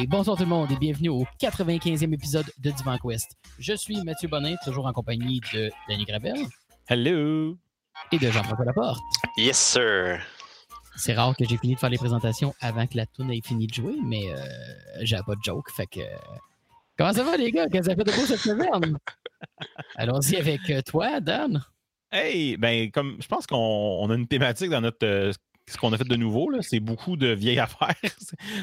[0.00, 3.36] Et bonsoir tout le monde et bienvenue au 95e épisode de Divan Quest.
[3.58, 6.38] Je suis Mathieu Bonin, toujours en compagnie de Danny Gravel.
[6.88, 7.58] Hello!
[8.10, 9.02] Et de Jean-François Laporte.
[9.36, 10.22] Yes, sir!
[10.96, 13.66] C'est rare que j'ai fini de faire les présentations avant que la tune ait fini
[13.66, 14.38] de jouer, mais euh,
[15.02, 16.00] j'ai pas de joke, fait que...
[16.96, 17.66] Comment ça va les gars?
[17.66, 18.96] Qu'est-ce que ça fait de beau cette semaine?
[19.96, 21.62] Allons-y avec euh, toi, Dan.
[22.10, 25.32] Hey, ben comme je pense qu'on a une thématique dans notre euh,
[25.70, 27.94] ce qu'on a fait de nouveau, c'est beaucoup de vieilles affaires.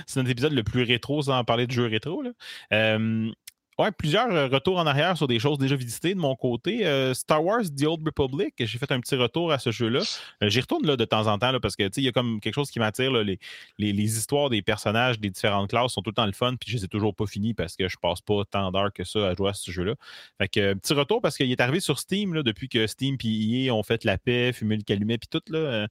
[0.05, 2.21] c'est notre épisode le plus rétro sans parler de jeux rétro.
[2.21, 2.31] Là.
[2.73, 3.31] Euh,
[3.79, 6.87] Ouais, plusieurs euh, retours en arrière sur des choses déjà visitées de mon côté.
[6.87, 10.01] Euh, Star Wars The Old Republic, j'ai fait un petit retour à ce jeu-là.
[10.41, 12.55] J'y retourne là, de temps en temps là, parce que il y a comme quelque
[12.55, 13.11] chose qui m'attire.
[13.11, 13.37] Les,
[13.77, 16.71] les, les, histoires des personnages des différentes classes sont tout le temps le fun, puis
[16.71, 19.27] je les ai toujours pas finis parce que je passe pas tant d'heures que ça
[19.27, 19.93] à jouer à ce jeu-là.
[20.39, 23.75] Fait petit retour parce qu'il est arrivé sur Steam là, depuis que Steam et EA
[23.75, 25.43] ont fait la paix, fumé le calumet puis tout.
[25.49, 25.87] Là,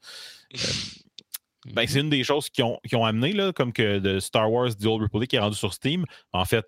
[1.72, 4.50] ben, c'est une des choses qui ont, qui ont amené, là, comme que de Star
[4.50, 6.05] Wars The Old Republic qui est rendu sur Steam.
[6.33, 6.67] En fait,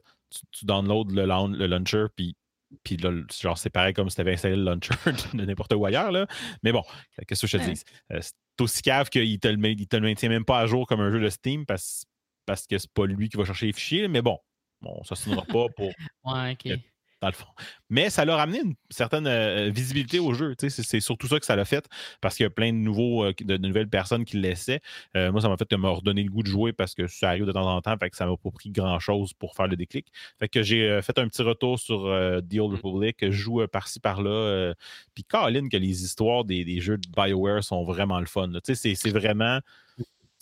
[0.52, 2.36] tu, downloads le, le launcher, puis
[2.82, 4.90] puis là, genre, c'est pareil comme si tu avais installé le launcher
[5.34, 6.12] de n'importe où ailleurs.
[6.12, 6.26] Là.
[6.62, 6.82] Mais bon,
[7.26, 7.82] qu'est-ce que je te dis?
[8.12, 11.00] Euh, c'est aussi cave qu'il te, le, te le maintient même pas à jour comme
[11.00, 12.04] un jeu de Steam parce,
[12.44, 14.08] parce que c'est pas lui qui va chercher les fichiers.
[14.08, 14.38] Mais bon,
[14.82, 15.90] bon ça ne pas pour.
[16.24, 16.78] ouais, ok
[17.20, 17.46] dans le fond.
[17.90, 20.54] Mais ça leur a une certaine euh, visibilité au jeu.
[20.58, 21.86] C'est surtout ça que ça l'a fait
[22.20, 24.80] parce qu'il y a plein de, nouveaux, euh, de, nouvelles personnes qui le laissaient.
[25.16, 27.44] Euh, moi, ça m'a fait me redonner le goût de jouer parce que ça arrive
[27.44, 27.96] de temps en temps.
[27.98, 30.06] Fait ça m'a pas pris grand-chose pour faire le déclic.
[30.38, 33.16] Fait que j'ai fait un petit retour sur The Old Republic.
[33.20, 34.74] Je joue par-ci, par-là.
[35.14, 38.50] Puis Colin, que les histoires des, jeux de BioWare sont vraiment le fun.
[38.64, 39.60] C'est vraiment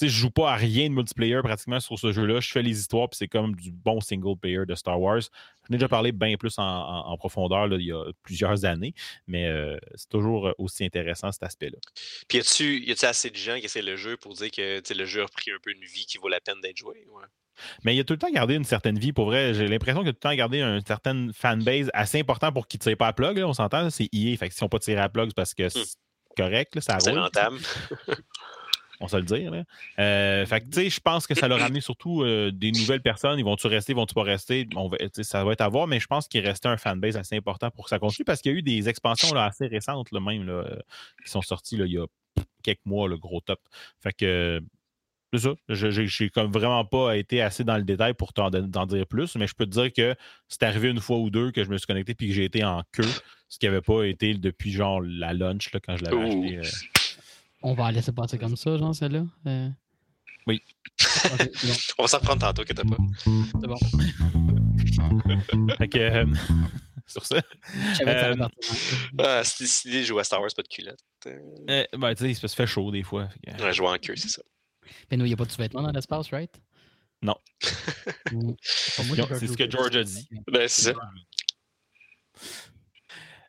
[0.00, 2.40] je joue pas à rien de multiplayer pratiquement sur ce jeu-là.
[2.40, 5.20] Je fais les histoires, puis c'est comme du bon single player de Star Wars.
[5.20, 8.94] J'en ai déjà parlé bien plus en, profondeur il y a plusieurs années,
[9.26, 11.78] mais euh, c'est toujours aussi intéressant cet aspect-là.
[12.28, 15.22] Puis y a-tu assez de gens qui essaient le jeu pour dire que le jeu
[15.22, 17.06] a pris un peu une vie qui vaut la peine d'être joué?
[17.84, 19.12] Mais il a tout le temps gardé une certaine vie.
[19.12, 22.52] Pour vrai, j'ai l'impression qu'il a tout le temps gardé une certaine fanbase assez important
[22.52, 23.38] pour qu'il ne tire pas à plug.
[23.38, 24.36] on s'entend, c'est EA.
[24.36, 25.70] Fait que si on pas tiré à plug, c'est parce que hmm.
[25.70, 25.96] c'est
[26.36, 27.58] correct, ça C'est rentable.
[29.00, 29.50] on se le dire.
[29.50, 29.64] Là.
[29.98, 33.38] Euh, fait que, je pense que ça leur a amené surtout euh, des nouvelles personnes.
[33.38, 34.68] Ils vont-tu rester, vont-tu pas rester?
[34.74, 34.90] On
[35.22, 37.84] ça va être à voir, mais je pense qu'il restait un fanbase assez important pour
[37.84, 40.44] que ça continue parce qu'il y a eu des expansions là, assez récentes, là, même,
[40.44, 40.64] là,
[41.24, 42.06] qui sont sorties il y a
[42.62, 43.60] quelques mois, le gros top.
[44.02, 44.60] Fait que.
[45.32, 45.54] C'est ça.
[45.68, 49.46] Je n'ai comme vraiment pas été assez dans le détail pour t'en dire plus, mais
[49.46, 50.14] je peux te dire que
[50.48, 52.64] c'est arrivé une fois ou deux que je me suis connecté puis que j'ai été
[52.64, 53.02] en queue,
[53.48, 56.58] ce qui n'avait pas été depuis genre la lunch là, quand je l'avais acheté.
[56.58, 56.62] Euh,
[57.62, 59.24] on va laisser passer comme ça, genre, celle-là.
[59.46, 59.70] Euh.
[60.46, 60.62] Oui.
[61.98, 62.96] On va s'en reprendre tantôt, que t'as pas.
[63.24, 63.76] C'est bon.
[65.78, 66.26] fait que, euh,
[67.06, 67.42] sur ça.
[68.02, 68.36] Euh,
[69.18, 71.00] ah, si de jouer à Star Wars, pas de culotte.
[71.26, 73.28] Euh, ben, tu sais, ça se fait chaud des fois.
[73.44, 73.62] Que...
[73.62, 74.42] Ouais, jouer en queue, c'est ça.
[75.10, 76.54] Mais nous, il n'y a pas de sous-vêtements dans l'espace, right?
[77.22, 77.36] Non.
[77.60, 80.28] c'est ce que George a dit.
[80.46, 80.94] Ben, c'est ça.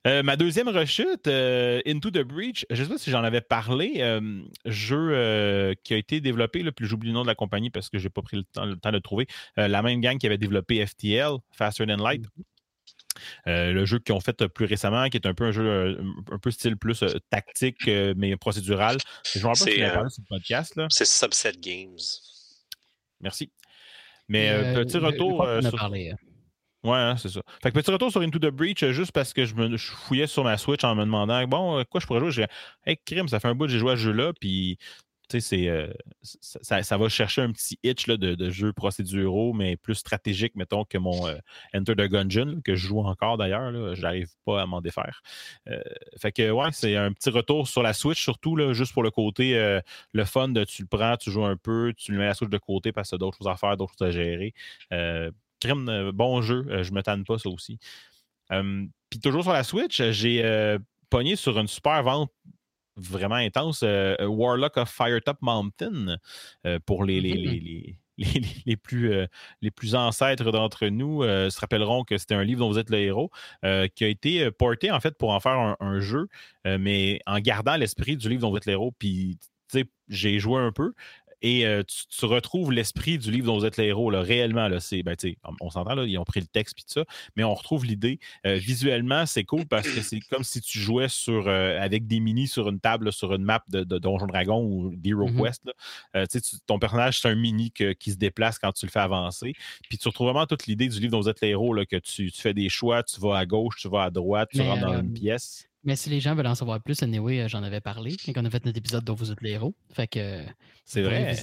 [0.07, 3.41] Euh, ma deuxième rechute, euh, Into the Breach, je ne sais pas si j'en avais
[3.41, 7.69] parlé, euh, jeu qui a été développé, là, puis j'oublie le nom de la compagnie
[7.69, 9.28] parce que je n'ai pas pris le temps, de le trouver.
[9.57, 12.23] la même gang qui avait développé FTL, Faster Than Light.
[12.23, 13.72] Mm-hmm.
[13.73, 15.97] le jeu qu'ils ont fait plus récemment, qui est un peu un jeu
[16.31, 18.97] un peu style plus tactique, mais procédural.
[19.34, 20.79] Je me rappelle si parlé sur le podcast.
[20.89, 21.97] C'est Subset Games.
[23.19, 23.51] Merci.
[24.29, 25.45] Mais petit retour.
[25.62, 25.84] sur...
[25.84, 26.16] Hein.
[26.83, 27.41] Ouais, hein, c'est ça.
[27.61, 30.27] Fait que petit retour sur Into the Breach, euh, juste parce que je me fouillais
[30.27, 32.31] sur ma Switch en me demandant bon, euh, quoi je pourrais jouer?
[32.31, 32.45] J'ai
[32.85, 34.77] Hey, crime, ça fait un bout que j'ai joué à ce jeu-là, puis
[35.29, 39.75] tu sais, euh, ça, va chercher un petit itch là, de, de, jeux procéduraux, mais
[39.75, 41.27] plus stratégique, mettons, que mon
[41.73, 43.94] Enter the Gungeon, que je joue encore d'ailleurs.
[43.94, 45.21] Je n'arrive pas à m'en défaire.
[46.17, 49.11] fait que, ouais, c'est un petit retour sur la Switch, surtout, là, juste pour le
[49.11, 49.79] côté,
[50.13, 52.49] le fun de tu le prends, tu joues un peu, tu le mets la Switch
[52.49, 54.53] de côté parce que tu d'autres choses à faire, d'autres choses à gérer
[55.59, 56.65] crime, euh, bon jeu.
[56.69, 57.80] Euh, je me tanne pas, ça aussi.
[58.50, 62.31] Puis toujours sur la Switch, j'ai euh, pogné sur une super vente
[62.95, 66.18] vraiment intense, Warlock of Firetop Mountain,
[66.86, 67.95] pour les, les,
[68.65, 69.27] les, plus,
[69.62, 72.98] les plus ancêtres d'entre nous se rappelleront que c'était un livre dont vous êtes le
[72.98, 73.30] héros,
[73.62, 76.27] qui a été porté en fait pour en faire un, jeu,
[76.65, 78.94] mais en gardant l'esprit du livre dont vous êtes le héros.
[78.98, 79.38] Puis,
[79.69, 80.94] tu sais, j'ai joué un peu
[81.42, 81.66] et
[82.10, 84.68] tu, retrouves l'esprit du livre dont vous êtes les héros, là, réellement.
[84.68, 85.16] Là, c'est, ben,
[85.62, 87.06] on, s'entend, là, ils ont pris le texte et tout ça,
[87.36, 88.19] mais on retrouve l'idée.
[88.44, 92.69] visuellement, c'est cool parce que c'est comme si tu jouais sur, avec des minis sur
[92.69, 96.60] une table, sur une map de, de Donjon Dragon ou d'Hero mmh Quest.
[96.66, 99.54] ton personnage, c'est un mini qui se déplace quand tu le fais avancer.
[99.89, 101.98] Puis tu retrouves vraiment toute l'idée du livre dont vous êtes les héros, là, que
[101.98, 105.00] tu, fais des choix, tu vas à gauche, tu vas à droite, tu rentres dans
[105.00, 108.18] une pièce Mais si les gens veulent en savoir plus, anyway, euh, j'en avais parlé
[108.18, 109.74] quand on a fait notre épisode dont vous êtes les héros.
[109.94, 110.44] Fait que.
[110.84, 111.38] C'est vrai.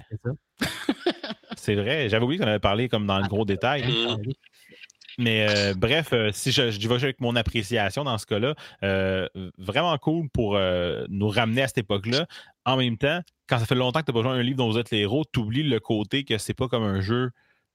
[1.57, 2.11] c'est vrai.
[2.11, 3.85] J'avais oublié qu'on avait parlé comme dans le gros détail.
[5.17, 8.55] Mais euh, bref, euh, si je, je vais avec mon appréciation dans ce cas-là,
[9.57, 10.59] vraiment cool pour
[11.09, 12.27] nous ramener à cette époque-là.
[12.67, 14.71] En même temps, quand ça fait longtemps que tu n'as pas joué un livre dont
[14.71, 17.31] vous êtes les héros, tu oublies le côté que c'est pas comme un jeu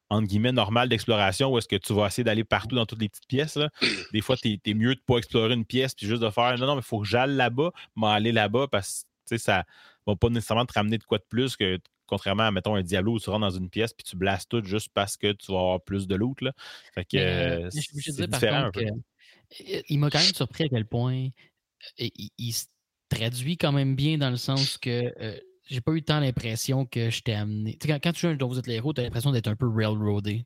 [0.09, 3.09] entre guillemets, normal d'exploration où est-ce que tu vas essayer d'aller partout dans toutes les
[3.09, 3.59] petites pièces.
[4.13, 6.57] Des fois, tu es, mieux de ne pas explorer une pièce puis juste de faire
[6.57, 7.71] non, non, mais il faut que j'aille là-bas,
[8.03, 9.65] aller là-bas parce que ça
[10.07, 13.13] va pas nécessairement te ramener de quoi de plus que contrairement à, mettons, un Diablo
[13.13, 15.59] où tu rentres dans une pièce puis tu blastes tout juste parce que tu vas
[15.59, 16.41] avoir plus de loot.
[16.41, 16.53] Là.
[16.95, 18.85] Fait que euh, c'est différent un peu.
[19.87, 21.27] il m'a quand même surpris à quel point
[22.01, 22.07] euh,
[22.37, 22.65] il, se
[23.09, 25.39] traduit quand même bien dans le sens que euh,
[25.69, 27.77] j'ai pas eu tant l'impression que je t'ai amené.
[27.81, 29.55] quand, quand, tu joues un dont vous êtes les héros, tu as l'impression d'être un
[29.55, 30.43] peu railroadé,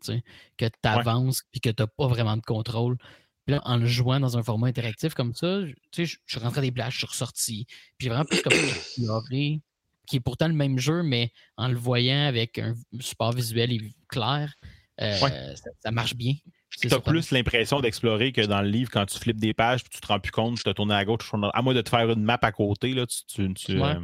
[0.58, 2.98] que tu avances et que tu n'as pas vraiment de contrôle.
[3.46, 6.72] Puis là, en le jouant dans un format interactif comme ça, je suis rentré des
[6.72, 7.66] plages, je suis ressorti.
[7.98, 9.62] Puis j'ai vraiment plus comme exploré,
[10.08, 13.72] qui est pourtant le même jeu, mais en le voyant avec un support visuel
[14.08, 14.54] clair,
[15.02, 16.36] euh, ça, marche bien.
[16.80, 19.92] Tu as plus l'impression d'explorer que dans le livre, quand tu flippes des pages, puis
[19.94, 22.10] tu te rends plus compte, tu te tournes à gauche, à moins de te faire
[22.10, 24.00] une map à côté, là, tu, euh,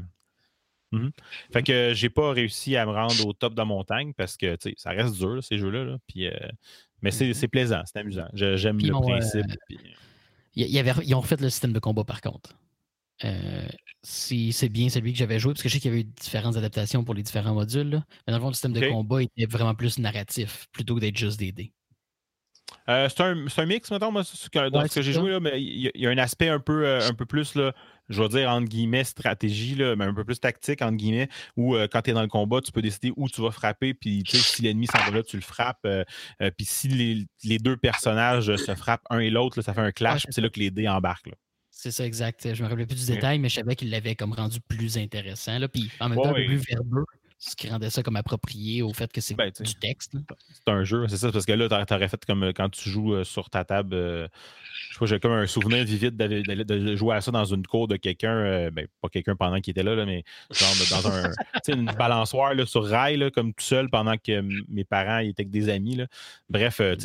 [0.91, 1.11] Mhm.
[1.51, 4.57] Fait que j'ai pas réussi à me rendre au top de la montagne parce que
[4.77, 5.97] ça reste dur, ces jeux-là.
[6.07, 6.33] Puis, euh,
[7.01, 7.33] mais mhm.
[7.33, 8.27] c'est plaisant, c'est amusant.
[8.33, 9.45] J'aime le principe.
[9.71, 9.75] Euh,
[10.55, 12.55] y avait, ils ont refait le système de combat par contre.
[13.25, 13.67] Euh,
[14.01, 16.55] c'est bien celui que j'avais joué, parce que je sais qu'il y avait eu différentes
[16.55, 18.01] adaptations pour les différents modules.
[18.25, 21.17] Mais dans le fond, le système de combat était vraiment plus narratif plutôt que d'être
[21.17, 21.73] juste des dés.
[22.87, 24.23] c'est un, un, mix, maintenant, moi,
[24.71, 27.13] dans ce que j'ai joué, là, mais il y, a un aspect un peu, un
[27.13, 27.73] peu plus là,
[28.09, 31.75] je vais dire entre guillemets stratégie, là, mais un peu plus tactique, entre guillemets, où
[31.75, 34.23] euh, quand tu es dans le combat, tu peux décider où tu vas frapper, puis
[34.25, 35.79] si l'ennemi s'en va là, tu le frappes.
[35.85, 36.03] Euh,
[36.41, 36.87] euh, puis si
[37.43, 40.49] les, deux personnages se frappent un et l'autre, ça fait un clash, puis c'est là
[40.49, 41.31] que les dés embarquent.
[41.69, 42.53] C'est ça, exact.
[42.53, 45.59] Je me rappelais plus du détail, mais je savais qu'il l'avait comme rendu plus intéressant.
[45.59, 47.05] Là, puis en même temps, un peu plus verbeux
[47.39, 50.13] ce qui rendait ça comme approprié au fait que c'est ben, du texte.
[50.51, 53.23] C'est un jeu, c'est ça, parce que là, tu aurais fait comme quand tu joues
[53.23, 54.29] sur ta table,
[54.89, 57.65] je sais pas, j'ai comme un souvenir vivide de, de, jouer à ça dans une
[57.65, 61.31] cour de quelqu'un, euh, ben, pas quelqu'un pendant qu'il était là, mais genre dans un,
[61.67, 65.69] une balançoire là, sur rail, comme tout seul pendant que mes parents étaient avec des
[65.69, 65.95] amis.
[65.95, 66.07] Là.
[66.49, 66.95] Bref, euh,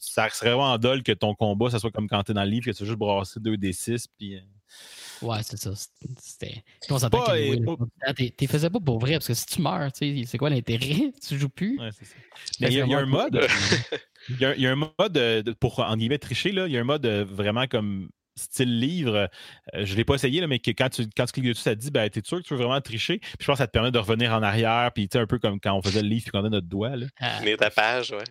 [0.00, 2.50] ça serait vraiment dole que ton combat, ça soit comme quand tu es dans le
[2.50, 4.06] livre, que tu veux juste brasser 2d6.
[4.18, 4.40] Puis, euh,
[5.22, 5.70] Ouais, c'est ça.
[6.18, 6.64] C'était.
[6.88, 10.50] On s'entend que tu faisais pas pour vrai, parce que si tu meurs, c'est quoi
[10.50, 11.12] l'intérêt?
[11.26, 11.78] Tu joues plus?
[11.78, 12.14] Ouais, c'est ça.
[12.60, 13.46] Mais il y, a un mode.
[14.28, 17.06] Il y, a, un mode pour, en guillemets, tricher, là, il y a un mode
[17.06, 19.28] euh, vraiment comme style livre.
[19.74, 21.62] Euh, je ne l'ai pas essayé, là, mais que quand tu, quand tu cliques dessus,
[21.62, 23.62] ça te dit ben, T'es sûr que tu veux vraiment tricher Puis je pense que
[23.62, 26.08] ça te permet de revenir en arrière, puis un peu comme quand on faisait le
[26.08, 26.96] livre et qu'on a notre doigt.
[26.96, 27.06] Là.
[27.18, 27.40] Ah.
[27.58, 28.24] ta page, ouais.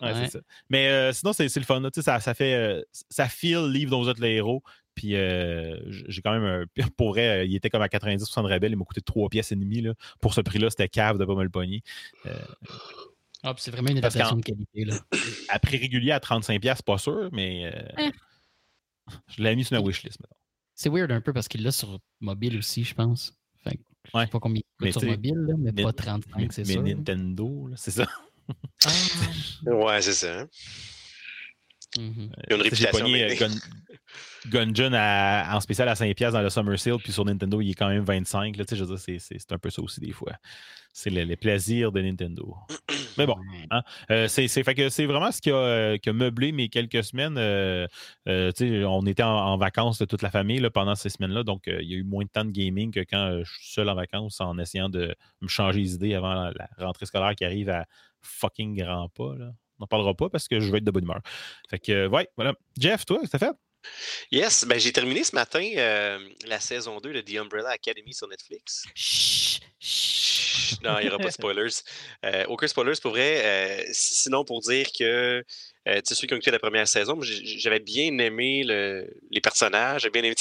[0.00, 0.38] Ouais, c'est ça.
[0.70, 1.82] Mais euh, sinon, c'est le fun.
[1.94, 2.84] Ça, ça fait.
[3.10, 4.62] ça feel livre dont vous êtes les héros.
[4.98, 6.64] Puis j'ai quand même un.
[6.96, 8.72] Pour vrai, il était comme à 90% de rebelle.
[8.72, 9.80] Il m'a coûté trois pièces et demie.
[9.80, 9.94] Là.
[10.20, 11.82] Pour ce prix-là, c'était cave de pas me le pogner.
[13.44, 14.84] Ah, c'est vraiment une adaptation de qualité.
[14.84, 14.96] Là.
[15.48, 18.10] À prix régulier à 35$, pas sûr, mais euh, hein?
[19.28, 20.36] je l'ai mis sur ma wishlist maintenant.
[20.74, 23.38] C'est weird un peu parce qu'il l'a sur mobile aussi, je pense.
[23.62, 26.64] Fait que, je sais pas combien il coûte sur mobile, là, mais pas 35, c'est
[26.64, 26.80] ça.
[26.80, 28.08] Mais Nintendo, c'est ça.
[28.84, 28.90] Ah.
[29.66, 30.46] ouais, c'est ça.
[31.98, 33.06] Il y a une réputation.
[33.06, 33.58] J'ai pogné
[34.46, 37.88] Gungeon en spécial à 5$ dans le Summer Sale, puis sur Nintendo, il est quand
[37.88, 38.56] même 25$.
[38.56, 40.32] Là, je veux dire, c'est un peu ça aussi des fois.
[40.92, 42.56] C'est les plaisirs de Nintendo.
[43.18, 43.36] Mais bon,
[43.70, 47.36] hein, euh, c'est vraiment ce qui a, euh, qui a, meublé mes quelques semaines.
[47.36, 47.86] Euh,
[48.26, 51.94] on était en, vacances de toute la famille là, pendant ces semaines-là, donc il y
[51.94, 54.58] a eu moins de temps de gaming que quand je suis seul en vacances en
[54.58, 57.86] essayant de me changer les idées avant la, rentrée scolaire qui arrive à
[58.20, 59.34] fucking grand pas.
[59.36, 59.52] Là.
[59.78, 61.20] On n'en parlera pas parce que je vais être de bonne humeur.
[61.70, 62.54] Fait que, ouais, voilà.
[62.78, 63.52] Jeff, toi, t'as fait?
[64.32, 65.64] Yes, ben j'ai terminé ce matin
[66.46, 68.84] la saison 2 de The Umbrella Academy sur Netflix.
[68.94, 70.48] Chut, chut.
[70.82, 71.82] Non, il n'y aura pas de spoilers.
[72.24, 73.42] Euh, aucun spoilers pour vrai.
[73.44, 75.44] Euh, sinon, pour dire que
[75.88, 80.02] euh, tu sais, ceux qui ont écouté la première saison, j'avais bien aimé les personnages.
[80.02, 80.34] J'avais bien aimé,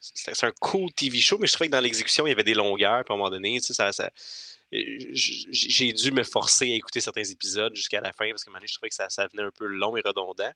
[0.00, 2.54] c'est un cool TV show, mais je trouvais que dans l'exécution, il y avait des
[2.54, 3.04] longueurs.
[3.08, 4.10] à un moment donné, ça, ça,
[4.70, 8.90] j'ai dû me forcer à écouter certains épisodes jusqu'à la fin parce que je trouvais
[8.90, 10.52] que ça, ça venait un peu long et redondant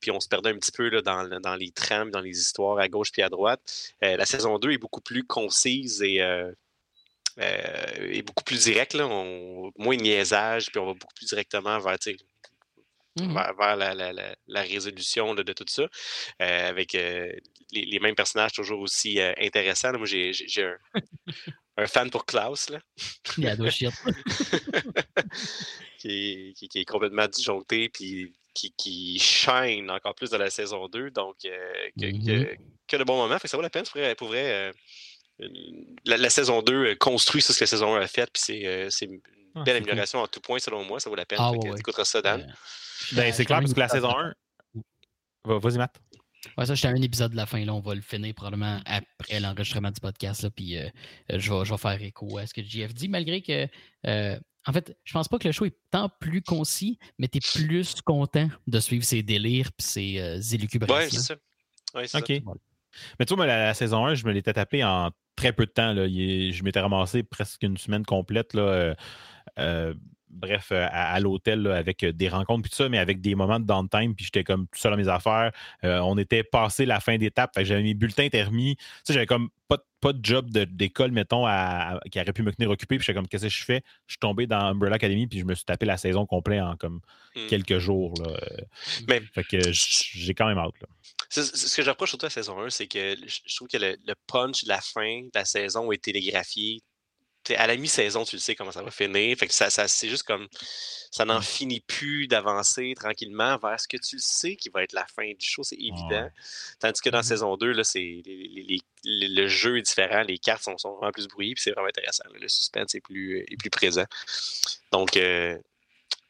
[0.00, 2.78] puis on se perdait un petit peu là, dans, dans, les trames, dans les histoires
[2.78, 3.60] à gauche puis à droite.
[4.04, 6.52] Euh, la saison 2 est beaucoup plus concise et, euh,
[7.40, 8.94] euh, beaucoup plus directe.
[8.94, 11.96] Moins de niaisage, puis on va beaucoup plus directement vers,
[13.22, 14.12] mmh vers, la, la,
[14.46, 15.88] la, résolution de tout ça,
[16.38, 17.40] avec les,
[17.72, 19.92] les, mêmes personnages toujours aussi intéressants.
[19.98, 20.32] moi, j'ai
[20.62, 20.76] un,
[21.76, 22.70] un, fan pour Klaus.
[22.70, 22.80] Là.
[25.98, 30.88] qui, qui, qui, est complètement disjoncté, puis qui, qui shine encore plus dans la saison
[30.88, 31.10] 2.
[31.10, 32.56] Donc, euh, que, mmh
[32.88, 33.38] que de bons moments.
[33.38, 33.84] Fait ça vaut la peine.
[34.16, 34.72] Pour vrai,
[36.06, 38.30] la, saison 2 construit ce que la saison 1 a fait.
[38.32, 38.42] Puis
[38.90, 39.20] c'est une
[39.64, 40.98] belle amélioration en tout point, selon moi.
[40.98, 41.38] Ça vaut la peine.
[41.40, 42.56] Ah, ouais, ça, Dan.
[43.12, 44.34] Ben, c'est clair, parce que la saison 1.
[45.44, 46.00] Vas-y, Matt.
[46.56, 47.64] Ouais, ça, j'étais à un épisode de la fin.
[47.64, 50.42] Là, on va le finir probablement après l'enregistrement du podcast.
[50.42, 50.88] Là, puis euh,
[51.32, 53.66] euh, je, vais, je, vais, faire écho à ce que JF dit, malgré que.
[54.06, 57.38] Euh, en fait, je pense pas que le show est tant plus concis, mais tu
[57.38, 60.96] es plus content de suivre ses délires et ses élucubrations.
[60.96, 61.36] Ouais, c'est ça.
[61.94, 62.42] Ouais, c'est OK.
[63.18, 65.94] Mais tu vois, la, saison 1, je me l'étais tapé en très peu de temps.
[65.94, 66.06] Là.
[66.06, 68.52] je m'étais ramassé presque une semaine complète.
[68.52, 68.94] Là,
[70.30, 73.60] bref, euh, à, l'hôtel avec euh, des rencontres puis tout ça, mais avec des moments
[73.60, 75.52] de downtime, puis j'étais comme tout seul à mes affaires.
[75.84, 78.28] Euh, on était passé la fin d'étape, j'avais mes bulletins.
[78.28, 81.44] Tu sais, j'avais comme pas, pas de job d'école, mettons,
[82.10, 83.82] qui aurait pu me tenir occupé, puis j'étais comme, qu'est-ce que je fais?
[84.06, 86.76] Je suis tombé dans Umbrella Academy, puis je me suis tapé la saison complète en
[86.76, 87.00] comme
[87.36, 87.46] hmm.
[87.48, 88.14] quelques jours.
[88.22, 88.38] Là.
[89.08, 90.74] Mais, fait que j'ai quand même hâte.
[91.30, 94.14] Ce que j'approche surtout à la saison 1, c'est que je trouve que le, le
[94.26, 96.80] punch de la fin de la saison est télégraphié
[97.56, 99.36] à la mi-saison, tu le sais comment ça va finir.
[99.36, 100.48] Fait que ça, ça c'est juste comme
[101.10, 104.92] ça n'en finit plus d'avancer tranquillement vers ce que tu le sais qui va être
[104.92, 106.28] la fin du show, c'est évident.
[106.80, 108.22] Tandis que dans mmh saison 2, là, c'est
[109.04, 112.24] le jeu est différent, les cartes sont, sont vraiment plus brouillées, puis c'est vraiment intéressant.
[112.34, 114.04] Le suspense est plus, est plus présent.
[114.92, 115.56] Donc euh,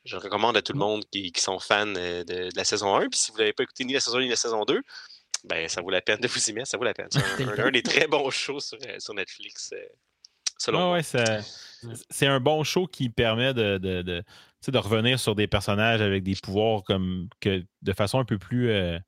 [0.05, 0.81] je recommande à tout le mmh.
[0.81, 3.09] monde qui, sont fans euh, de, la saison 1.
[3.09, 4.81] Puis si vous n'avez pas écouté ni la saison 1 ni la saison 2,
[5.45, 7.09] ben, ça vaut la peine de vous y mettre, ça vaut la peine.
[7.11, 9.73] C'est un, des très bons shows sur, euh, sur Netflix
[10.59, 16.35] c'est un bon show qui permet de, de, de, revenir sur des personnages avec des
[16.35, 18.71] pouvoirs comme que de façon un peu plus.
[18.71, 18.99] Euh,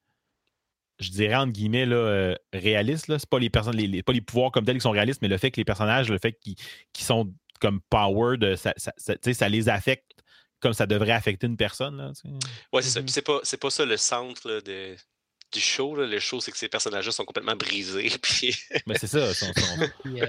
[1.01, 3.07] je dirais entre guillemets là, euh, réaliste.
[3.17, 5.39] Ce pas les personnes, les, pas les pouvoirs comme tels qui sont réalistes, mais le
[5.39, 6.57] fait que les personnages, le fait qu'ils
[6.99, 10.13] sont comme powered, ça, ça, ça, les affecte
[10.61, 11.97] comme ça devrait affecter une personne.
[11.97, 12.13] Là,
[12.73, 13.01] ouais, c'est ça.
[13.01, 13.09] Mm-hmm.
[13.09, 14.95] c'est pas, pas ça le centre de,
[15.53, 15.95] du show.
[15.97, 18.11] Le show, c'est que ces personnages-là sont complètement brisés.
[18.23, 18.55] Puis...
[18.87, 19.31] Mais c'est ça.
[20.07, 20.27] Euh,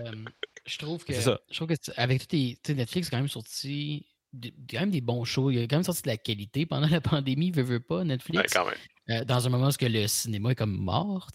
[0.66, 4.92] je trouve que, je trouve que avec tous les Netflix, quand même sorti quand même
[4.92, 5.52] des bons shows.
[5.52, 8.54] Il a quand même sorti de la qualité pendant la pandémie, veut, veut pas, Netflix.
[8.54, 8.76] quand même.
[9.10, 11.30] Euh, dans un moment où le cinéma est comme mort.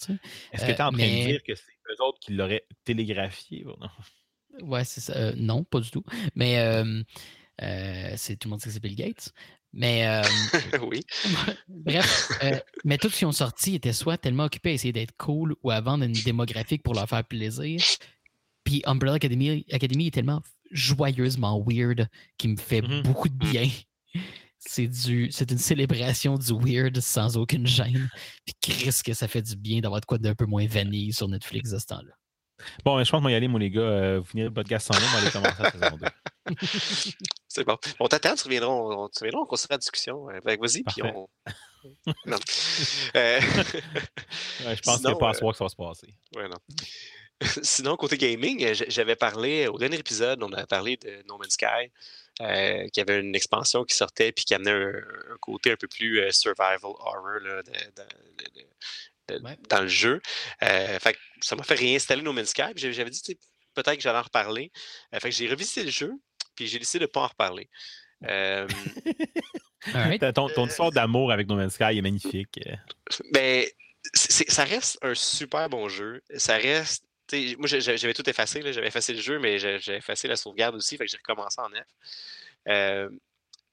[0.52, 3.66] Est-ce que tu es en train de dire que c'est eux autres qui l'auraient télégraphié
[3.66, 4.68] ou non?
[4.68, 5.14] Ouais, c'est ça.
[5.14, 6.04] Euh, non, pas du tout.
[6.34, 6.56] Mais
[8.16, 9.32] c'est tout le monde sait que c'est Bill Gates.
[9.76, 10.22] Mais euh,
[10.90, 11.04] oui.
[11.68, 15.14] bref, euh, mais tous ceux qui ont sorti étaient soit tellement occupés à essayer d'être
[15.18, 17.78] cool ou à vendre une démographique pour leur faire plaisir.
[18.64, 23.02] Puis Umbrella Academy, Academy est tellement joyeusement weird qui me fait mm-hmm.
[23.02, 23.50] beaucoup de mm.
[23.50, 23.68] bien.
[24.58, 28.08] C'est du, c'est une célébration du weird sans aucune gêne.
[28.46, 31.28] Puis Chris que ça fait du bien d'avoir de quoi d'un peu moins vanille sur
[31.28, 32.14] Netflix à ce temps-là.
[32.82, 33.82] Bon, je pense que moi y aller, mon les gars.
[33.82, 36.06] Euh, vous venez le podcast sans nous, on va aller commencer la saison 2.
[37.56, 37.78] C'est bon.
[38.00, 40.28] On t'attend, tu reviendras, on, tu reviendras, on continuera la discussion.
[40.28, 41.26] Euh, vas-y, puis on.
[42.26, 42.36] non.
[43.16, 43.40] Euh...
[44.66, 46.14] ouais, je pense qu'il n'y a pas à soir que ça va se passer.
[46.34, 46.58] Ouais, non.
[47.62, 51.54] Sinon, côté gaming, euh, j'avais parlé, au dernier épisode, on a parlé de No Man's
[51.54, 51.90] Sky,
[52.42, 56.30] euh, qui avait une expansion qui sortait puis qui amenait un, côté un peu plus
[56.32, 60.20] survival horror là, de, de, dans le jeu.
[60.62, 62.72] Euh, fait ça m'a fait réinstaller No Man's Sky.
[62.74, 63.38] J'avais dit
[63.76, 64.72] peut-être que j'allais en reparler.
[65.14, 66.12] Euh, fait que j'ai revisité le jeu,
[66.56, 67.68] puis j'ai décidé de ne pas en reparler.
[68.24, 68.66] Euh,
[70.34, 72.58] ton, ton, histoire d'amour avec No Man's Sky est magnifique.
[73.32, 73.66] Ben,
[74.14, 76.22] ça reste un super bon jeu.
[76.36, 77.04] Ça reste.
[77.58, 78.62] Moi, j'avais tout effacé.
[78.72, 80.96] J'avais effacé le jeu, mais j'avais effacé la sauvegarde aussi.
[80.96, 83.10] Fait que j'ai recommencé en neuf.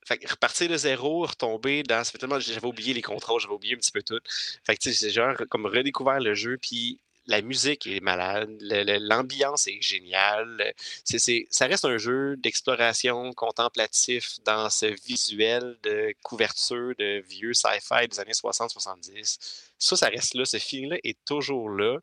[0.06, 2.04] Fait que repartir de zéro, retomber dans.
[2.40, 4.20] J'avais oublié les contrôles, j'avais oublié un petit peu tout.
[4.66, 9.82] Fait que c'est genre comme redécouvert le jeu, puis la musique est malade, l'ambiance est
[9.82, 10.74] géniale.
[11.06, 18.20] Ça reste un jeu d'exploration contemplatif dans ce visuel de couverture de vieux sci-fi des
[18.20, 19.38] années 60-70.
[19.78, 20.46] Ça, ça reste là.
[20.46, 22.00] Ce film-là est toujours là.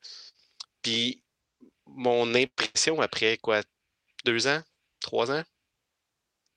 [0.83, 1.23] Puis
[1.87, 3.63] mon impression après quoi,
[4.25, 4.63] deux ans,
[5.01, 5.43] trois ans,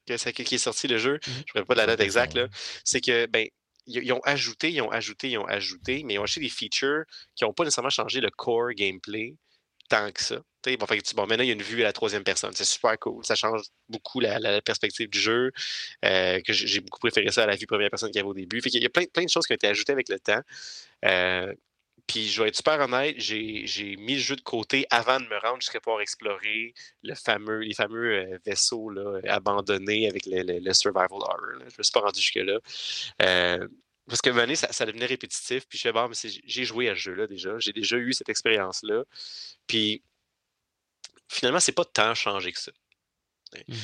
[0.06, 2.40] que c'est qui est sorti le jeu, mmh je ne pourrais pas la date exacte,
[2.84, 3.48] c'est que ben,
[3.86, 7.04] ils ont ajouté, ils ont ajouté, ils ont ajouté, mais ils ont acheté des features
[7.36, 9.36] qui n'ont pas nécessairement changé le core gameplay
[9.90, 10.38] tant que ça.
[10.80, 12.54] Bon, fait, bon, maintenant, il y a une vue à la troisième personne.
[12.54, 13.26] C'est super cool.
[13.26, 15.52] Ça change beaucoup la, perspective du jeu.
[16.06, 18.62] Euh, j'ai beaucoup préféré ça à la vue première personne qu'il y avait au début.
[18.62, 20.42] Fait il y a plein, plein de choses qui ont été ajoutées avec le temps.
[21.06, 21.54] Euh,
[22.08, 25.40] puis je vais être super honnête, j'ai mis le jeu de côté avant de me
[25.40, 31.08] rendre jusqu'à pouvoir explorer le fameux, les fameux euh, vaisseaux là, abandonnés avec le, survival
[31.12, 31.40] horror.
[31.54, 32.60] Je ne me suis pas rendu jusque-là.
[33.22, 33.68] Euh,
[34.08, 35.66] parce que venez, ça, ça, devenait répétitif.
[35.68, 37.58] Puis je fais, bon, mais j'ai joué à ce jeu-là déjà.
[37.60, 39.04] J'ai déjà eu cette expérience-là.
[39.66, 40.04] Puis
[41.30, 42.72] finalement, c'est pas tant changé que ça.
[43.68, 43.76] Mmh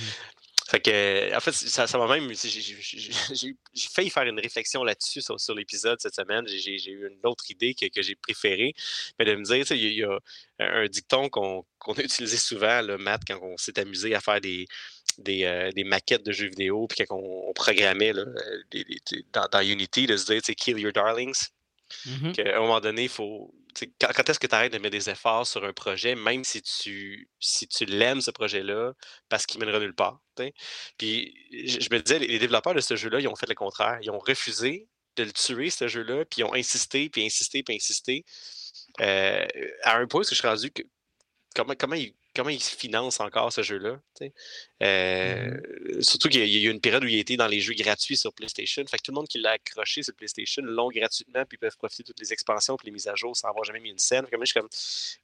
[0.70, 2.32] Fait que, en fait, ça, ça m'a même.
[2.32, 3.56] J'ai
[3.92, 6.46] failli faire une réflexion là-dessus sur, l'épisode cette semaine.
[6.48, 8.76] J'ai eu une autre idée que, j'ai préférée.
[9.18, 10.20] Mais de me dire, il y, a
[10.60, 14.68] un dicton qu'on a utilisé souvent, le Matt, quand on s'est amusé à faire des,
[15.18, 18.26] des, des, maquettes de jeux vidéo, puis quand on, programmait là,
[19.34, 21.48] dans, dans, Unity, de se dire, kill your darlings.
[22.06, 23.52] Mmh à un moment donné, il faut.
[24.00, 27.30] Quand, est-ce que tu arrêtes de mettre des efforts sur un projet, même si tu,
[27.40, 28.94] si tu l'aimes, ce projet-là,
[29.30, 30.20] parce qu'il mènera nulle part?
[30.98, 34.00] Puis je, me disais, les développeurs de ce jeu-là, ils ont fait le contraire.
[34.02, 37.76] Ils ont refusé de le tuer, ce jeu-là, puis ils ont insisté, puis insisté, puis
[37.76, 38.26] insisté.
[39.02, 39.46] Euh,
[39.84, 40.84] à un point où je suis rendu que
[41.56, 44.00] comment, comment, ils, comment ils financent encore ce jeu-là.
[44.82, 47.74] Euh, mmh surtout qu'il y a eu une période où il été dans les jeux
[47.74, 48.84] gratuits sur PlayStation.
[48.88, 52.04] Fait que tout le monde qui l'a accroché sur PlayStation l'ont gratuitement, puis peuvent profiter
[52.04, 54.26] de toutes les expansions et les mises à jour sans avoir jamais mis une scène.
[54.32, 54.70] Comme, comme,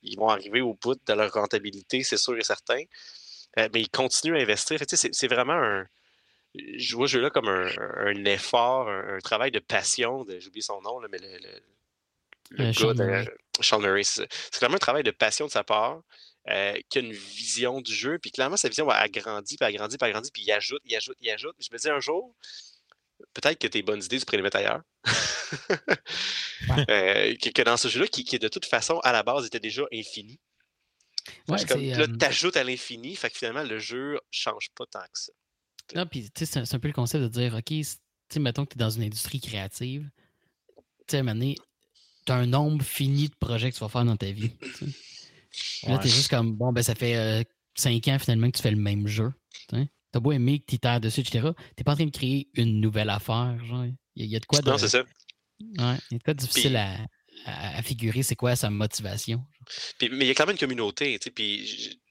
[0.03, 2.81] ils vont arriver au bout de leur rentabilité, c'est sûr et certain.
[3.57, 4.79] Euh, mais ils continuent à investir.
[4.89, 5.87] C'est vraiment un.
[6.55, 10.25] Je vois ce jeu-là comme un, effort, un, travail de passion.
[10.39, 11.37] J'oublie son nom, mais le,
[12.51, 13.25] le, le
[13.61, 14.03] Sean Murray.
[14.03, 16.01] C'est clairement un travail de passion de sa part.
[16.47, 19.71] Euh, qui a une vision du jeu, puis clairement, sa vision a grandi, puis a
[19.71, 21.55] grandi, puis a grandi, puis il ajoute, il ajoute, il ajoute.
[21.59, 22.35] Je me dis un jour,
[23.33, 24.81] peut-être que tes bonnes idées, tu pourrais les mettre ailleurs.
[26.89, 29.83] Euh, que, dans ce jeu-là, qui, qui, de toute façon, à la base, était déjà
[29.93, 30.39] infini.
[31.47, 34.85] Ouais, comme, là, euh, tu ajoutes à l'infini, fait que finalement, le jeu change pas
[34.85, 35.31] tant que ça.
[35.93, 37.71] Non, puis c'est un, peu le concept de dire, OK,
[38.39, 40.09] mettons que tu es dans une industrie créative,
[40.75, 41.55] tu sais, à un moment donné,
[42.25, 44.51] tu as un nombre fini de projets que tu vas faire dans ta vie.
[45.87, 47.43] Là, t'es juste comme, bon, ben, ça fait euh,
[47.75, 49.31] cinq ans finalement que tu fais le même jeu.
[50.11, 51.49] T'as beau aimer que tu t'aies dessus, etc.
[51.75, 53.57] T'es pas en train de créer une nouvelle affaire.
[53.65, 53.85] Genre.
[54.15, 54.69] Il, y a, de quoi de.
[54.69, 55.01] Non, c'est ça.
[55.01, 56.95] Ouais, il y a de quoi de difficile à,
[57.45, 59.45] à, figurer c'est quoi sa motivation.
[59.97, 61.67] Puis, mais il y a quand même une communauté, tu sais, puis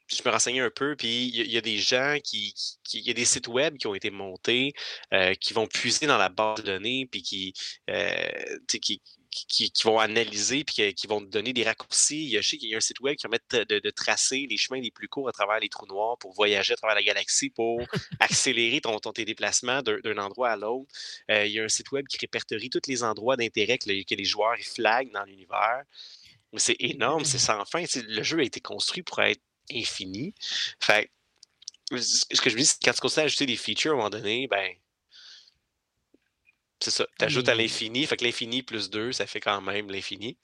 [0.06, 3.10] je, me renseignais un peu, puis il y, a des gens qui, qui, Il y
[3.10, 4.74] a des sites web qui ont été montés,
[5.12, 7.54] euh, qui vont puiser dans la base de données, puis qui,
[7.90, 9.00] euh, qui,
[9.34, 12.30] qui, vont analyser puis qui, vont te donner des raccourcis.
[12.36, 14.80] Je sais qu'il y a un site web qui va mettre de, tracer les chemins
[14.80, 17.80] les plus courts à travers les trous noirs pour voyager à travers la galaxie, pour
[18.20, 20.90] accélérer ton, ton tes déplacements d'un endroit à l'autre.
[21.30, 24.24] Euh, il y a un site web qui répertorie tous les endroits d'intérêt que, les
[24.24, 25.82] joueurs flaguent dans l'univers.
[26.56, 27.84] C'est énorme, c'est sans fin.
[27.94, 29.42] Le jeu a été construit pour être
[29.72, 30.34] infini.
[30.80, 31.10] Fait
[31.90, 33.96] ce que je me dis, c'est quand tu continues à ajouter des features à un
[33.98, 34.72] moment donné, ben,
[36.80, 37.06] c'est ça.
[37.18, 40.36] Tu ajoutes à l'infini, fait que l'infini plus 2, ça fait quand même l'infini.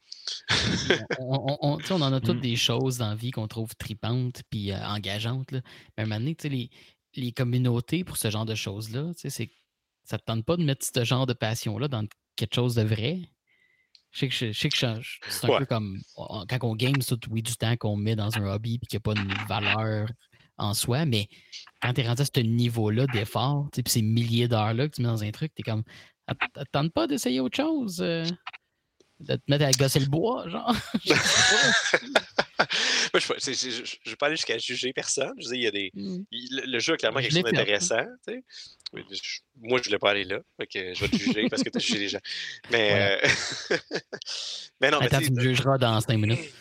[1.18, 2.40] on, on, on, en a toutes mmh.
[2.40, 5.50] des choses dans la vie qu'on trouve tripantes puis euh, engageantes.
[5.50, 5.60] Là.
[5.96, 6.70] Mais à un moment donné, les,
[7.14, 11.04] les communautés pour ce genre de choses-là, ça ne te tente pas de mettre ce
[11.04, 13.20] genre de passion-là dans quelque chose de vrai?
[14.12, 14.76] Je sais que,
[15.28, 18.52] c'est un peu comme quand on game, c'est oui, du temps qu'on met dans un
[18.52, 20.08] hobby et qu'il n'y a pas de valeur
[20.58, 21.28] en soi, mais
[21.80, 25.08] quand tu es rendu à ce niveau-là d'effort, puis ces milliers d'heures-là que tu mets
[25.08, 25.84] dans un truc, tu es comme
[26.72, 28.00] Tente pas d'essayer autre chose?
[28.00, 28.24] Euh,
[29.20, 30.74] de te mettre à gosser le bois, genre?
[33.12, 35.32] Moi, je ne vais pas aller jusqu'à juger personne.
[35.38, 36.18] Je veux il y a des, mmh.
[36.30, 38.04] le, jeu a clairement quelque chose d'intéressant.
[38.92, 40.40] Moi, je ne voulais pas aller là.
[40.58, 42.20] je vais te juger parce que tu as jugé les gens.
[42.70, 43.28] Mais, euh,
[44.80, 46.40] mais non, Attends, mais tu me jugeras dans 5 minutes.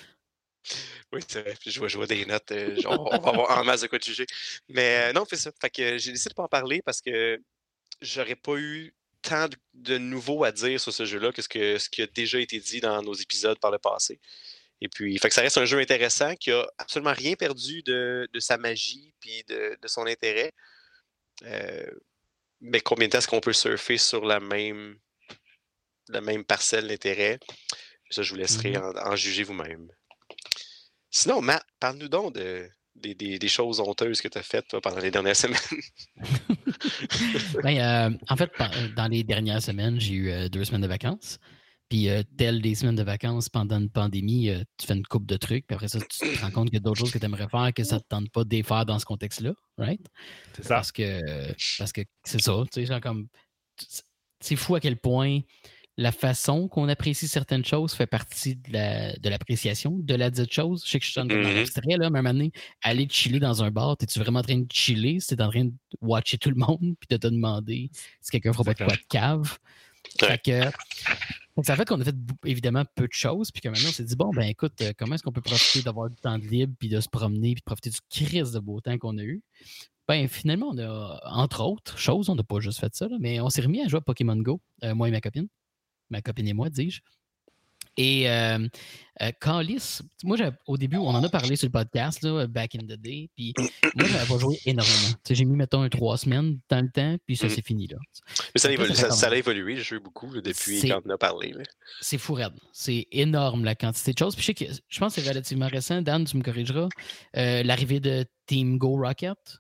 [1.12, 1.56] Oui, c'est vrai.
[1.66, 2.52] je vais jouer des notes.
[2.52, 4.28] Euh, on, va avoir en masse de quoi te juger.
[4.68, 5.50] Mais non, fais ça.
[5.60, 7.42] Fait que j'ai décidé de pas en parler parce que
[8.00, 11.90] j'aurais pas eu tant de nouveau à dire sur ce jeu-là que ce, que ce
[11.90, 14.20] qui a déjà été dit dans nos épisodes par le passé.
[14.82, 18.30] Et puis, fait que ça reste un jeu intéressant qui a absolument rien perdu de,
[18.40, 20.54] sa magie puis de, son intérêt.
[21.44, 21.90] Euh,
[22.62, 24.98] mais combien de temps est-ce qu'on peut surfer sur la même,
[26.08, 27.40] la même parcelle d'intérêt?
[28.10, 29.08] Ça, je vous laisserai mm-hmm.
[29.08, 29.90] en, en, juger vous-même.
[31.12, 32.70] Sinon, Matt, parle-nous donc de,
[33.02, 35.58] des, choses honteuses que tu as faites pendant les dernières semaines?
[37.64, 38.52] Ben, euh, en fait,
[38.96, 41.40] dans les dernières semaines, j'ai eu euh, deux semaines de vacances.
[41.90, 45.38] Puis, euh, telles des semaines de vacances pendant une pandémie, tu fais une coupe de
[45.38, 45.66] trucs.
[45.68, 47.50] Puis après ça, tu te rends compte qu'il y a d'autres choses que tu aimerais
[47.50, 49.54] faire que ça ne te tente pas de les faire dans ce contexte-là.
[49.78, 50.02] Right?
[50.56, 50.76] C'est ça.
[50.76, 51.22] Parce que
[51.80, 52.64] parce que c'est ça.
[52.72, 53.28] Tu sais, genre comme.
[54.40, 55.40] C'est fou à quel point
[56.00, 60.82] la façon qu'on apprécie certaines choses fait partie de l'appréciation de, la dite chose.
[60.86, 63.06] Je sais que je suis en train de là, mais à un moment donné, aller
[63.10, 65.20] chiller dans un bar, es-tu vraiment en train de chiller?
[65.20, 68.54] Si es en train de watcher tout le monde puis de te demander si quelqu'un
[68.54, 69.58] fera pas de quoi de cave.
[70.22, 70.72] Fait que,
[71.64, 74.16] ça fait qu'on a fait évidemment peu de choses, puis que maintenant on s'est dit,
[74.16, 76.88] bon, ben écoute, euh, comment est-ce qu'on peut profiter d'avoir du temps de libre, puis
[76.88, 79.44] de se promener, puis de profiter du crise de beau temps qu'on a eu?
[80.08, 83.50] Ben finalement, on a, entre autres choses, on n'a pas juste fait ça, mais on
[83.50, 85.50] s'est remis à jouer à Pokémon Go, euh, moi et ma copine
[86.10, 87.02] ma copine et moi, dis-je.
[88.00, 88.66] Et euh,
[89.22, 89.32] euh
[90.24, 93.30] moi, au début, on en a parlé sur le podcast, là, back in the day,
[93.36, 93.54] puis
[93.96, 95.16] moi, j'avais joué énormément.
[95.30, 97.50] J'ai mis, mettons, un trois semaines dans le temps, puis ça, mm.
[97.50, 97.88] c'est fini.
[97.88, 97.98] Là.
[98.56, 101.54] Mais ça, a évolué, j'ai joué beaucoup depuis quand on a parlé.
[102.00, 102.38] C'est fou
[102.72, 104.36] C'est énorme, la quantité de choses.
[104.36, 106.02] Puis je, sais que, je pense que c'est relativement récent.
[106.02, 106.88] Dan, tu me corrigeras.
[107.36, 109.60] Euh, l'arrivée de Team Go Rocket.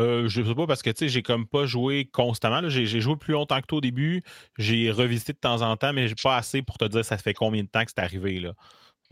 [0.00, 2.68] Euh, je ne sais pas parce que tu sais, j'ai comme pas joué constamment.
[2.68, 4.22] J'ai joué plus longtemps que toi au début.
[4.58, 7.34] J'ai revisité de temps en temps, mais j'ai pas assez pour te dire ça fait
[7.34, 8.40] combien de temps que c'est arrivé.
[8.40, 8.52] Là.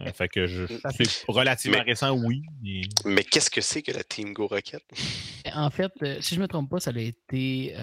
[0.01, 2.43] Euh, fait que je, c'est relativement récent, oui.
[3.05, 4.83] Mais, qu'est-ce que c'est que la Team Go Rocket?
[5.55, 7.75] En fait, euh, si je ne me trompe pas, ça a été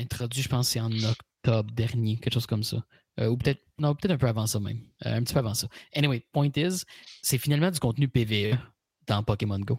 [0.00, 2.78] introduit, je pense, c'est en octobre dernier, quelque chose comme ça.
[3.20, 4.80] ou peut-être, non, peut-être un peu avant ça même.
[5.04, 5.68] un petit peu avant ça.
[5.94, 6.84] Anyway, point is,
[7.22, 8.56] c'est finalement du contenu PVE
[9.06, 9.78] dans Pokémon Go.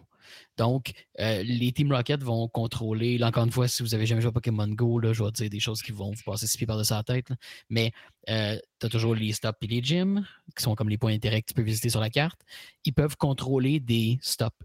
[0.56, 4.20] Donc, euh, les Team Rocket vont contrôler, là, encore une fois, si vous avez jamais
[4.20, 6.56] joué à Pokémon Go, là, je vais dire des choses qui vont vous passer six
[6.56, 7.28] pieds par-dessus la tête.
[7.68, 7.92] mais
[8.28, 11.42] euh, tu as toujours les stops et les gyms, qui sont comme les points d'intérêt
[11.42, 12.40] que tu peux visiter sur la carte.
[12.84, 14.56] Ils peuvent contrôler des stops.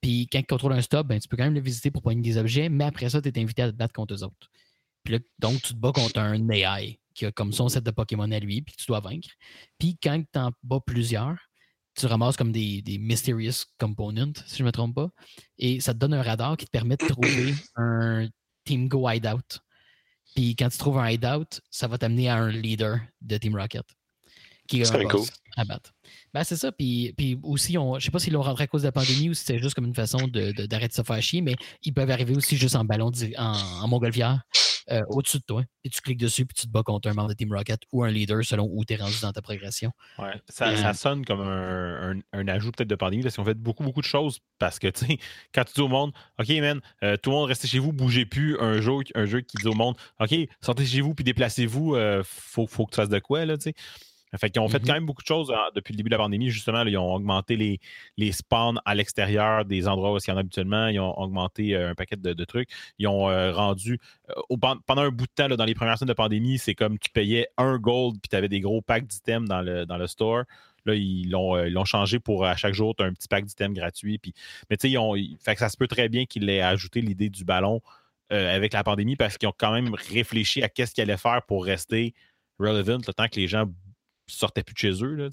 [0.00, 2.22] Puis quand ils contrôlent un stop, ben, tu peux quand même le visiter pour poigner
[2.22, 4.50] des objets, mais après ça, tu es invité à te battre contre eux autres.
[5.04, 7.90] Puis là, donc, tu te bats contre un AI qui a comme son set de
[7.90, 9.28] Pokémon à lui, puis tu dois vaincre.
[9.78, 11.36] Puis quand tu en bats plusieurs,
[11.94, 15.10] tu ramasses comme des, des, mysterious components, si je ne me trompe pas,
[15.58, 18.28] et ça te donne un radar qui te permet de trouver un
[18.64, 19.60] Team Go hideout.
[20.34, 23.84] Puis quand tu trouves un hideout, ça va t'amener à un leader de Team Rocket.
[24.68, 25.26] Qui est un cool.
[25.56, 25.91] à battre.
[26.34, 26.72] Ben, c'est ça.
[26.72, 29.30] Puis, puis aussi, on, je sais pas s'ils l'ont rentré à cause de la pandémie
[29.30, 31.92] ou si c'est juste comme une façon d'arrêter de, de, se faire chier, mais ils
[31.92, 34.42] peuvent arriver aussi juste en ballon, en, en montgolfière.
[34.90, 35.62] Euh, au-dessus de toi.
[35.84, 38.02] Et tu cliques dessus, puis tu te bats contre un membre de Team Rocket ou
[38.02, 39.92] un leader selon où tu es rendu dans ta progression.
[40.18, 44.00] Ouais, ça, euh, sonne comme un, ajout peut-être de pandémie parce qu'on fait beaucoup, beaucoup
[44.00, 44.40] de choses.
[44.58, 45.18] Parce que, tu sais,
[45.54, 48.26] quand tu dis au monde, OK, man, euh, tout le monde restez chez vous, bougez
[48.26, 48.58] plus.
[48.58, 52.66] Un jeu, un jeu qui dit au monde, OK, sortez chez vous, puis déplacez-vous, faut,
[52.66, 53.74] faut que tu fasses de quoi, là, tu sais.
[54.38, 56.14] Fait qu'ils ont fait quand mmh même beaucoup de choses hein, depuis le début de
[56.14, 56.48] la pandémie.
[56.48, 57.80] Justement, ils ont augmenté les,
[58.16, 60.86] les spawns à l'extérieur des endroits où il y en a habituellement.
[60.88, 62.70] Ils ont augmenté euh, un paquet de, trucs.
[62.98, 63.98] Ils ont euh, rendu,
[64.30, 67.10] euh, pendant un bout de temps, dans les premières semaines de pandémie, c'est comme tu
[67.10, 70.44] payais un gold puis tu avais des gros packs d'items dans le, dans le store.
[70.86, 74.18] Là, ils l'ont changé pour à chaque jour, tu as un petit pack d'items gratuit.
[74.18, 74.32] Puis,
[74.68, 74.98] mais tu sais,
[75.40, 77.80] fait que ça se peut très bien qu'ils aient ajouté l'idée du ballon
[78.30, 81.64] avec la pandémie parce qu'ils ont quand même réfléchi à qu'est-ce qu'ils allaient faire pour
[81.64, 82.14] rester
[82.58, 83.66] relevant le temps que les gens
[84.36, 85.14] sortaient plus de chez eux.
[85.14, 85.28] Là,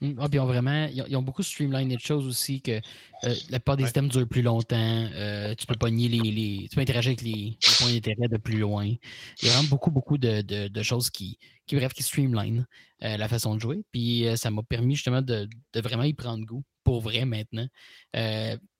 [0.00, 3.58] mmh, ah, ils ont vraiment, ils ont, beaucoup streamliné de choses aussi que euh, la
[3.58, 4.76] plupart des systèmes durent plus longtemps.
[4.76, 8.58] Euh, tu peux pogner les, les, Tu peux interagir avec les, points d'intérêt de plus
[8.58, 8.86] loin.
[8.86, 8.98] Il
[9.42, 12.66] y a vraiment beaucoup, beaucoup de, choses qui, qui, bref, qui streamline
[13.02, 13.82] euh, la façon de jouer.
[13.92, 17.66] Puis ça m'a permis justement de, vraiment y prendre goût pour vrai maintenant.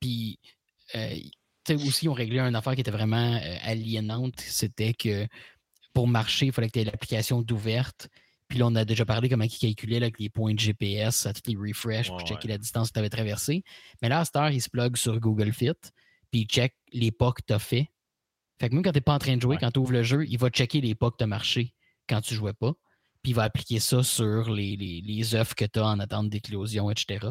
[0.01, 0.39] puis
[1.71, 4.41] aussi, ils ont réglé une affaire qui était vraiment aliénante.
[4.41, 5.27] C'était que
[5.93, 8.09] pour marcher, il fallait que tu aies l'application d'ouverte
[8.49, 11.35] puis là, on a déjà parlé comment il calculait avec les points de GPS à
[11.35, 13.63] tous les refresh pour checker la distance que tu avais traversée.
[14.01, 15.73] Mais là, à cette heure, il se plug sur Google Fit,
[16.31, 17.91] puis il check les pas que tu as fait.
[18.59, 20.03] Fait que même quand tu n'es pas en train de jouer, quand tu ouvres le
[20.03, 21.75] jeu, il va checker les pas que tu as marché
[22.09, 22.73] quand tu ne jouais pas.
[23.23, 26.91] Puis il va appliquer ça sur les, les, œufs que tu as en attente d'éclosion,
[26.91, 27.27] etc.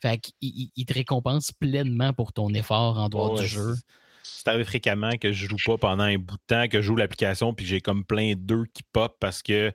[0.00, 3.74] Fait qu'il il te récompense pleinement pour ton effort en dehors du jeu.
[4.22, 6.96] C'est arrivé fréquemment que je joue pas pendant un bout de temps, que je joue
[6.96, 9.72] l'application, puis j'ai comme plein d'œufs qui pop parce que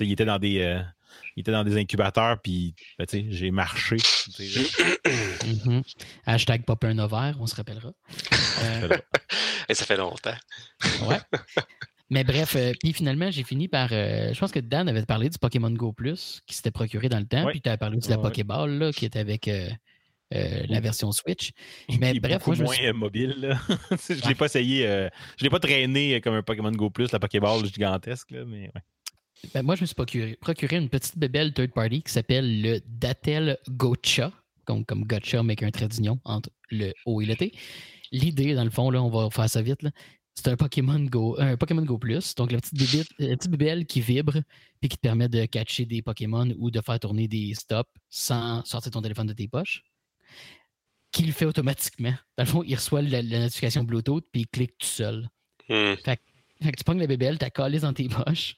[0.00, 0.60] il était dans des.
[0.60, 0.80] Euh,
[1.36, 3.96] était dans des incubateurs, puis ben, j'ai marché.
[3.96, 5.82] mm-hmm.
[6.26, 7.92] Hashtag pop un ovaire, on se rappellera.
[9.68, 10.34] Et ça fait longtemps.
[11.02, 11.20] ouais.
[12.10, 13.90] Mais bref, euh, puis finalement, j'ai fini par.
[13.92, 17.18] Euh, je pense que Dan avait parlé du Pokémon Go Plus qui s'était procuré dans
[17.20, 19.48] le temps, puis tu avais parlé aussi de la Pokéball là, qui était avec
[20.30, 21.52] la version Switch.
[22.00, 23.58] Mais bref, moi, je moins mobile.
[24.08, 24.82] je ne l'ai pas essayé.
[24.82, 28.70] je ne l'ai pas traîné comme un Pokémon Go Plus, la Pokéball gigantesque, là, mais
[28.74, 28.82] ouais.
[29.54, 33.58] Ben, moi, je me suis procuré, une petite bébelle third party qui s'appelle le Datel
[33.68, 34.32] Gocha,
[34.64, 37.52] comme, comme Gotcha, mais avec un trait d'union entre le O et le T.
[38.10, 39.80] L'idée, dans le fond, là, on va faire ça vite,
[40.34, 42.34] c'est un Pokémon Go, un Pokémon Go Plus.
[42.34, 44.36] Donc, la petite, bébelle, qui vibre
[44.82, 48.64] et qui te permet de catcher des Pokémon ou de faire tourner des stops sans
[48.64, 49.82] sortir ton téléphone de tes poches.
[51.10, 52.14] Qui le fait automatiquement.
[52.36, 55.28] Dans le fond, il reçoit la, notification Bluetooth puis il clique tout seul.
[55.68, 55.94] Hmm.
[56.04, 56.20] Fait,
[56.60, 58.56] que tu prends la bébelle, tu collé dans tes poches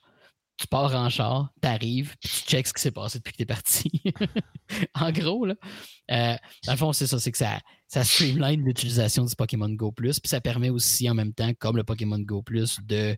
[0.61, 3.43] tu pars en char, tu arrives, tu checks ce qui s'est passé depuis que tu
[3.45, 4.03] es parti.
[4.95, 5.55] en gros, là,
[6.11, 9.91] euh, dans le fond, c'est ça, c'est que ça, ça streamline l'utilisation du Pokémon Go
[9.91, 13.17] Plus, puis ça permet aussi en même temps, comme le Pokémon Go Plus, de,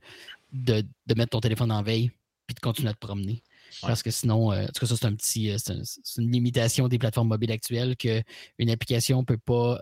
[0.53, 0.85] de,
[1.17, 2.13] mettre ton téléphone en veille
[2.47, 3.43] puis de continuer à te promener.
[3.81, 5.51] Parce que sinon, euh, en tout cas, ça, c'est un petit.
[5.51, 9.81] Euh, c'est une limitation des plateformes mobiles actuelles qu'une application ne peut pas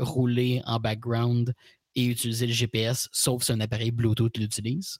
[0.00, 1.54] rouler en background
[1.94, 4.98] et utiliser le GPS, sauf si un appareil Bluetooth l'utilise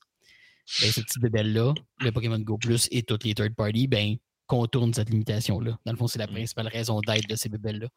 [0.80, 4.94] ben, cette petite bébelle-là, le Pokémon Go Plus et toutes les third parties, ben, contournent
[4.94, 5.78] cette limitation-là.
[5.84, 6.32] Dans le fond, c'est la mm.
[6.32, 7.88] principale raison d'être de ces bébelles-là.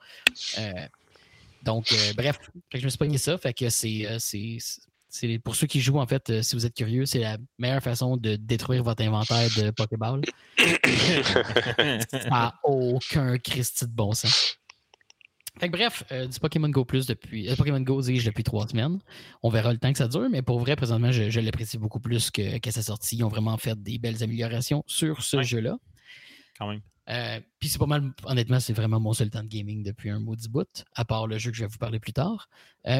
[0.60, 0.88] Euh,
[1.64, 2.40] donc, euh, bref,
[2.74, 3.38] je me suis pogné ça.
[3.38, 7.20] Fait que c'est, c'est, pour ceux qui jouent, en fait, si vous êtes curieux, c'est
[7.20, 10.22] la meilleure façon de détruire votre inventaire de Pokéball.
[12.10, 14.58] ça n'a aucun Christy de bon sens.
[15.60, 17.50] Fait bref, euh, du Pokémon Go Plus depuis.
[17.50, 19.00] Euh, Pokémon Go exige depuis trois semaines.
[19.44, 22.32] On verra le temps que ça dure, mais pour vrai, présentement, je, l'apprécie beaucoup plus
[22.32, 23.18] qu'à sa sortie.
[23.18, 25.78] Ils ont vraiment fait des belles améliorations sur ce jeu-là.
[26.58, 26.82] Quand même.
[27.10, 30.20] Euh, puis c'est pas mal, honnêtement, c'est vraiment mon seul temps de gaming depuis un
[30.20, 32.48] maudit bout, à part le jeu que je vais vous parler plus tard.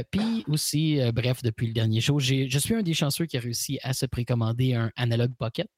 [0.10, 3.80] puis aussi, bref, depuis le dernier show, je suis un des chanceux qui a réussi
[3.84, 5.70] à se précommander un Analog Pocket.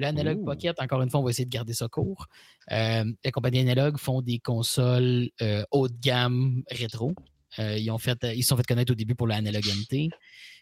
[0.00, 2.26] L'Analog Pocket, encore une fois, on va essayer de garder ça court.
[2.72, 7.12] Euh, les compagnies Analog font des consoles euh, haut de gamme rétro.
[7.58, 10.08] Euh, ils, ont fait, ils sont fait connaître au début pour l'Analog NT.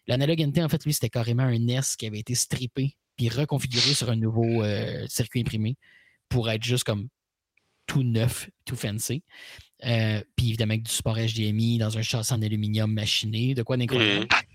[0.06, 3.94] L'Analog NT, en fait, lui, c'était carrément un NES qui avait été strippé puis reconfiguré
[3.94, 4.62] sur un nouveau
[5.08, 5.76] circuit imprimé
[6.28, 7.08] pour être juste comme
[7.86, 9.24] tout neuf, tout fancy.
[9.80, 14.26] puis évidemment avec du support HDMI dans un châssis en aluminium machiné, de quoi d'incroyable.
[14.26, 14.48] Mmh.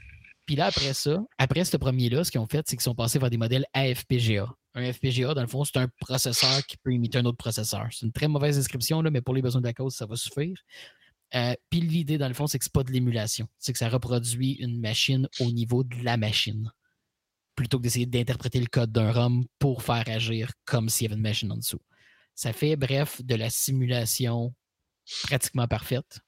[0.45, 3.19] Puis là, après ça, après ce premier-là, ce qu'ils ont fait, c'est qu'ils sont passés
[3.19, 4.47] vers des modèles AFPGA.
[4.75, 7.87] Un FPGA, dans le fond, c'est un processeur qui peut imiter un autre processeur.
[7.91, 10.57] C'est une très mauvaise description, mais pour les besoins de la cause, ça va suffire.
[11.35, 13.47] Euh, puis l'idée, dans le fond, c'est que ce pas de l'émulation.
[13.59, 16.71] C'est que ça reproduit une machine au niveau de la machine.
[17.55, 21.15] Plutôt que d'essayer d'interpréter le code d'un ROM pour faire agir comme s'il y avait
[21.15, 21.81] une machine en dessous.
[22.33, 24.55] Ça fait, bref, de la simulation
[25.23, 26.19] pratiquement parfaite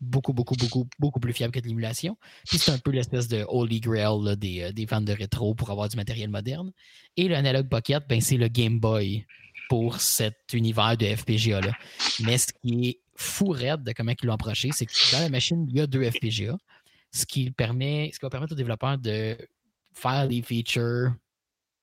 [0.00, 2.16] beaucoup, beaucoup, beaucoup, beaucoup plus fiable que de l'émulation.
[2.48, 5.70] Puis c'est un peu l'espèce de holy grail des, euh, des, fans de rétro pour
[5.70, 6.72] avoir du matériel moderne.
[7.16, 9.26] Et le Pocket, ben, c'est le Game Boy
[9.68, 11.72] pour cet univers de FPGA-là.
[12.20, 15.28] Mais ce qui est fou raide de comment ils l'ont approché, c'est que dans la
[15.28, 16.56] machine, il y a deux FPGA,
[17.12, 19.36] ce qui, permet, ce qui va permettre aux développeurs de
[19.92, 21.14] faire des features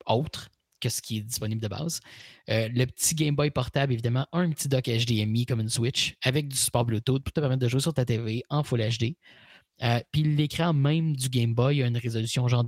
[0.05, 0.49] autres
[0.81, 2.01] que ce qui est disponible de base.
[2.49, 6.49] Euh, le petit Game Boy portable, évidemment, un petit dock HDMI comme une Switch avec
[6.49, 9.15] du support Bluetooth pour te permettre de jouer sur ta TV en Full HD.
[9.83, 12.65] Euh, puis l'écran même du Game Boy a une résolution genre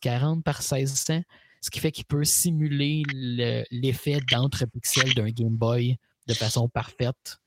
[0.00, 1.22] 40 par 1600,
[1.60, 3.02] ce qui fait qu'il peut simuler
[3.70, 5.96] l'effet d'entre-pixels d'un Game Boy
[6.26, 7.38] de façon parfaite.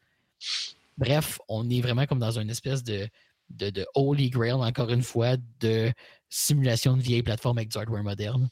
[0.98, 3.08] Bref, on est vraiment comme dans une espèce de,
[3.50, 5.92] de, holy grail, encore une fois, de
[6.30, 8.50] simulation de vieilles plateformes avec du hardware moderne.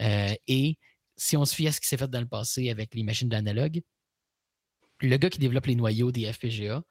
[0.00, 0.76] Euh, et
[1.16, 3.28] si on se fie à ce qui s'est fait dans le passé avec les machines
[3.28, 3.82] d'analogue,
[5.00, 6.82] le gars qui développe les noyaux des FPGA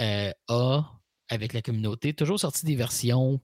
[0.00, 3.40] euh, a, avec la communauté, toujours sorti des versions,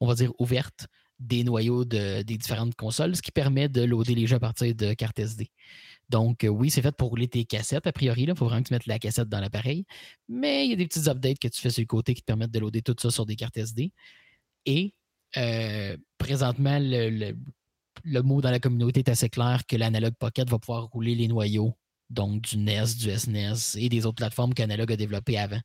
[0.00, 0.86] on va dire, ouvertes
[1.18, 4.92] des noyaux des différentes consoles, ce qui permet de loader les jeux à partir de
[4.92, 5.50] cartes SD.
[6.10, 8.22] Donc, euh, oui, c'est fait pour rouler tes cassettes, a priori.
[8.22, 9.86] Il faut vraiment que tu mettes la cassette dans l'appareil.
[10.28, 12.26] Mais il y a des petits updates que tu fais sur le côté qui te
[12.26, 13.92] permettent de loader tout ça sur des cartes SD.
[14.66, 14.92] Et
[15.36, 17.34] euh, présentement, le
[18.22, 21.74] mot dans la communauté est assez clair que l'Analog Pocket va pouvoir rouler les noyaux,
[22.10, 25.60] donc du NES, du SNES e et des autres plateformes qu'Analog a développées avant.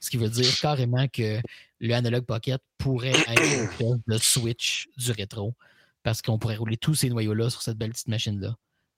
[0.00, 1.40] Ce qui veut dire carrément que
[1.80, 5.54] le Analog Pocket pourrait être le Switch du rétro
[6.02, 8.54] parce qu'on pourrait rouler tous ces noyaux-là sur cette belle petite machine-là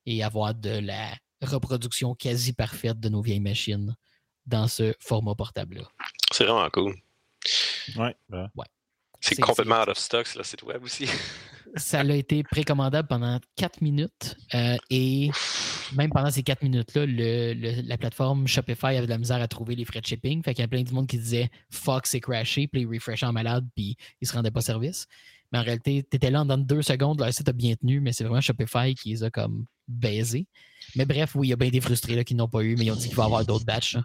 [0.07, 3.94] et avoir de la reproduction quasi parfaite de nos vieilles machines
[4.46, 5.88] dans ce format portable-là.
[6.33, 6.96] C'est vraiment cool.
[7.96, 8.16] Ouais.
[8.31, 8.66] ouais.
[9.35, 11.09] C'est complètement out of stock sur le site web aussi.
[11.77, 15.31] ça a été précommandable pendant 4 minutes euh, et
[15.95, 19.85] même pendant ces 4 minutes-là, la plateforme Shopify avait de la misère à trouver les
[19.85, 20.43] frais de shipping.
[20.43, 23.27] Fait qu'il y a plein de monde qui disait Fuck, c'est crashé, puis ils refreshaient
[23.27, 25.07] en malade, puis ils se rendaient pas service.
[25.53, 28.13] Mais en réalité, tu étais là dans deux secondes, le site a bien tenu, mais
[28.13, 30.47] c'est vraiment Shopify qui les a comme baisés.
[30.95, 32.87] Mais bref, oui, il y a bien des frustrés là, qui n'ont pas eu, mais
[32.87, 33.97] ils ont dit qu'il va y avoir d'autres batchs.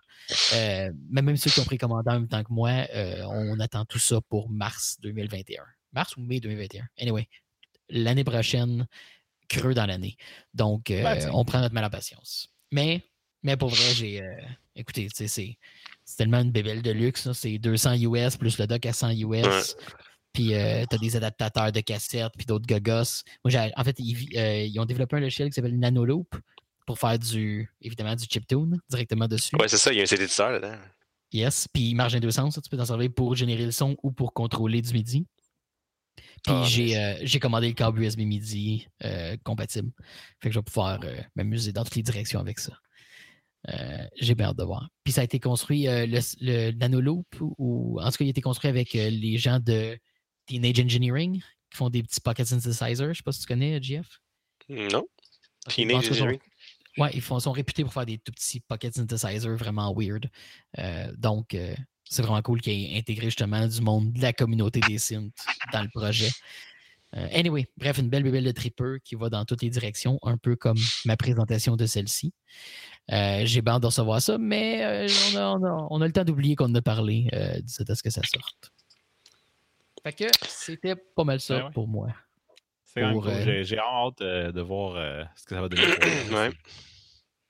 [0.53, 3.85] Euh, mais même ceux qui ont précommandé en même temps que moi, euh, on attend
[3.85, 5.63] tout ça pour mars 2021.
[5.93, 6.85] Mars ou mai 2021.
[6.99, 7.27] Anyway,
[7.89, 8.87] l'année prochaine,
[9.51, 10.15] creux dans l'année.
[10.53, 12.49] Donc, euh, ben, on prend notre mal à patience.
[12.71, 13.05] Mais,
[13.43, 14.21] mais pour vrai, j'ai.
[14.21, 14.33] Euh,
[14.75, 15.57] écoutez, c'est
[16.17, 17.31] tellement une bébelle de luxe.
[17.33, 19.75] C'est 200 US plus le dock à 100 US.
[20.33, 23.23] Puis euh, tu as des adaptateurs de cassettes, puis d'autres gogos.
[23.43, 26.35] Moi, en fait, ils, ont développé un logiciel qui s'appelle Nanoloop
[26.85, 29.55] pour faire du, évidemment, du chiptune directement dessus.
[29.59, 30.77] Ouais, c'est ça, il y a un CD dedans.
[31.33, 32.59] Yes, puis il marche dans deux sens.
[32.61, 35.25] Tu peux t'en servir pour générer le son ou pour contrôler du MIDI.
[36.43, 39.91] Puis ah, euh, j'ai, commandé le câble USB MIDI euh, compatible.
[40.41, 42.73] Fait que je vais pouvoir euh, m'amuser dans toutes les directions avec ça.
[44.19, 44.89] j'ai bien hâte de voir.
[45.03, 48.41] Puis ça a été construit, le, le Nanoloop, ou en tout cas, il a été
[48.41, 49.97] construit avec les gens de
[50.51, 53.13] Teenage Engineering qui font des petits pocket synthesizers.
[53.13, 54.19] Je sais pas si tu connais, Jeff.
[54.67, 55.05] Non.
[55.69, 56.39] Teenage Engineering.
[56.97, 60.29] ouais, ils font, sont réputés pour faire des tout petits pocket synthesizers vraiment weird.
[61.17, 61.55] donc,
[62.03, 65.33] c'est vraiment cool qu'il ait intégré justement du monde de la communauté des synths
[65.71, 66.29] dans le projet.
[67.13, 70.57] anyway, bref, une belle bébelle de tripper qui va dans toutes les directions, un peu
[70.57, 72.33] comme ma présentation de celle-ci.
[73.09, 77.29] J'ai hâte de recevoir ça, mais on, a, le temps d'oublier qu'on en a parlé
[77.33, 78.71] euh, à ce que ça sorte.
[80.03, 82.07] Fait que c'était pas mal ça ben pour moi.
[82.97, 85.83] Euh, j'ai hâte euh, de voir euh, ce que ça va donner.
[86.31, 86.51] ouais.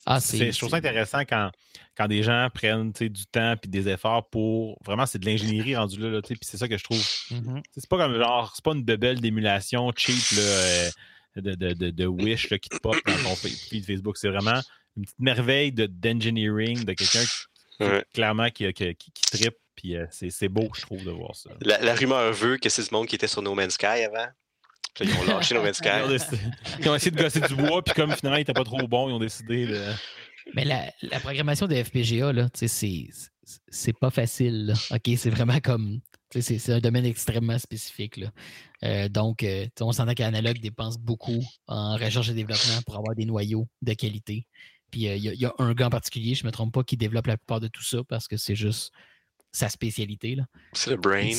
[0.06, 1.52] Ah, je trouve ça intéressant quand,
[1.96, 4.80] quand des gens prennent du temps et des efforts pour.
[4.84, 6.22] Vraiment, c'est de l'ingénierie rendue là.
[6.22, 7.00] puis c'est ça que je trouve.
[7.00, 7.62] Mm-hmm.
[7.78, 10.16] C'est pas comme genre, c'est pas une bebelle d'émulation cheap
[11.36, 14.18] de, de, de, Wish qui te pop dans ton feed Facebook.
[14.18, 14.60] C'est vraiment
[14.98, 19.56] une petite merveille d'engineering de, quelqu'un clairement qui, qui, qui, tripe.
[19.82, 21.50] Puis c'est beau, je trouve, de voir ça.
[21.62, 24.28] La, la rumeur veut que c'est ce monde qui était sur No Man's Sky avant.
[24.94, 25.90] Puis ils ont lâché No Man's Sky.
[26.80, 29.10] ils, ont essayé de gosser du bois, puis comme finalement, il n'était pas trop bon,
[29.10, 29.84] ils ont décidé de.
[30.54, 34.74] Mais la, la programmation de FPGA, là, c'est, pas facile.
[34.92, 36.00] OK, c'est vraiment comme.
[36.34, 38.18] C'est, un domaine extrêmement spécifique.
[38.18, 38.32] Là.
[38.84, 43.26] Euh, donc, euh, on s'entend qu'Analog dépense beaucoup en recherche et développement pour avoir des
[43.26, 44.48] noyaux de qualité.
[44.92, 46.96] Puis euh, il y, a un gars en particulier, je ne me trompe pas, qui
[46.96, 48.92] développe la plupart de tout ça parce que c'est juste
[49.52, 50.38] sa spécialité.
[50.74, 51.32] C'est le brain.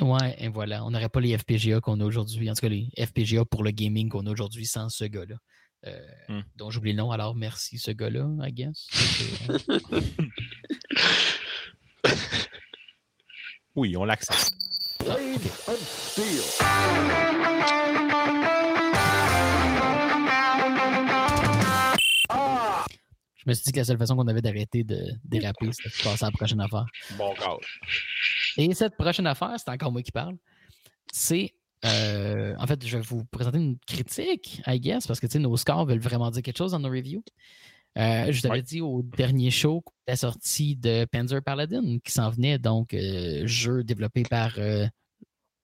[0.00, 0.84] Ouais, et voilà.
[0.84, 2.50] On n'aurait pas les FPGA qu'on a aujourd'hui.
[2.50, 5.36] En tout cas, les FPGA pour le gaming qu'on a aujourd'hui sans ce gars-là.
[5.86, 6.40] Euh, hmm.
[6.56, 8.88] dont j'oublie le nom, alors merci ce gars-là, I guess.
[13.76, 14.52] oui, on l'accepte.
[23.48, 26.24] Me suis dit que la seule façon qu'on avait d'arrêter de déraper, c'était de passer
[26.24, 26.86] à la prochaine affaire.
[27.16, 27.56] Bon cas.
[28.56, 30.36] Et cette prochaine affaire, c'est encore moi qui parle.
[31.12, 31.54] C'est.
[31.84, 35.86] Euh, en fait, je vais vous présenter une critique, I guess, parce que nos scores
[35.86, 37.22] veulent vraiment dire quelque chose dans nos reviews.
[37.98, 42.30] Euh, je vous avais dit au dernier show la sortie de Panzer Paladin qui s'en
[42.30, 44.58] venait, donc euh, jeu développé par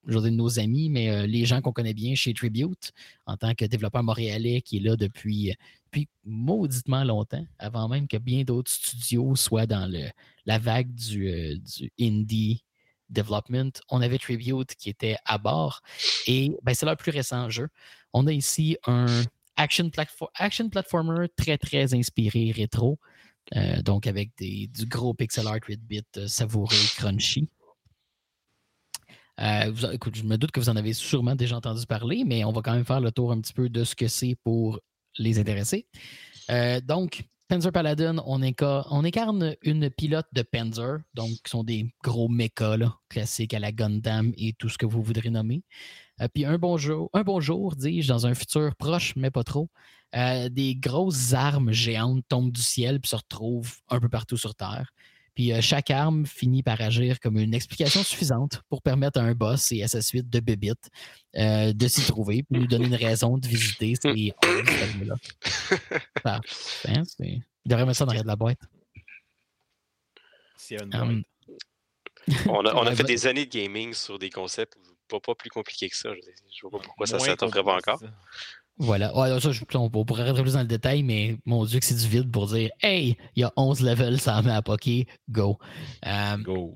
[0.06, 2.92] je de nos amis, mais euh, les gens qu'on connaît bien chez Tribute,
[3.26, 5.54] en tant que développeur montréalais qui est là depuis,
[5.86, 9.90] depuis mauditement longtemps, avant même que bien d'autres studios soient dans
[10.46, 12.64] la vague du, euh, du indie
[13.10, 13.72] development.
[13.90, 15.82] On avait Tribute qui était à bord
[16.26, 17.68] et ben, c'est leur plus récent jeu.
[18.12, 19.06] On a ici un
[19.56, 22.98] action, platformer très, très inspiré rétro.
[23.56, 27.48] Euh, donc avec des, du gros pixel art 8-bit savoureux, crunchy.
[29.40, 29.72] Euh,
[30.14, 32.74] je me doute que vous en avez sûrement déjà entendu parler, mais on va quand
[32.74, 34.80] même faire le tour un petit peu de ce que c'est pour
[35.18, 35.86] les intéressés.
[36.50, 42.28] Euh, donc, Panzer Paladin, on, incarne une pilote de Panzer, donc qui sont des gros
[42.28, 42.76] mechas
[43.08, 45.62] classiques à la Gundam et tout ce que vous voudrez nommer.
[46.20, 49.68] Euh, puis un bonjour, un bonjour, dis-je, dans un futur proche, mais pas trop,
[50.14, 54.92] des grosses armes géantes tombent du ciel et se retrouvent un peu partout sur Terre.
[55.34, 59.34] Puis euh, chaque arme finit par agir comme une explication suffisante pour permettre à un
[59.34, 60.90] boss et à sa suite de bébites
[61.36, 66.40] euh, de s'y trouver, puis nous donner une raison de visiter ces 11 là.
[67.20, 68.60] Il devrait mettre ça dans de la boîte.
[70.92, 71.22] Um,
[72.46, 74.76] on a, on a fait des années de gaming sur des concepts
[75.08, 76.10] pas, pas plus compliqués que ça.
[76.14, 78.00] Je, ne vois pas pourquoi ça ne s'attendrait pas encore.
[78.82, 79.12] Voilà.
[79.14, 82.48] on, pourrait rentrer plus dans le détail, mais mon Dieu, que c'est du vide pour
[82.48, 85.56] dire Hey, il y a 11 levels, ça met à poker, go.
[86.04, 86.74] Euh, go.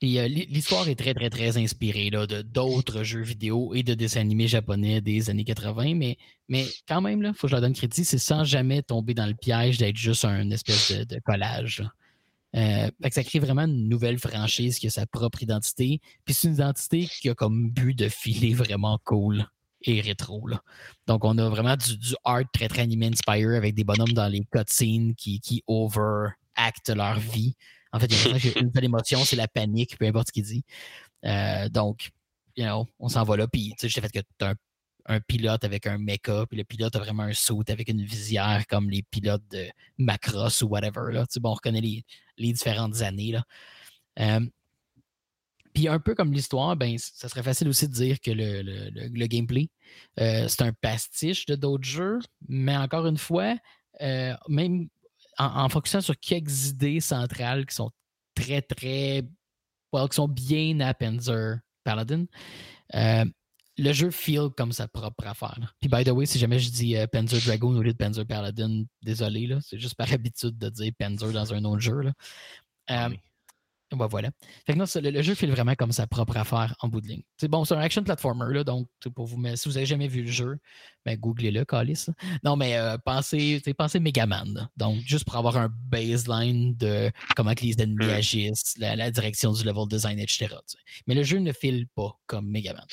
[0.00, 4.46] L'histoire est très, très, très inspirée là, de d'autres jeux vidéo et de dessins animés
[4.46, 8.04] japonais des années 80, mais, mais quand même, il faut que je leur donne crédit,
[8.04, 11.84] c'est sans jamais tomber dans le piège d'être juste un espèce de, collage.
[12.54, 16.00] Euh, ça crée vraiment une nouvelle franchise qui a sa propre identité.
[16.24, 19.46] Puis c'est une identité qui a comme but de filer vraiment cool
[19.84, 20.46] et rétro.
[20.46, 20.62] Là.
[21.06, 24.44] Donc, on a vraiment du, art très, très animé inspire avec des bonhommes dans les
[24.50, 27.54] cutscenes qui, qui overactent leur vie.
[27.92, 30.44] En fait, il y a une seule émotion, c'est la panique, peu importe ce qu'il
[30.44, 30.64] dit.
[31.24, 32.10] Euh, donc,
[32.56, 33.46] you know, on s'en va là.
[33.46, 34.46] Puis, tu sais, fait que tu
[35.06, 38.66] un, pilote avec un mecha, puis le pilote a vraiment un saut avec une visière
[38.68, 39.68] comme les pilotes de
[39.98, 41.12] Macross ou whatever.
[41.12, 41.26] Là.
[41.26, 42.04] Tu sais, bon, on reconnaît les,
[42.38, 43.32] les différentes années.
[43.32, 43.44] Là.
[44.20, 44.46] Euh,
[45.72, 49.70] puis un peu comme l'histoire, ben, ça serait facile aussi de dire que le, gameplay,
[50.20, 53.56] euh, c'est un pastiche de d'autres jeux, mais encore une fois,
[54.00, 54.88] euh, même
[55.38, 57.90] en, fonctionnant sur quelques idées centrales qui sont
[58.34, 59.22] très, très.
[59.92, 62.24] Well, qui sont bien à Panzer Paladin,
[62.94, 63.24] euh,
[63.76, 65.74] le jeu feel comme sa propre affaire.
[65.80, 68.84] Puis, by the way, si jamais je dis Panzer Dragoon au lieu de Panzer Paladin,
[69.02, 72.10] désolé, c'est juste par habitude de dire Panzer dans un autre jeu.
[72.88, 73.10] Ah
[73.96, 74.30] bah, voilà.
[74.66, 77.22] Fait que non, le, jeu file vraiment comme sa propre affaire en bout de ligne.
[77.38, 80.22] C'est bon, c'est un action platformer, là, donc pour vous si vous n'avez jamais vu
[80.22, 80.58] le jeu,
[81.04, 82.06] ben, googlez-le, Calis.
[82.44, 84.68] Non, mais euh, pensez, pensez Megaman.
[84.76, 88.10] Donc, juste pour avoir un baseline de comment que les ennemis mmh.
[88.10, 90.54] agissent, la, direction du level design, etc.
[91.06, 92.86] Mais le jeu ne file pas comme Megaman.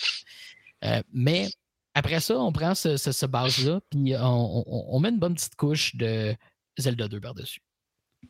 [1.13, 1.49] mais
[1.93, 6.35] après ça, on prend ce, base-là, puis on, met une bonne petite couche de
[6.77, 7.61] Zelda 2 par-dessus.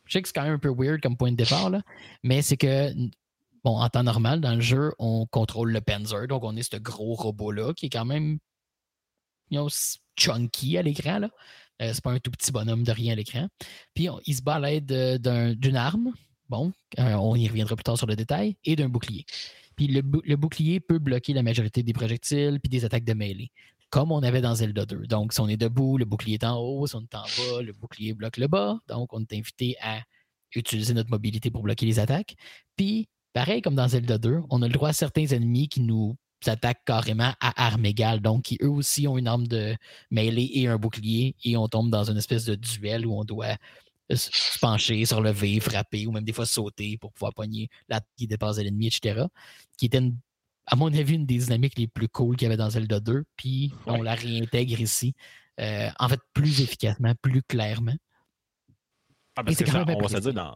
[0.05, 1.81] Je sais que c'est quand même un peu weird comme point de départ, là,
[2.23, 2.91] mais c'est que,
[3.63, 6.77] bon, en temps normal, dans le jeu, on contrôle le Panzer, donc on est ce
[6.77, 8.39] gros robot-là qui est quand même
[10.15, 11.19] chunky à l'écran.
[11.19, 11.29] Là.
[11.81, 13.47] Euh, c'est pas un tout petit bonhomme de rien à l'écran.
[13.93, 15.19] Puis il se bat à l'aide
[15.57, 16.13] d'une arme.
[16.49, 19.25] Bon, euh, on y reviendra plus tard sur le détail, et d'un bouclier.
[19.75, 20.01] Puis le,
[20.35, 23.51] bouclier peut bloquer la majorité des projectiles puis des attaques de mêlée,
[23.89, 25.07] comme on avait dans Zelda 2.
[25.07, 27.61] Donc, si on est debout, le bouclier est en haut, si on est en bas,
[27.61, 28.79] le bouclier bloque le bas.
[28.87, 30.01] Donc, on est invité à
[30.55, 32.35] utiliser notre mobilité pour bloquer les attaques.
[32.75, 36.15] Puis, pareil comme dans Zelda 2, on a le droit à certains ennemis qui nous
[36.45, 39.75] attaquent carrément à armes égales, donc qui eux aussi ont une arme de
[40.09, 43.57] mêlée et un bouclier, et on tombe dans une espèce de duel où on doit
[44.11, 48.27] se pencher, se relever, frapper ou même des fois sauter pour pouvoir pogner la qui
[48.27, 49.25] dépasse l'ennemi, etc.
[49.77, 50.01] Qui était,
[50.71, 53.23] à mon avis, une des dynamiques les plus cool qu'il y avait dans Zelda 2.
[53.35, 55.13] Puis on la réintègre ici,
[55.59, 57.95] euh, en fait, plus efficacement, plus clairement.
[59.35, 59.53] Ah, ben,
[59.87, 60.55] on va se dire, dans,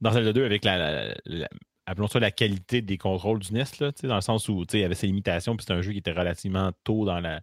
[0.00, 1.14] dans Zelda 2, avec la,
[1.86, 4.84] appelons ça la qualité des contrôles du NES, là, dans le sens où il y
[4.84, 7.40] avait ses limitations, puis c'était un jeu qui était relativement tôt dans, la,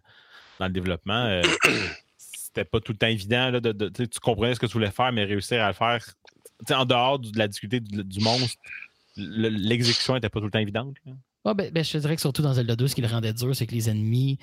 [0.58, 1.24] dans le développement.
[1.26, 1.42] Euh,
[2.16, 3.50] c'était pas tout le temps évident.
[3.50, 6.04] Là, de, tu comprenais ce que tu voulais faire, mais réussir à le faire
[6.70, 8.56] en dehors de la difficulté du, monstre,
[9.16, 10.96] l'exécution n'était pas tout le temps évidente.
[11.54, 13.54] Ben, ben, je te dirais que surtout dans Zelda 2, ce qui le rendait dur,
[13.54, 14.38] c'est que les ennemis,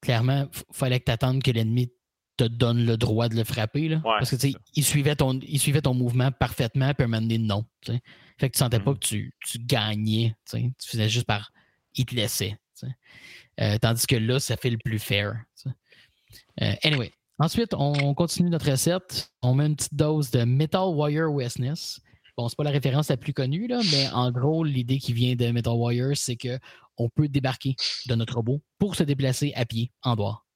[0.00, 1.92] clairement, il fallait que tu attendes que l'ennemi
[2.36, 3.88] te donne le droit de le frapper.
[3.88, 7.38] Là, parce que il suivait, ton, il suivait ton mouvement parfaitement, puis un moment donné,
[7.38, 7.64] non.
[7.84, 8.98] Fait que tu sentais pas mm-hmm.
[8.98, 10.34] que tu, tu gagnais.
[10.50, 11.52] Tu faisais juste par.
[11.94, 12.56] Il te laissait.
[13.60, 15.44] Euh, tandis que là, ça fait le plus fair.
[16.62, 19.32] Euh, anyway, Ensuite, on continue notre recette.
[19.42, 22.00] On met une petite dose de Metal Wire Westness.
[22.36, 25.34] Bon, c'est pas la référence la plus connue, là, mais en gros, l'idée qui vient
[25.34, 27.76] de Metal Wire, c'est qu'on peut débarquer
[28.06, 30.46] de notre robot pour se déplacer à pied en dehors.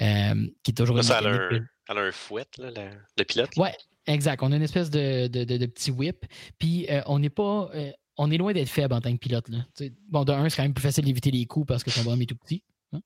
[0.00, 2.70] Euh, qui est toujours ça, a un, fouet, là,
[3.16, 3.50] le, pilote.
[3.56, 3.68] Oui,
[4.06, 4.42] exact.
[4.42, 6.26] On a une espèce de, de, petit whip.
[6.58, 7.70] Puis euh, on n'est pas.
[7.74, 9.48] Euh, on est loin d'être faible en tant que pilote.
[9.48, 9.58] Là.
[10.08, 12.16] bon, de un, c'est quand même plus facile d'éviter les coups parce que ton bras
[12.16, 12.62] est tout petit.
[12.92, 13.00] Hein.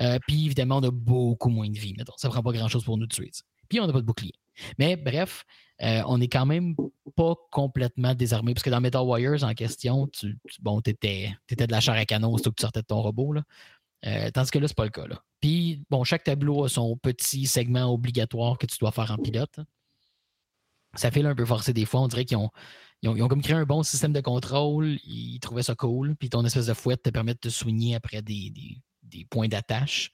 [0.00, 1.94] Euh, puis évidemment, on a beaucoup moins de vie.
[1.96, 2.14] Mettons.
[2.16, 3.30] Ça ne prend pas grand-chose pour nous tuer.
[3.68, 4.34] Puis on n'a pas de bouclier.
[4.78, 5.44] Mais bref,
[5.82, 6.74] euh, on n'est quand même
[7.16, 8.54] pas complètement désarmé.
[8.54, 12.32] Parce que dans Metal Wires en question, tu, bon, étais, de la chair à canon
[12.32, 13.32] aussitôt que tu sortais de ton robot.
[13.32, 13.42] Là.
[14.06, 15.04] Euh, tandis que là, c'est pas le cas.
[15.40, 19.58] Puis, bon, chaque tableau a son petit segment obligatoire que tu dois faire en pilote.
[20.94, 22.00] Ça fait un peu forcé des fois.
[22.02, 22.50] On dirait qu'ils ont,
[23.02, 24.98] ils ont, comme créé un bon système de contrôle.
[25.04, 26.14] Ils trouvaient ça cool.
[26.16, 28.52] Puis ton espèce de fouette te permet de te soigner après des,
[29.30, 30.10] points d'attache.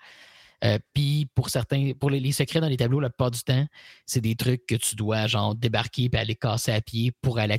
[0.65, 3.67] Euh, puis pour certains, pour les, secrets dans les tableaux, la plupart du temps,
[4.07, 7.59] c'est des trucs que tu dois genre débarquer puis aller casser à pied pour aller,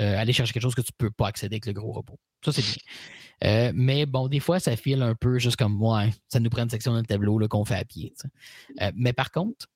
[0.00, 2.18] euh, chercher quelque chose que tu ne peux pas accéder avec le gros robot.
[2.44, 2.74] Ça, c'est bien.
[3.44, 6.06] Euh, mais bon, des fois, ça file un peu juste comme moi.
[6.28, 8.14] ça nous prend une section dans le tableau qu'on fait à pied.
[8.94, 9.66] mais par contre,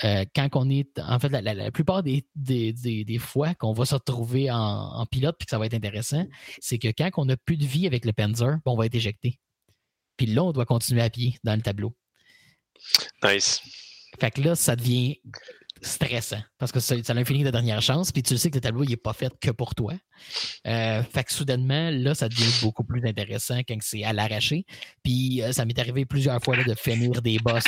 [0.00, 0.98] quand on est.
[0.98, 5.50] En fait, la, plupart des, des, fois qu'on va se retrouver en, pilote puis que
[5.50, 6.26] ça va être intéressant,
[6.60, 9.38] c'est que quand on n'a plus de vie avec le Panzer, on va être éjecté.
[10.16, 11.94] Puis là, on doit continuer à pied dans le tableau.
[13.22, 13.60] Nice.
[14.20, 15.20] Fait que là, ça devient
[15.82, 18.84] stressant parce que ça, a l'infini de dernière chance, puis tu sais que le tableau
[18.84, 19.92] n'est pas fait que pour toi.
[20.66, 24.64] Euh, fait que soudainement, là, ça devient beaucoup plus intéressant quand c'est à l'arracher.
[25.02, 27.64] Puis euh, ça m'est arrivé plusieurs fois de finir des boss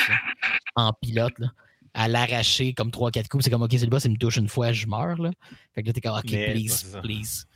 [0.74, 1.38] en pilote.
[1.38, 1.48] Là
[1.94, 3.44] à l'arracher comme 3-4 coups.
[3.44, 5.20] C'est comme, OK, c'est le boss, il me touche une fois, je meurs.
[5.20, 5.30] Là.
[5.74, 7.46] Fait que là, t'es comme, OK, please, please.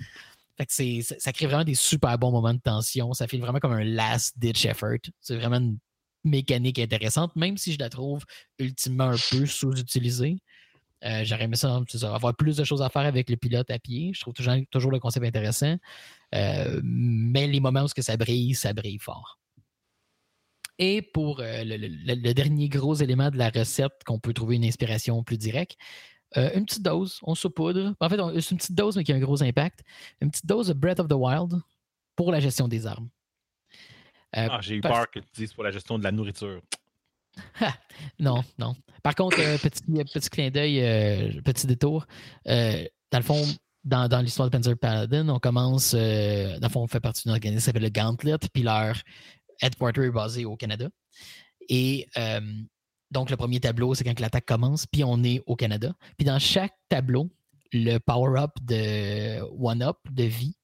[0.57, 3.13] Fait que c'est, ça crée vraiment des super bons moments de tension.
[3.15, 4.99] Ça fait vraiment comme un last ditch effort.
[5.21, 5.79] C'est vraiment une
[6.25, 8.25] mécanique intéressante, même si je la trouve
[8.59, 10.39] ultimement un peu sous-utilisée.
[11.05, 14.13] Euh, j'aurais aimé ça, avoir plus de choses à faire avec le pilote à pied.
[14.15, 15.77] Je trouve toujours, toujours le concept intéressant.
[16.35, 19.39] Euh, mais les moments où ça brille, ça brille fort.
[20.79, 25.23] Et pour euh, le, dernier gros élément de la recette qu'on peut trouver une inspiration
[25.23, 25.77] plus directe,
[26.37, 27.95] euh, une petite dose, on saupoudre.
[28.01, 29.80] En fait, c'est une petite dose, mais qui a un gros impact.
[30.20, 31.61] Une petite dose de Breath of the Wild
[32.16, 33.09] pour la gestion des armes.
[34.37, 36.62] Euh, ah, j'ai eu peur que tu dises pour la gestion de la nourriture.
[38.18, 38.74] non, non.
[39.03, 42.07] Par contre, petit, petit clin d'œil, petit détour.
[42.47, 43.43] dans le fond,
[43.85, 47.59] dans, l'histoire de Panzer Paladin, on commence, dans le fond, on fait partie d'un organisme
[47.59, 48.97] qui s'appelle le Gauntlet, puis leur
[49.61, 50.89] headquarter est basé au Canada.
[51.68, 52.41] Et euh,
[53.13, 55.93] donc, le premier tableau, c'est quand l'attaque commence, puis on est au Canada.
[56.17, 57.31] Puis dans chaque tableau,
[57.73, 60.57] le power-up de One-Up, de vie,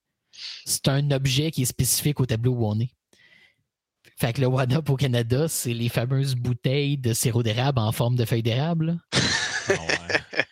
[0.64, 2.90] c'est un objet qui est spécifique au tableau où on est.
[4.16, 8.16] Fait que le One-Up au Canada, c'est les fameuses bouteilles de sirop d'érable en forme
[8.16, 8.98] de feuilles d'érable.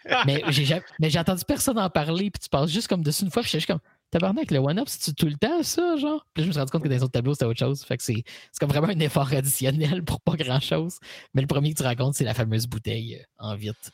[0.09, 3.42] Ah mais j'ai entendu personne en parler, puis tu passes juste comme dessus une fois,
[3.42, 3.80] puis je suis comme
[4.11, 6.26] tabarnak, le one-up, c'est tout le temps ça, genre?
[6.34, 7.84] Puis je me suis rendu compte que dans les autres tableaux, c'était autre chose.
[7.84, 8.24] Fait que c'est
[8.61, 10.98] comme vraiment un effort additionnel pour pas grand-chose.
[11.34, 13.92] Mais le premier que tu racontes, c'est la fameuse bouteille euh, en vite.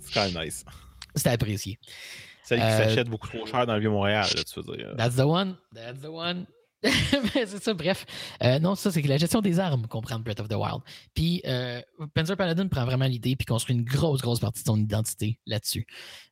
[0.00, 0.64] C'est quand même nice.
[1.14, 1.78] C'était apprécié.
[2.42, 4.94] Celle qui euh, s'achète beaucoup trop cher dans le Vieux-Montréal, tu veux dire.
[4.96, 5.56] That's the one.
[5.74, 6.46] That's the one.
[7.32, 8.04] c'est ça, bref.
[8.42, 10.54] Euh, non, ça, c'est que la gestion des armes qu'on prend de Breath of the
[10.54, 10.80] Wild.
[11.14, 11.80] Puis, euh,
[12.14, 15.86] Panzer Paladin prend vraiment l'idée puis construit une grosse, grosse partie de son identité là-dessus.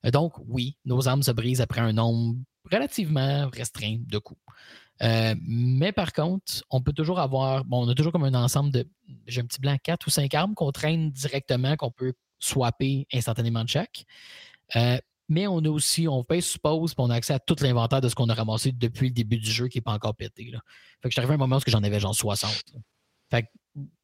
[0.05, 4.41] Euh, donc, oui, nos armes se brisent après un nombre relativement restreint de coups.
[5.01, 8.89] mais par contre, on peut toujours avoir, bon, on a toujours comme un ensemble de,
[9.27, 13.65] j'ai un petit blanc, 4 ou 5 armes qu'on traîne directement, qu'on peut swapper instantanément
[13.65, 14.05] de chaque.
[15.29, 18.09] Mais on a aussi, on paye suppose, puis on a accès à tout l'inventaire de
[18.09, 20.51] ce qu'on a ramassé depuis le début du jeu qui n'est pas encore pété.
[20.51, 20.59] Là.
[21.01, 22.51] Fait que je suis arrivé à un moment où j'en avais genre 60.
[23.31, 23.49] Fait que,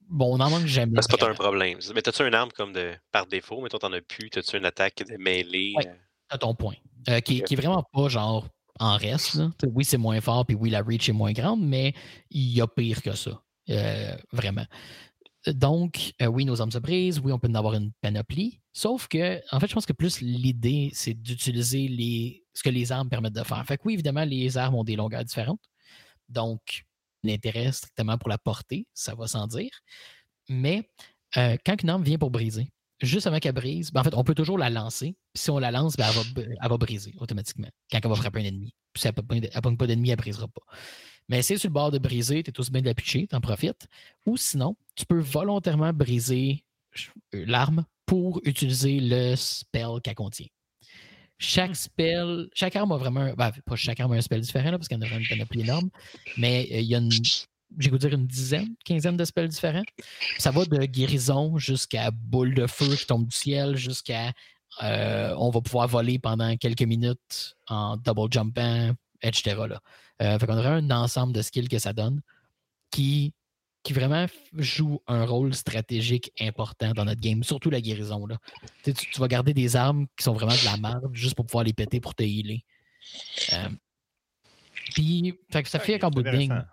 [0.09, 1.01] bon, on en manque jamais.
[1.03, 1.81] C'est pas un problème.
[1.97, 4.67] Mais t'as-tu une arme comme de par défaut, mais toi t'en as plus, t'as-tu une
[4.67, 5.75] attaque de mêlée?
[5.77, 5.99] Ouais,
[6.31, 6.77] à ton point.
[7.09, 8.49] Euh, qui, qui, est vraiment pas genre
[8.79, 9.35] en reste.
[9.35, 9.51] Là.
[9.73, 11.95] Oui, c'est moins fort, puis oui, la reach est moins grande, mais
[12.31, 13.41] il y a pire que ça.
[13.71, 14.67] Euh, vraiment.
[15.47, 18.61] Donc, euh, oui, nos armes se brisent, oui, on peut en avoir une panoplie.
[18.73, 22.91] Sauf que, en fait, je pense que plus l'idée, c'est d'utiliser les, ce que les
[22.91, 23.65] armes permettent de faire.
[23.65, 25.63] Fait que oui, évidemment, les armes ont des longueurs différentes.
[26.29, 26.85] Donc,
[27.23, 29.71] l'intérêt strictement pour la portée, ça va sans dire.
[30.49, 30.91] Mais
[31.37, 32.69] euh, quand une arme vient pour briser,
[33.01, 35.17] juste avant qu'elle brise, ben, en fait, on peut toujours la lancer.
[35.35, 38.45] Puis si on la lance, ben, elle, va, briser automatiquement quand elle va frapper un
[38.45, 38.75] ennemi.
[38.93, 40.63] Puis si elle ne pogne pas d'ennemi, elle ne brisera pas.
[41.29, 43.35] Mais si sur le bord de briser, tu es aussi bien de la pitcher, tu
[43.35, 43.89] en profites.
[44.27, 46.65] Ou sinon, tu peux volontairement briser
[47.35, 50.47] euh, l'arme pour utiliser le spell qu'elle contient.
[51.39, 51.75] Chaque hmm.
[51.75, 54.97] spell, chaque arme a vraiment, ben, pas chaque arme a un spell différent parce qu'il
[54.97, 55.91] y en a une panoplie énorme,
[56.39, 57.11] mais euh, il y a une,
[57.79, 59.85] j'ai dire une dizaine, quinzaine de spells différents.
[60.39, 64.33] Ça va de guérison jusqu'à boule de feu qui tombe du ciel, jusqu'à
[64.83, 69.57] euh, on va pouvoir voler pendant quelques minutes en double jumpant, etc.
[69.69, 69.81] Là.
[70.23, 72.21] Euh, fait qu'on aurait un ensemble de skills que ça donne
[72.91, 73.35] qui,
[73.83, 78.27] qui vraiment joue un rôle stratégique important dans notre game, surtout la guérison.
[78.27, 78.39] Là.
[78.83, 81.65] Tu, tu, vas garder des armes qui sont vraiment de la merde juste pour pouvoir
[81.65, 82.65] les péter pour te healer.
[83.53, 83.69] Euh,
[84.95, 86.65] puis, fait que ça fait qu'en bout de ligne.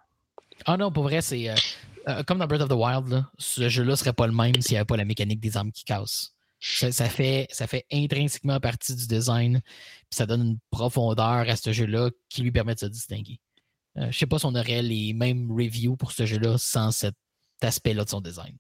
[0.66, 1.50] Ah non, pour vrai, c'est.
[1.50, 4.78] Euh, comme dans Breath of the Wild, ce jeu-là serait pas le même s'il n'y
[4.78, 6.34] avait pas la mécanique des armes qui cassent.
[6.60, 11.74] Ça, fait, ça fait intrinsèquement partie du design, puis ça donne une profondeur à ce
[11.74, 13.40] jeu-là qui lui permet de se distinguer.
[13.98, 17.16] Euh, je sais pas si on aurait les mêmes reviews pour ce jeu-là sans cet
[17.62, 18.56] aspect-là de son design.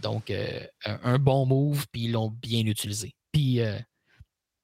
[0.00, 3.16] Donc, euh, un, bon move, puis ils l'ont bien utilisé.
[3.32, 3.78] Puis, euh,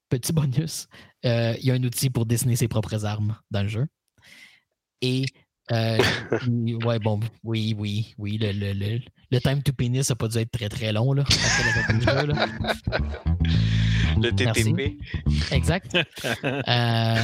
[0.07, 0.87] petit bonus,
[1.23, 3.87] il y a un outil pour dessiner ses propres armes dans le jeu.
[5.01, 5.25] Et
[5.71, 5.97] euh,
[6.85, 8.37] ouais, bon, oui, oui, oui.
[8.37, 8.99] Le, le, le,
[9.31, 11.23] le, time to penis n'a pas dû être très très long, là.
[14.17, 14.97] le TTP.
[15.51, 15.97] Exact.
[16.43, 17.21] Euh,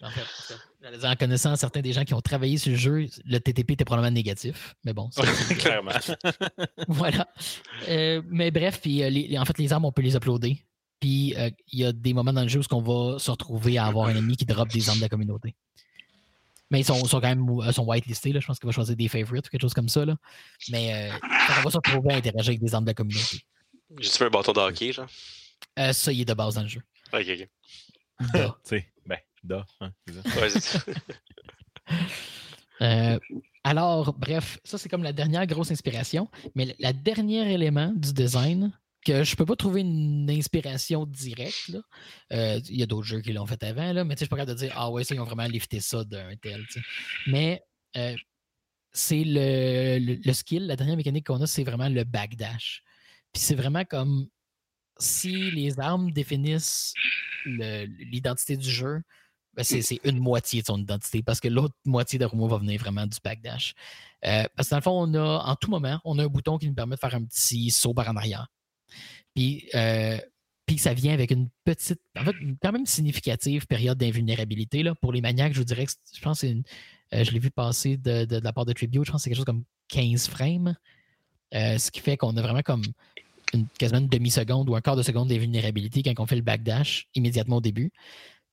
[0.00, 3.72] en, fait, en connaissant certains des gens qui ont travaillé sur le jeu, le TTP
[3.72, 4.76] était probablement négatif.
[4.84, 5.08] Mais bon,
[5.58, 5.90] clairement.
[6.86, 7.26] voilà.
[7.88, 10.64] Euh, mais bref, puis, euh, les, en fait, les armes, on peut les uploader.
[11.00, 11.34] Puis
[11.72, 14.08] il y a des moments dans le jeu où on va se retrouver à avoir
[14.08, 15.56] un ennemi qui drop des armes de la communauté.
[16.70, 18.32] Mais ils sont, sont quand même euh, sont whitelistés.
[18.32, 18.40] Là.
[18.40, 20.04] Je pense qu'il va choisir des favorites ou quelque chose comme ça.
[20.04, 20.16] Là.
[20.70, 21.16] Mais euh,
[21.58, 23.40] on va se retrouver à interagir avec des armes de la communauté.
[23.98, 25.08] J'ai fait un bâton de hockey, genre?
[25.78, 26.82] Euh, ça, il est de base dans le jeu.
[27.12, 27.48] Ok, ok.
[28.32, 28.56] Da.
[28.64, 29.64] tu sais, ben, da.
[29.80, 29.92] Hein,
[32.80, 33.18] euh,
[33.64, 36.28] alors, bref, ça c'est comme la dernière grosse inspiration.
[36.54, 38.72] Mais le dernier élément du design,
[39.04, 41.76] que je peux pas trouver une inspiration directe.
[42.32, 44.58] Euh, il y a d'autres jeux qui l'ont fait avant, mais je suis pas capable
[44.58, 46.64] de dire Ah ouais, ça, ils ont vraiment lifté ça d'un tel.
[47.26, 47.62] Mais
[47.96, 48.16] euh,
[48.92, 52.82] c'est le, le, skill, la dernière mécanique qu'on a, c'est vraiment le backdash.
[53.32, 54.28] Puis c'est vraiment comme
[54.98, 56.92] si les armes définissent
[57.44, 59.00] l'identité du jeu,
[59.54, 62.80] ben c'est une moitié de son identité parce que l'autre moitié de Romo va venir
[62.80, 63.74] vraiment du backdash.
[64.24, 66.58] Euh, parce que dans le fond, on a, en tout moment, on a un bouton
[66.58, 68.48] qui nous permet de faire un petit saut par en arrière.
[69.34, 70.18] Puis, euh,
[70.66, 74.84] puis ça vient avec une petite, en fait, quand même significative période d'invulnérabilité.
[75.00, 77.96] Pour les maniaques, je vous dirais que je pense que euh, je l'ai vu passer
[77.96, 80.76] de, la part de Tribute, je pense que c'est quelque chose comme 15 frames.
[81.54, 82.82] Euh, ce qui fait qu'on a vraiment comme
[83.54, 87.08] une, quasiment une demi-seconde ou un quart de seconde d'invulnérabilité quand on fait le backdash
[87.14, 87.90] immédiatement au début.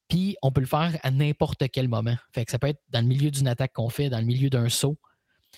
[0.07, 2.15] Puis on peut le faire à n'importe quel moment.
[2.31, 4.69] Fait ça peut être dans le milieu d'une attaque qu'on fait, dans le milieu d'un
[4.69, 4.97] saut.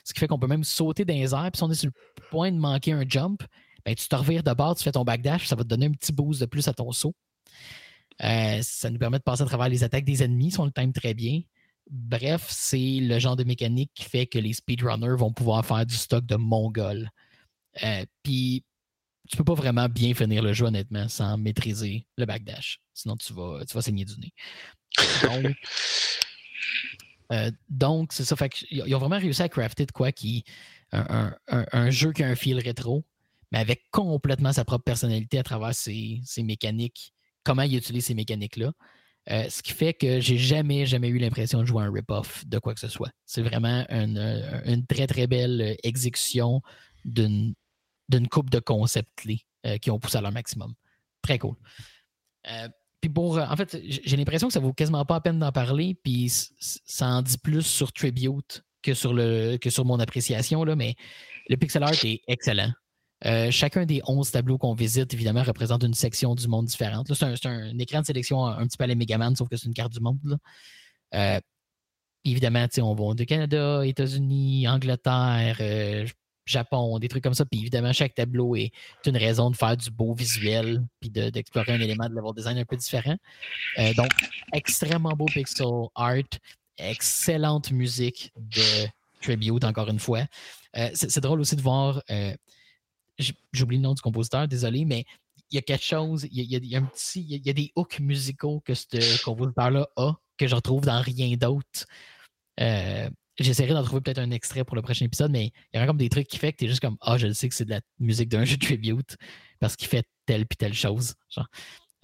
[0.03, 1.89] Ce qui fait qu'on peut même sauter dans les airs, puis si on est sur
[1.89, 3.43] le point de manquer un jump,
[3.87, 5.91] ben, tu te revires de bord, tu fais ton backdash, ça va te donner un
[5.91, 7.15] petit boost de plus à ton saut.
[8.21, 10.73] Euh, ça nous permet de passer à travers les attaques des ennemis si on le
[10.73, 11.39] time très bien.
[11.89, 15.95] Bref, c'est le genre de mécanique qui fait que les speedrunners vont pouvoir faire du
[15.95, 17.09] stock de mongol.
[17.81, 18.65] Euh, puis,
[19.29, 22.81] tu peux pas vraiment bien finir le jeu, honnêtement, sans maîtriser le backdash.
[22.93, 24.33] Sinon, tu vas, tu vas saigner du nez.
[27.69, 28.35] Donc, c'est ça.
[28.35, 30.43] Fait ils ont vraiment réussi à crafter de quoi qui.
[30.91, 33.05] Un, jeu qui a un fil rétro,
[33.51, 38.71] mais avec complètement sa propre personnalité à travers ses, mécaniques, comment il utilise ces mécaniques-là.
[39.29, 42.59] Euh, ce qui fait que j'ai jamais, jamais eu l'impression de jouer un rip-off de
[42.59, 43.11] quoi que ce soit.
[43.25, 46.61] C'est vraiment une, euh, très, très belle exécution
[47.03, 47.53] d'une
[48.31, 50.73] coupe de concepts clés euh, qui ont poussé à leur maximum.
[51.21, 51.55] Très cool.
[53.01, 55.93] puis pour, en fait, j'ai l'impression que ça vaut quasiment pas la peine d'en parler,
[56.01, 60.77] puis ça en dit plus sur Tribute que sur, le, que sur mon appréciation, là,
[60.77, 60.95] mais
[61.49, 62.71] le pixel art est excellent.
[63.25, 67.11] Euh, chacun des 11 tableaux qu'on visite, évidemment, représente une section du monde différente.
[67.13, 69.73] C'est un, écran de sélection un, petit peu à la Megaman, sauf que c'est une
[69.73, 70.37] carte du monde.
[71.15, 71.39] Euh,
[72.23, 76.05] évidemment, on va de Canada, États-Unis, Angleterre, euh,
[76.45, 77.45] Japon, des trucs comme ça.
[77.45, 78.71] Puis évidemment, chaque tableau est
[79.05, 82.65] une raison de faire du beau visuel, puis d'explorer un élément de level design un
[82.65, 83.17] peu différent.
[83.95, 84.11] donc,
[84.53, 86.21] extrêmement beau pixel art,
[86.77, 88.87] excellente musique de
[89.21, 90.21] tribute, encore une fois.
[90.93, 92.01] c'est drôle aussi de voir
[93.53, 95.05] j'oublie le nom du compositeur, désolé, mais
[95.51, 97.99] il y a quelque chose, il y a, un petit, il y a, des hooks
[97.99, 101.85] musicaux que ce compositeur-là a, que je retrouve dans rien d'autre.
[102.59, 103.09] Euh,
[103.39, 105.97] j'essaierai d'en trouver peut-être un extrait pour le prochain épisode, mais il y a comme
[105.97, 107.65] des trucs qui fait que tu es juste comme Ah, je le sais que c'est
[107.65, 109.17] de la musique d'un jeu de tribute
[109.59, 111.15] parce qu'il fait telle puis telle chose.
[111.29, 111.47] Genre,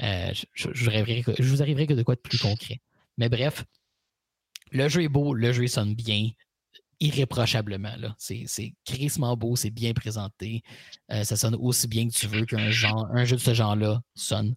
[0.02, 2.80] euh, je, je, vous arriverai que de quoi de plus concret.
[3.18, 3.66] Mais bref,
[4.72, 6.30] le jeu est beau, le jeu sonne bien,
[7.00, 7.96] irréprochablement.
[8.18, 10.62] C'est, crissement beau, c'est bien présenté.
[11.12, 14.02] Euh, ça sonne aussi bien que tu veux qu'un genre, un jeu de ce genre-là
[14.16, 14.56] sonne.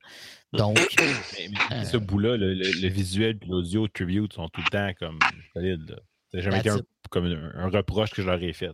[0.53, 0.79] Donc.
[0.99, 5.19] ce euh, bout-là, le, visuel et l'audio tribute sont tout le temps comme
[5.55, 5.97] solide.
[6.33, 6.81] Ça jamais été un,
[7.11, 8.73] comme un, reproche que je leur ai fait.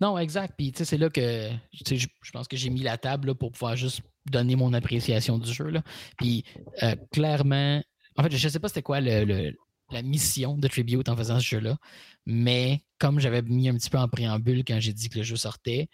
[0.00, 0.54] Non, exact.
[0.56, 4.56] Puis c'est là que je, pense que j'ai mis la table pour pouvoir juste donner
[4.56, 5.70] mon appréciation du jeu.
[5.70, 5.82] Là.
[6.18, 6.44] Puis
[6.82, 7.82] euh, clairement,
[8.16, 9.54] en fait, je ne sais pas c'était quoi le,
[9.94, 11.78] la mission de Tribute en faisant ce jeu-là.
[12.26, 15.36] Mais comme j'avais mis un petit peu en préambule quand j'ai dit que le jeu
[15.36, 15.88] sortait,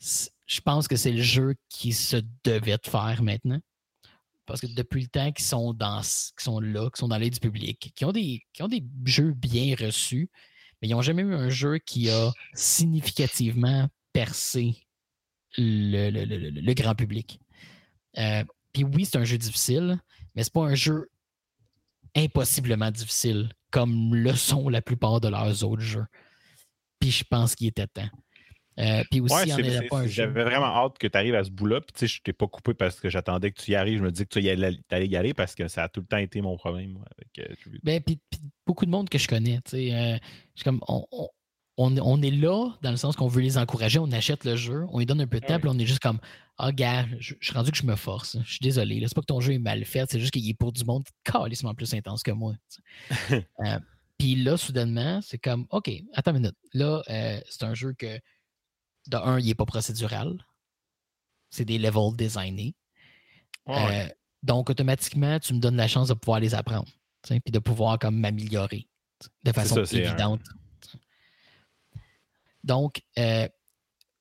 [0.00, 3.60] je pense que c'est le jeu qui se devait de faire maintenant.
[4.46, 7.40] Parce que depuis le temps qu'ils sont dans sont là, qu'ils sont dans l'aide du
[7.40, 10.30] public, qui ont des, ont des jeux bien reçus,
[10.80, 14.86] mais ils n'ont jamais eu un jeu qui a significativement percé
[15.58, 17.40] le, grand public.
[18.18, 19.98] Euh, puis oui, c'est un jeu difficile,
[20.34, 21.10] mais c'est pas un jeu
[22.16, 26.06] impossiblement difficile, comme le sont la plupart de leurs autres jeux.
[27.00, 28.08] Puis je pense qu'il était temps.
[28.78, 29.50] Euh, puis aussi,
[30.06, 31.80] J'avais vraiment hâte que tu arrives à ce bout-là.
[31.80, 33.98] Puis tu sais, je t'ai pas coupé parce que j'attendais que tu y arrives.
[33.98, 36.06] Je me dis que tu y allais, y aller parce que ça a tout le
[36.06, 38.20] temps été mon problème avec euh, ben, puis,
[38.66, 39.60] beaucoup de monde que je connais.
[39.64, 40.18] Tu sais, euh,
[40.62, 41.28] comme, on, on,
[41.76, 45.06] est là dans le sens qu'on veut les encourager, on achète le jeu, on lui
[45.06, 46.18] donne un peu de temps, puis on est juste comme
[46.58, 48.38] Ah, gars, je, suis rendu que je me force.
[48.44, 49.00] Je suis désolé.
[49.06, 51.04] C'est pas que ton jeu est mal fait, c'est juste qu'il est pour du monde
[51.24, 52.54] carrément plus intense que moi.
[53.60, 53.78] Euh,
[54.18, 56.56] puis là, soudainement, c'est comme OK, attends une minute.
[56.72, 58.18] Là, euh, c'est un jeu que,
[59.08, 60.36] de un, il n'est pas procédural.
[61.50, 62.74] C'est des levels designés.
[63.68, 64.08] Euh,
[64.42, 66.88] donc, automatiquement, tu me donnes la chance de pouvoir les apprendre,
[67.22, 68.88] puis de pouvoir comme m'améliorer
[69.44, 70.42] de façon évidente.
[72.66, 73.48] Donc, euh,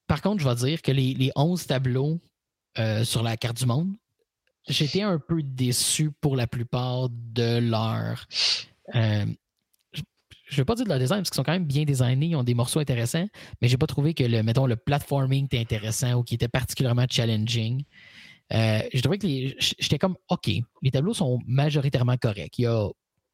[0.08, 2.22] par contre, je vais dire que les, les 11 tableaux
[2.78, 3.94] euh, sur la carte du monde,
[4.68, 8.28] j'étais un peu déçu pour la plupart de leurs.
[8.94, 9.26] Euh,
[10.48, 12.28] je ne vais pas dire de leur design, parce qu'ils sont quand même bien designés,
[12.28, 13.28] ils ont des morceaux intéressants,
[13.62, 16.48] mais je n'ai pas trouvé que le, mettons, le platforming était intéressant ou qui était
[16.48, 17.84] particulièrement challenging.
[18.52, 20.52] je trouvais que j'étais comme OK,
[20.84, 22.60] les tableaux sont majoritairement corrects.
[22.60, 22.88] Il y a,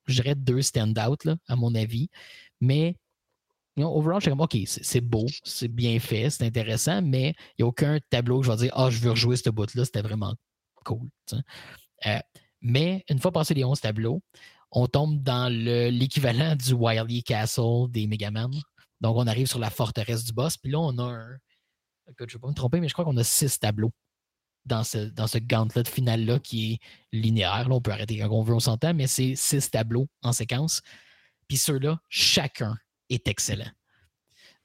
[0.07, 2.07] je dirais, deux stand-out, à mon avis,
[2.61, 2.95] mais
[3.77, 7.67] overall, je suis OK, c'est beau, c'est bien fait, c'est intéressant, mais il n'y a
[7.67, 10.35] aucun tableau que je vais dire, ah, je veux rejouer ce bout-là, c'était vraiment
[10.83, 11.09] cool.
[12.05, 12.19] Euh,
[12.61, 14.21] mais une fois passé les 11 tableaux,
[14.71, 18.51] on tombe dans l'équivalent du Wily Castle des Megaman.
[19.01, 21.37] Donc, on arrive sur la forteresse du boss, puis là, on a un.
[22.07, 23.91] je ne vais pas me tromper, mais je crois qu'on a six tableaux
[24.65, 26.79] dans ce, dans ce gauntlet final-là qui est
[27.11, 27.67] linéaire.
[27.67, 30.81] Là, on peut arrêter quand on veut, on s'entend, mais c'est six tableaux en séquence.
[31.47, 32.77] Puis ceux-là, chacun
[33.13, 33.71] est excellent.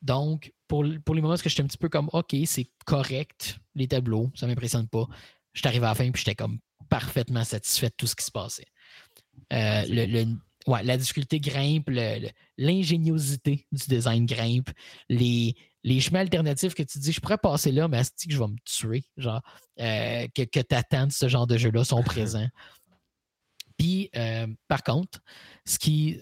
[0.02, 3.88] Donc, pour, pour les moments où j'étais un petit peu comme OK, c'est correct, les
[3.88, 5.06] tableaux, ça ne m'impressionne pas.
[5.52, 8.24] Je suis arrivé à la fin et j'étais comme parfaitement satisfait de tout ce qui
[8.24, 8.66] se passait.
[9.52, 10.36] Euh, le,
[10.66, 11.90] la difficulté grimpe,
[12.58, 14.70] l'ingéniosité du design grimpe,
[15.08, 18.48] les, les chemins alternatifs que tu dis, je pourrais passer là, mais que je vais
[18.48, 19.04] me tuer?
[19.16, 19.40] Genre,
[19.80, 22.48] euh, que, que tu attends ce genre de jeu-là sont présents.
[23.78, 25.20] Puis, euh, par contre,
[25.64, 26.20] ce qui.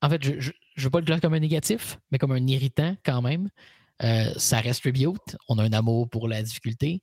[0.00, 2.46] En fait, je, je ne veux pas le dire comme un négatif, mais comme un
[2.46, 3.48] irritant quand même.
[4.02, 5.36] Euh, ça reste Tribute.
[5.48, 7.00] On a un amour pour la difficulté.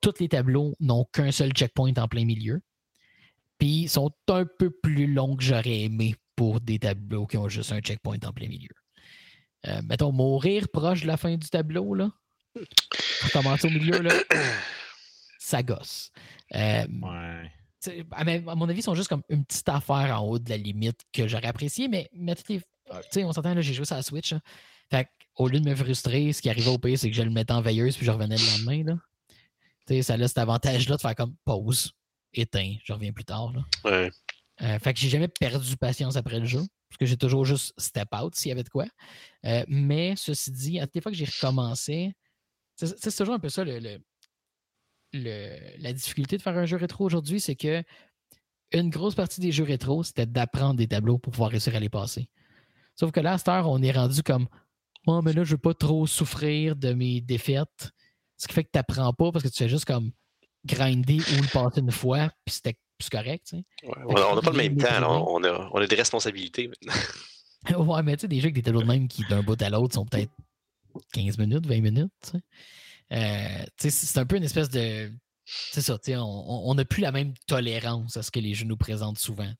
[0.00, 2.60] Tous les tableaux n'ont qu'un seul checkpoint en plein milieu.
[3.58, 7.48] Puis ils sont un peu plus longs que j'aurais aimé pour des tableaux qui ont
[7.48, 8.74] juste un checkpoint en plein milieu.
[9.66, 12.10] Euh, mettons, mourir proche de la fin du tableau, là.
[13.32, 14.14] Commencer au milieu, là.
[15.38, 16.10] Ça gosse.
[16.54, 17.52] Euh, ouais.
[18.10, 21.00] À, mon avis, ils sont juste comme une petite affaire en haut de la limite
[21.12, 22.34] que j'aurais apprécié, mais, mais
[22.88, 24.34] on s'entend, là, j'ai joué ça à Switch.
[24.90, 27.30] Fait au lieu de me frustrer, ce qui arrivait au pire, c'est que je le
[27.30, 28.84] mettais en veilleuse puis je revenais le lendemain.
[28.84, 30.02] Là.
[30.02, 31.92] ça a cet avantage-là de faire comme pause,
[32.32, 33.52] éteint, je reviens plus tard.
[33.52, 33.64] Là.
[33.84, 34.10] Ouais.
[34.62, 37.74] Euh, fait que j'ai jamais perdu patience après le jeu, parce que j'ai toujours juste
[37.78, 38.86] step out s'il y avait de quoi.
[39.44, 42.14] Euh, mais ceci dit, à toutes les fois que j'ai recommencé,
[42.76, 43.98] c'est toujours un peu ça le,
[45.12, 47.82] la difficulté de faire un jeu rétro aujourd'hui, c'est que
[48.72, 51.88] une grosse partie des jeux rétro, c'était d'apprendre des tableaux pour pouvoir réussir à les
[51.88, 52.28] passer.
[52.96, 54.48] Sauf que là, à cette heure, on est rendu comme
[55.06, 57.90] Oh, mais là, je veux pas trop souffrir de mes défaites.
[58.36, 60.10] Ce qui fait que tu n'apprends pas parce que tu fais juste comme
[60.64, 62.76] grinder ou le passer une fois, puis c'était
[63.10, 63.54] correct.
[63.84, 67.86] on n'a pas le même temps, on, a, on, a, des responsabilités maintenant.
[67.94, 69.70] ouais, mais tu sais, des jeux avec des tableaux de même qui, d'un bout à
[69.70, 70.32] l'autre, sont peut-être
[71.12, 72.32] 15 minutes, 20 minutes.
[73.12, 75.12] Euh, c'est un peu une espèce de.
[75.44, 79.18] C'est ça, on n'a plus la même tolérance à ce que les jeux nous présentent
[79.18, 79.52] souvent.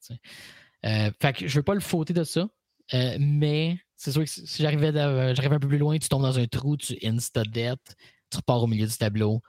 [0.84, 2.48] Euh, fait que je veux pas le fauter de ça,
[2.94, 6.46] euh, mais c'est sûr que si j'arrivais un peu plus loin, tu tombes dans un
[6.46, 7.80] trou, tu insta-debt,
[8.30, 9.40] tu repars au milieu du tableau.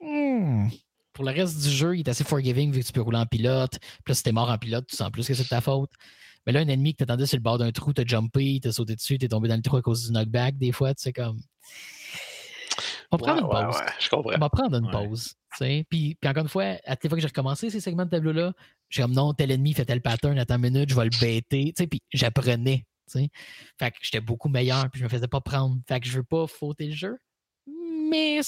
[0.00, 0.68] Hmm.
[1.12, 3.26] Pour le reste du jeu, il est assez forgiving vu que tu peux rouler en
[3.26, 3.78] pilote.
[3.80, 5.90] Puis là, si t'es mort en pilote, tu sens plus que c'est de ta faute.
[6.46, 8.94] Mais là, un ennemi que t'attendais sur le bord d'un trou, t'as jumpé, t'as sauté
[8.94, 10.56] dessus, t'es tombé dans le trou à cause du knockback.
[10.56, 11.40] Des fois, tu sais, comme.
[13.10, 13.80] On va prendre une pause.
[14.12, 15.34] On va prendre une pause.
[15.58, 18.52] Puis, puis, encore une fois, à chaque fois que j'ai recommencé ces segments de tableau-là,
[18.90, 21.72] j'ai comme non, tel ennemi fait tel pattern, attends une minute, je vais le bêter.
[21.72, 22.84] Puis j'apprenais.
[23.10, 25.76] Fait que j'étais beaucoup meilleur, puis je me faisais pas prendre.
[25.88, 27.18] Fait que je veux pas fauter le jeu.
[27.66, 28.40] Mais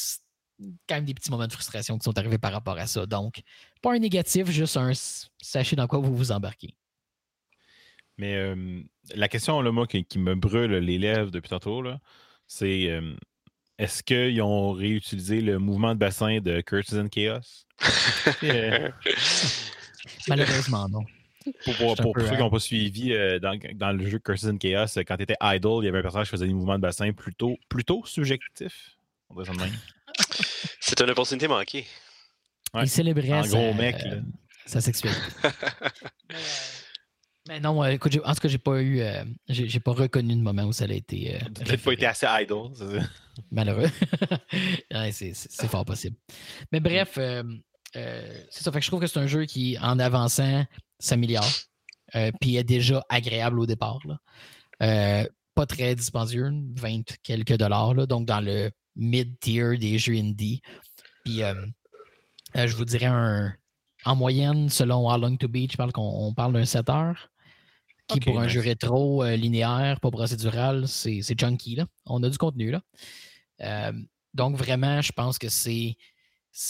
[0.87, 3.07] quand même des petits moments de frustration qui sont arrivés par rapport à ça.
[3.07, 3.41] Donc,
[3.81, 4.93] pas un négatif, juste un
[5.41, 6.77] sachez dans quoi vous vous embarquez.
[8.19, 8.55] Mais
[9.15, 11.83] la question, là, moi, qui, me brûle les lèvres depuis tantôt,
[12.47, 13.01] c'est
[13.81, 17.65] est-ce qu'ils ont réutilisé le mouvement de bassin de Curtis and Chaos?
[18.45, 18.91] Euh,
[20.29, 21.03] Malheureusement, non.
[21.65, 25.23] Pour, ceux qui n'ont pas suivi, euh, dans, le jeu Curses and Chaos, quand tu
[25.23, 28.03] étais idle, il y avait un personnage qui faisait des mouvements de bassin plutôt, plutôt
[28.05, 28.99] subjectifs.
[30.81, 31.87] C'est une opportunité manquée.
[32.75, 33.43] Il célébrait
[34.67, 35.21] sa, sexualité.
[37.51, 40.65] Mais, non, écoute, en tout cas, j'ai pas eu, euh, j'ai pas reconnu le moment
[40.65, 41.35] où ça a été.
[41.35, 42.71] Euh, Peut-être pas été assez idle.
[43.51, 43.91] Malheureux.
[45.13, 46.17] c'est fort possible.
[46.73, 48.73] Mais bref, c'est ça.
[48.73, 50.65] Fait que je trouve que c'est un jeu qui, en avançant,
[50.99, 51.47] s'améliore.
[52.17, 54.01] Euh, puis est déjà agréable au départ.
[54.83, 55.25] Euh,
[55.55, 60.61] pas très dispendieux, 20 quelques dollars, là, donc dans le mid-tier des jeux indie.
[61.25, 61.55] Puis euh,
[62.55, 63.55] je vous dirais un,
[64.05, 67.30] en moyenne, selon How Long to Beat, je parle qu'on parle d'un 7 heures.
[68.13, 71.77] Qui pour un jeu rétro, linéaire, pas procédural, c'est junky.
[71.77, 71.87] Là.
[72.07, 72.71] On a du contenu.
[72.71, 73.93] là.
[74.35, 75.97] donc vraiment, je pense que c'est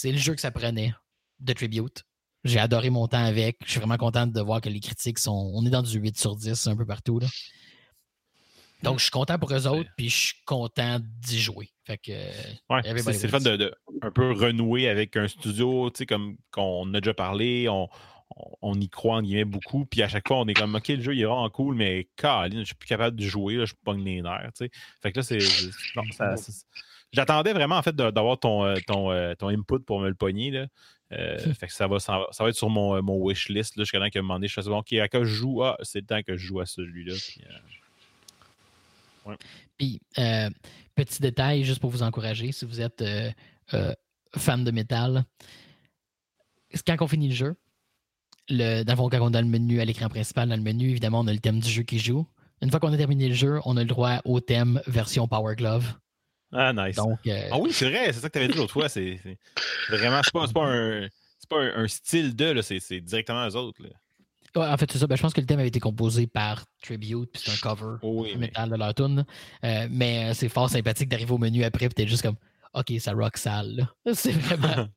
[0.03, 0.93] le jeu que ça prenait
[1.39, 2.03] de Tribute.
[2.43, 3.57] J'ai adoré mon temps avec.
[3.65, 5.51] Je suis vraiment content de voir que les critiques sont.
[5.53, 7.19] On est dans du 8 sur 10 un peu partout.
[7.19, 7.27] Là.
[8.83, 11.69] Donc, je suis content pour eux autres, puis je suis content d'y jouer.
[11.85, 12.13] Fait que.
[12.81, 13.71] c'est le fun de,
[14.01, 17.87] un peu renouer avec un studio, tu sais, comme qu'on a déjà parlé, on,
[18.61, 21.01] on, y croit en guillemets beaucoup, puis à chaque fois, on est comme, OK, le
[21.01, 23.73] jeu, il est vraiment cool, mais Caroline, je suis plus capable de jouer, là, je
[23.83, 24.71] pogne les nerfs, tu sais.
[25.01, 25.39] Fait que là, c'est.
[27.13, 30.51] J'attendais vraiment, en fait, d'avoir ton, euh, ton, euh, ton input pour me le pogner,
[30.51, 30.67] là.
[31.11, 34.09] Euh, fait que ça va, ça va, être sur mon, mon wish list jusqu'à temps
[34.09, 35.63] qu'à un moment donné, je fasse bon, OK, à quoi je joue?
[35.63, 37.15] Ah, c'est le temps que je joue à celui-là.
[39.77, 40.49] Puis, euh,
[40.95, 43.03] petit détail, juste pour vous encourager, si vous êtes
[44.37, 45.25] fan de métal,
[46.87, 47.55] quand on finit le jeu,
[48.49, 51.19] le, dans quand on est dans le menu, à l'écran principal, dans le menu, évidemment,
[51.19, 52.25] on a le thème du jeu qui joue.
[52.61, 55.55] Une fois qu'on a terminé le jeu, on a le droit au thème version Power
[55.55, 55.93] Glove.
[56.53, 56.97] Ah, nice.
[56.99, 58.89] Euh, ah oui, c'est vrai, c'est ça que tu avais dit l'autre fois.
[58.89, 59.19] C'est
[59.89, 61.07] vraiment, c'est pas, pas, un,
[61.49, 63.81] pas un, style de, c'est directement eux autres.
[64.55, 65.07] en fait, c'est ça.
[65.07, 67.97] Ben, je pense que le thème avait été composé par Tribute, puis c'est un cover
[68.03, 69.25] oui, métal de leur tune.
[69.63, 72.37] Euh, mais euh, c'est fort sympathique d'arriver au menu après, puis t'es juste comme,
[72.73, 73.87] OK, ça rock sale.
[74.13, 74.87] C'est vraiment,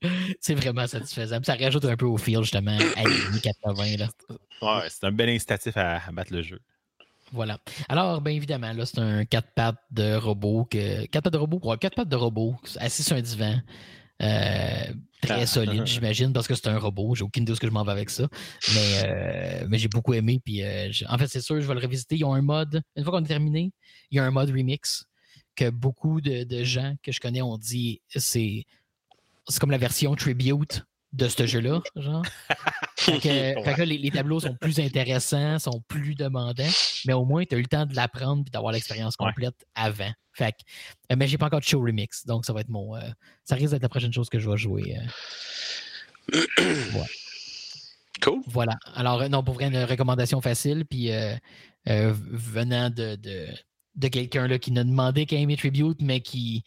[0.49, 1.37] vraiment satisfaisant.
[1.37, 3.03] Puis ça rajoute un peu au feel, justement, à
[3.41, 3.97] 80.
[3.99, 4.09] Là.
[4.63, 6.61] Ouais, c'est un bel incitatif à battre le jeu.
[7.33, 7.59] Voilà.
[7.89, 10.67] Alors, bien évidemment, là, c'est un 4 pattes de robot.
[10.71, 11.07] Que...
[11.07, 11.61] 4 pattes de robot?
[11.65, 13.61] Ouais, 4 pattes de robot, assis sur un divan.
[14.23, 14.85] Euh,
[15.21, 15.47] très ah.
[15.47, 17.17] solide, j'imagine, parce que c'est un robot.
[17.17, 18.29] J'ai aucune idée de ce que je m'en vais avec ça.
[18.75, 20.41] Mais, euh, mais j'ai beaucoup aimé.
[20.45, 22.17] Puis, euh, en fait, c'est sûr, je vais le revisiter.
[22.17, 23.73] Ils ont un mode, une fois qu'on est terminé,
[24.11, 25.05] il y a un mode remix
[25.55, 28.65] que beaucoup de, de gens que je connais ont dit c'est,
[29.49, 30.85] c'est comme la version tribute
[31.15, 32.25] de ce jeu-là, genre.
[33.79, 36.65] les, tableaux sont plus intéressants, sont plus demandants,
[37.07, 40.13] mais au moins, tu as eu le temps de l'apprendre et d'avoir l'expérience complète avant.
[40.33, 40.55] Fait
[41.13, 42.97] euh, mais j'ai pas encore de show remix, donc ça va être mon.
[42.97, 43.01] Euh,
[43.45, 44.97] ça risque d'être la prochaine chose que je vais jouer.
[46.35, 46.45] Euh.
[48.23, 48.41] Cool.
[48.47, 48.79] Voilà.
[48.95, 51.11] Alors, non, pour vrai, une recommandation facile, puis
[51.85, 53.49] venant de, de,
[54.09, 56.65] quelqu'un qui n'a demandé qu'à aimer Tribute, mais qui,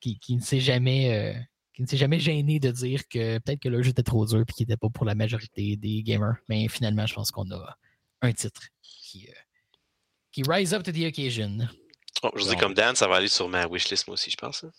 [0.00, 1.34] qui, qui ne s'est jamais
[1.78, 4.40] qui ne s'est jamais gêné de dire que peut-être que le jeu était trop dur
[4.40, 6.34] et qu'il n'était pas pour la majorité des gamers.
[6.48, 7.78] Mais finalement, je pense qu'on a
[8.20, 9.32] un titre qui, euh,
[10.32, 11.68] qui rise up to the occasion.
[12.24, 14.64] Oh, je dis comme Dan, ça va aller sur ma wishlist moi aussi, je pense.
[14.64, 14.72] Hein.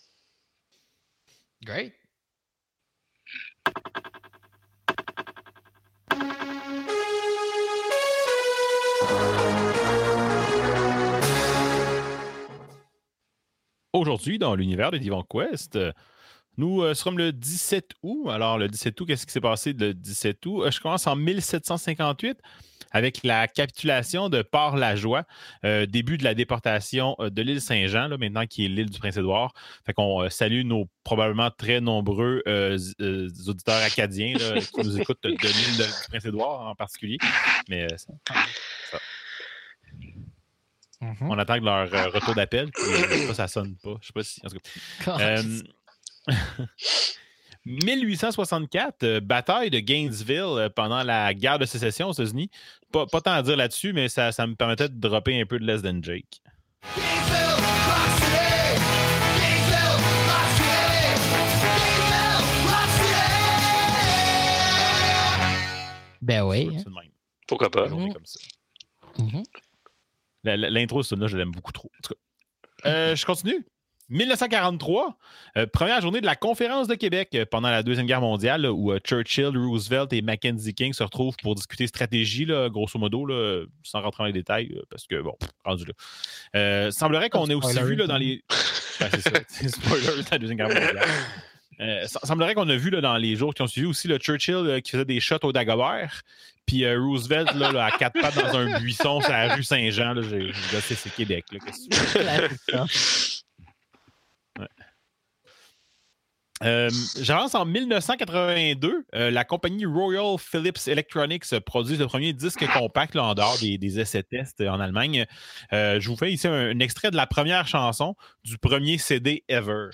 [1.63, 1.93] Great.
[13.99, 15.77] Aujourd'hui, dans l'univers de Divan Quest,
[16.55, 18.29] nous euh, sommes le 17 août.
[18.29, 20.63] Alors, le 17 août, qu'est-ce qui s'est passé le 17 août?
[20.63, 22.37] Euh, je commence en 1758
[22.91, 25.25] avec la capitulation de Port-la-Joie,
[25.65, 29.51] euh, début de la déportation de l'île Saint-Jean, maintenant qui est l'île du Prince-Édouard.
[29.85, 36.09] Fait qu'on salue nos probablement très nombreux auditeurs acadiens qui nous écoutent de, l'île du
[36.09, 37.17] Prince-Édouard en particulier.
[37.67, 38.13] Mais ça,
[41.01, 41.27] mm-hmm.
[41.29, 42.69] On attend leur retour d'appel.
[43.27, 43.95] Ça, ça sonne pas.
[44.01, 44.41] Je sais pas si.
[47.65, 52.49] 1864, euh, bataille de Gainesville euh, pendant la guerre de sécession aux États-Unis.
[52.91, 55.81] Pas, tant à dire là-dessus, mais ça, me permettait de dropper un peu de Less
[55.81, 56.41] Than Jake.
[66.21, 66.77] Ben oui.
[67.47, 67.87] Pourquoi pas?
[67.87, 69.43] Mm-hmm.
[70.43, 71.91] L'intro, là je l'aime beaucoup trop.
[72.85, 73.65] Euh, je continue.
[74.09, 75.17] 1943,
[75.57, 78.91] euh, première journée de la conférence de Québec euh, pendant la Deuxième Guerre mondiale, où
[78.91, 83.27] euh, Churchill, Roosevelt et Mackenzie King se retrouvent pour discuter stratégie, grosso modo,
[83.83, 85.85] sans rentrer dans les détails, parce que, bon, rendu
[86.53, 86.91] là.
[86.91, 88.43] semblerait qu'on ait aussi vu dans les.
[88.49, 92.07] c'est ça, c'est spoiler de la Deuxième Guerre mondiale.
[92.07, 95.05] semblerait qu'on a vu dans les jours qui ont suivi aussi le Churchill qui faisait
[95.05, 96.21] des shots au Dagobert,
[96.69, 100.13] puis Roosevelt là, à quatre pattes dans un buisson sur la rue Saint-Jean.
[100.81, 101.45] C'est Québec.
[101.51, 102.85] Là,
[106.63, 106.89] Euh,
[107.21, 109.05] j'avance en 1982.
[109.15, 114.23] Euh, la compagnie Royal Philips Electronics produit le premier disque compact en dehors des, essais
[114.23, 115.25] tests en Allemagne.
[115.71, 119.89] Euh, je vous fais ici un, extrait de la première chanson du premier CD ever.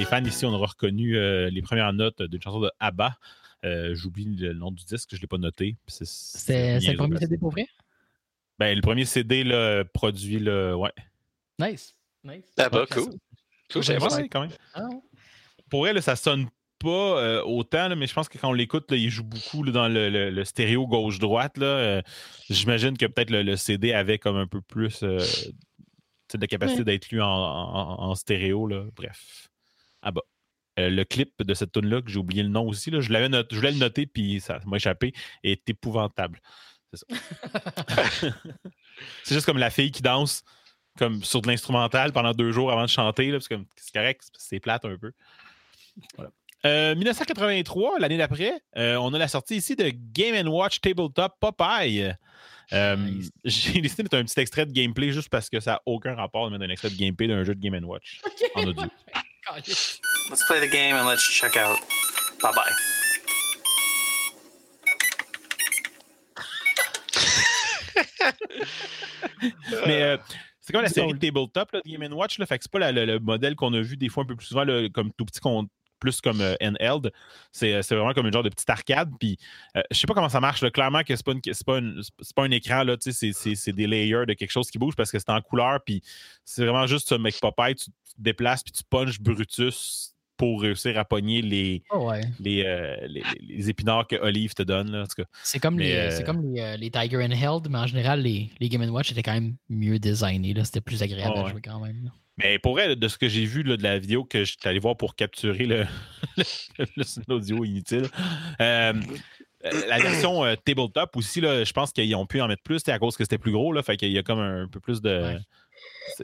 [0.00, 1.12] Les fans ici, on aura reconnu
[1.50, 3.16] les premières notes d'une chanson de ABBA.
[3.64, 5.76] Euh, j'oublie le nom du disque, je ne l'ai pas noté.
[5.86, 7.66] C'est le premier CD pour vrai?
[8.58, 10.74] Ben, le premier CD là, produit le.
[10.74, 10.92] Ouais.
[11.58, 11.96] Nice.
[12.24, 12.44] Nice.
[12.58, 13.14] Ah bah, cool.
[13.72, 13.82] Cool,
[14.30, 14.50] quand même.
[14.74, 14.88] Ah,
[15.68, 16.48] pour elle, ça sonne
[16.78, 20.44] pas euh, autant, mais je pense que quand on l'écoute, il joue beaucoup dans le,
[20.44, 21.58] stéréo gauche-droite.
[21.58, 22.02] Euh,
[22.48, 28.14] J'imagine que peut-être le, CD avait comme un peu plus de capacité d'être lu en,
[28.14, 28.66] stéréo.
[28.66, 28.84] Là.
[28.96, 29.49] Bref.
[30.02, 30.22] Ah bah.
[30.78, 33.12] Euh, le clip de cette tune là que j'ai oublié le nom aussi, là, je,
[33.12, 36.40] l'avais je voulais le noter, puis ça m'a échappé, est épouvantable.
[36.92, 37.06] C'est ça.
[39.24, 40.44] c'est juste comme la fille qui danse
[40.98, 43.36] comme sur de l'instrumental pendant deux jours avant de chanter.
[43.40, 45.12] C'est, correct, c'est plate un peu.
[46.64, 52.14] 1983, euh, l'année d'après, euh, on a la sortie ici de Game Watch Tabletop Popeye.
[53.44, 56.14] J'ai décidé de mettre un petit extrait de gameplay juste parce que ça n'a aucun
[56.14, 58.20] rapport de mettre un extrait de gameplay d'un jeu de Game Watch
[58.54, 58.84] en audio.
[59.48, 61.78] Let's play the game and let's check out.
[62.42, 62.72] Bye bye.
[69.86, 70.16] Mais euh,
[70.60, 72.38] c'est comme la série Tabletop, là, Game Watch.
[72.38, 74.46] Là, fait que c'est pas le, modèle qu'on a vu des fois un peu plus
[74.46, 75.40] souvent, comme tout petit
[76.00, 77.12] plus comme euh, handheld.
[77.52, 79.10] C'est, vraiment comme une genre de petite arcade.
[79.20, 79.38] Puis
[79.76, 80.68] euh, je sais pas comment ça marche.
[80.72, 81.80] Clairement que c'est pas, pas,
[82.34, 85.30] pas, un écran, c'est, c'est, des layers de quelque chose qui bouge parce que c'est
[85.30, 85.80] en couleur.
[85.84, 86.02] Puis
[86.44, 90.09] c'est vraiment juste ce mec Popeye, tu, tu te déplaces puis tu punches Brutus
[90.40, 94.90] pour réussir à pogner les, oh, euh, les, les, épinards que Olive te donne.
[94.90, 95.04] Là,
[95.42, 98.70] c'est comme, les, c'est comme les, les, Tiger and Held, mais en général, les, les
[98.70, 100.54] Game Watch étaient quand même mieux designés.
[100.64, 102.10] C'était plus agréable à jouer quand même.
[102.38, 104.96] Mais pour elle, de ce que j'ai vu de la vidéo que j'étais allé voir
[104.96, 105.84] pour capturer le,
[107.28, 108.06] l'audio inutile,
[108.62, 108.94] euh,
[109.62, 112.98] la version euh, tabletop aussi, là, je pense qu'ils ont pu en mettre plus à
[112.98, 113.74] cause que c'était plus gros.
[113.74, 115.38] Là, fait qu'il y a comme un, peu plus de.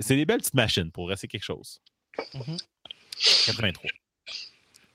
[0.00, 1.82] C'est des belles petites machines pour rester quelque chose.
[3.44, 3.90] 83.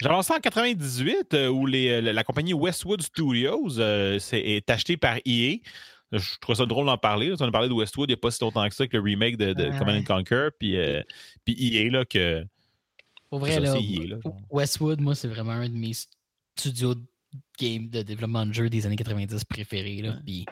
[0.02, 5.58] J'avance en 98 euh, où les, la compagnie Westwood Studios est achetée par EA.
[6.12, 7.34] Je trouve ça drôle d'en parler.
[7.39, 9.04] On a parlé de Westwood il n'y a pas si longtemps que ça, que le
[9.04, 10.49] remake de, Command Conquer.
[10.58, 11.02] Puis, euh,
[11.45, 12.45] puis EA, là, que.
[13.30, 15.93] Pour vrai, là, e Westwood, moi, c'est vraiment un de mes
[16.58, 17.04] studios de
[17.60, 20.02] game de développement de jeux des années 90 préférés.
[20.02, 20.18] Là.
[20.26, 20.45] Puis,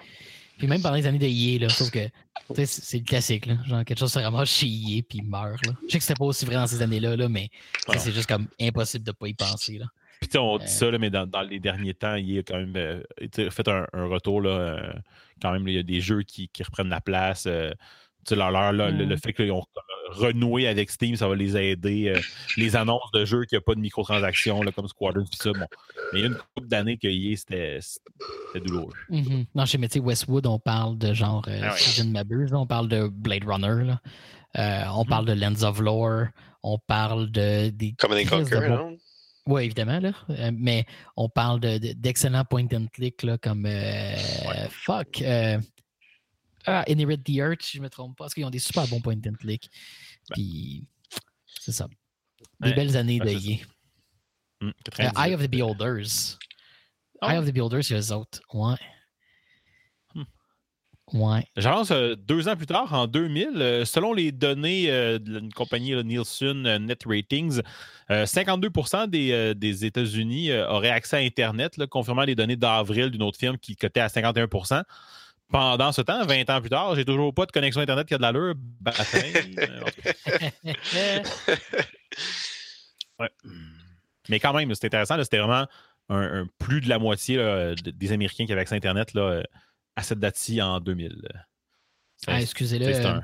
[0.59, 1.99] puis même pendant les années de EA, là, sauf que
[2.65, 3.45] c'est le classique.
[3.45, 3.55] Là.
[3.65, 5.65] Genre, quelque chose se ramasse chez EA puis meurt.
[5.65, 5.73] Là.
[5.87, 7.49] Je sais que c'était pas aussi vrai dans ces années-là, là, mais
[7.97, 9.77] c'est juste comme impossible de ne pas y penser.
[9.77, 9.85] Là.
[10.19, 13.01] Puis on dit ça, là, mais dans, les derniers temps, il a quand même euh,
[13.49, 14.41] fait un, retour.
[14.41, 14.93] Là, euh,
[15.41, 17.45] quand même, il y a des jeux qui, reprennent la place.
[17.47, 17.71] Euh,
[18.31, 19.17] leur, le, le, mm.
[19.17, 19.63] fait qu'ils ont
[20.11, 22.13] renoué avec Steam, ça va les aider.
[22.57, 25.51] les annonces de jeux qui n'ont pas de microtransactions, là, comme Squadron, tout ça.
[25.51, 25.65] Bon.
[26.13, 27.79] Mais il y a une couple d'années que c'était
[28.55, 28.93] douloureux.
[29.09, 29.45] Mm-hmm.
[29.55, 32.87] Non, chez Métier Westwood, on parle de genre, ah si je ne m'abuse, on parle
[32.87, 33.85] de Blade Runner.
[33.85, 34.01] Là.
[34.55, 35.07] on mm-hmm.
[35.07, 36.25] parle de Lens of Lore.
[36.63, 37.69] On parle de.
[37.69, 38.97] Des Comme Conquer, non?
[39.49, 40.11] Oui, évidemment, là.
[40.29, 40.85] Euh, mais
[41.17, 44.15] on parle d'excellents de, point and click là, comme euh,
[44.69, 45.23] fuck.
[46.69, 48.59] Euh, ah, Inherit the Earth, si je ne me trompe pas, parce qu'ils ont des
[48.59, 49.69] super bons point and click.
[50.29, 50.35] Ben.
[50.35, 50.87] Puis
[51.59, 51.87] c'est ça.
[52.61, 53.61] Des belles années de EA.
[54.61, 54.71] Hmm,
[55.17, 56.37] Eye of the Beholders.
[57.21, 58.41] Eye of the Beholders, c'est eux autres.
[58.53, 58.77] Ouais.
[61.13, 61.43] Ouais.
[61.57, 65.95] J'avance euh, deux ans plus tard, en 2000, euh, selon les données euh, d'une compagnie
[66.03, 67.61] Nielsen Net Ratings,
[68.09, 68.69] 52
[69.07, 73.75] des, des États-Unis auraient accès à Internet, confirmant les données d'avril d'une autre firme qui
[73.75, 74.47] cotait à 51
[75.49, 78.17] pendant ce temps, 20 ans plus tard, j'ai toujours pas de connexion Internet qui a
[78.17, 78.55] de l'allure.
[83.19, 83.29] ouais.
[84.29, 85.21] Mais quand même, c'est intéressant.
[85.23, 85.65] C'était vraiment
[86.09, 89.41] un, plus de la moitié des Américains qui avaient accès à Internet là,
[89.95, 91.27] à cette date-ci en 2000.
[92.27, 92.87] Ah, excusez-le.
[92.87, 93.19] Euh,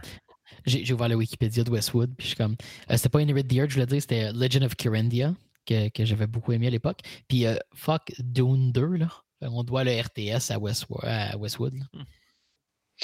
[0.65, 2.55] j'ai ouvert la Wikipédia de Westwood, puis je suis comme.
[2.89, 5.33] Euh, c'était pas Inherit the Earth, je voulais dire, c'était Legend of Kyrandia,
[5.65, 6.99] que, que j'avais beaucoup aimé à l'époque.
[7.27, 9.09] Puis euh, fuck Dune 2, là.
[9.51, 11.03] On doit le RTS à, Westwood.
[11.03, 12.03] À Westwood hmm.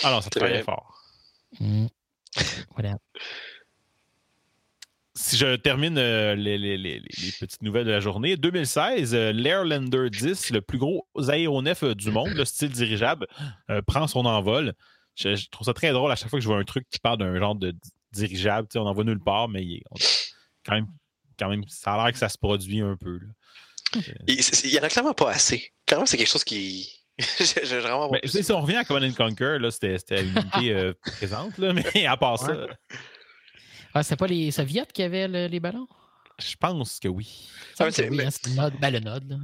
[0.03, 0.97] Ah non, ça travaillait fort.
[1.59, 1.87] Mmh.
[2.71, 2.97] Voilà
[5.21, 7.01] si je termine euh, les,
[7.39, 12.11] petites nouvelles de la journée, 2016, euh, l'Airlander 10, le plus gros aéronef euh, du
[12.11, 13.27] monde, le style dirigeable,
[13.87, 14.73] prend son envol.
[15.15, 17.19] Je, trouve ça très drôle à chaque fois que je vois un truc qui parle
[17.19, 17.73] d'un genre de
[18.11, 18.67] dirigeable.
[18.75, 19.83] On n'en voit nulle part, mais il,
[20.65, 20.87] quand, même,
[21.37, 23.19] quand même, ça a l'air que ça se produit un peu.
[24.27, 25.71] Il n'y en a clairement pas assez.
[25.91, 26.89] Quand même, c'est quelque chose qui.
[27.19, 28.09] J'ai vraiment.
[28.09, 32.39] Mais, si on revient à Command Conquer, c'était une unité présente, là, mais à part
[32.39, 32.65] ça.
[33.93, 35.87] Ah, c'est pas les Soviets qui avaient les ballons?
[36.39, 37.49] Je pense que oui.
[37.77, 39.39] Ah, c'est oui, hein, le node, ben, le node.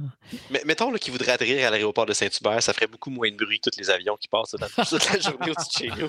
[0.50, 3.60] Mais mettons qu'il voudrait atterrir à l'aéroport de Saint-Hubert, ça ferait beaucoup moins de bruit
[3.60, 6.08] que tous les avions qui passent dans toute la journée au-dessus de chez nous.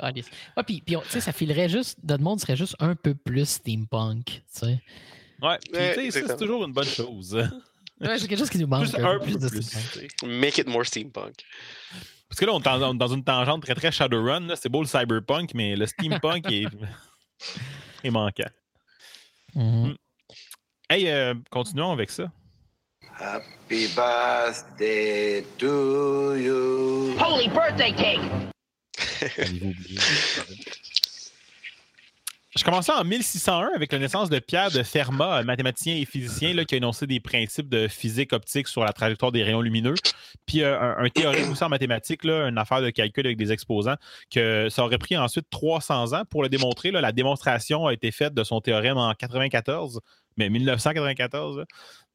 [0.00, 4.26] ah, puis, puis ça filerait juste, notre monde serait juste un peu plus steampunk.
[4.26, 4.82] Tu sais.
[5.40, 7.48] Ouais, puis ça, c'est toujours une bonne chose.
[8.00, 8.84] Ouais, c'est quelque chose qui nous manque.
[8.84, 9.38] Juste un, peu plus.
[9.38, 10.08] plus.
[10.26, 11.34] Make it more steampunk.
[12.28, 14.54] Parce que là, on est dans une tangente très, très Shadowrun.
[14.56, 16.66] C'est beau le cyberpunk, mais le steampunk est...
[18.04, 18.50] est manquant.
[19.56, 19.96] Mm-hmm.
[20.88, 22.30] Hey, euh, continuons avec ça.
[23.18, 27.16] Happy birthday to you.
[27.18, 28.20] Holy birthday cake!
[32.56, 36.64] Je commençais en 1601 avec la naissance de Pierre de Fermat, mathématicien et physicien là,
[36.64, 39.94] qui a énoncé des principes de physique optique sur la trajectoire des rayons lumineux.
[40.46, 43.94] Puis euh, un, théorème aussi en mathématiques, là, une affaire de calcul avec des exposants,
[44.34, 46.90] que ça aurait pris ensuite 300 ans pour le démontrer.
[46.90, 50.00] la démonstration a été faite de son théorème en 94,
[50.36, 51.64] mais 1994.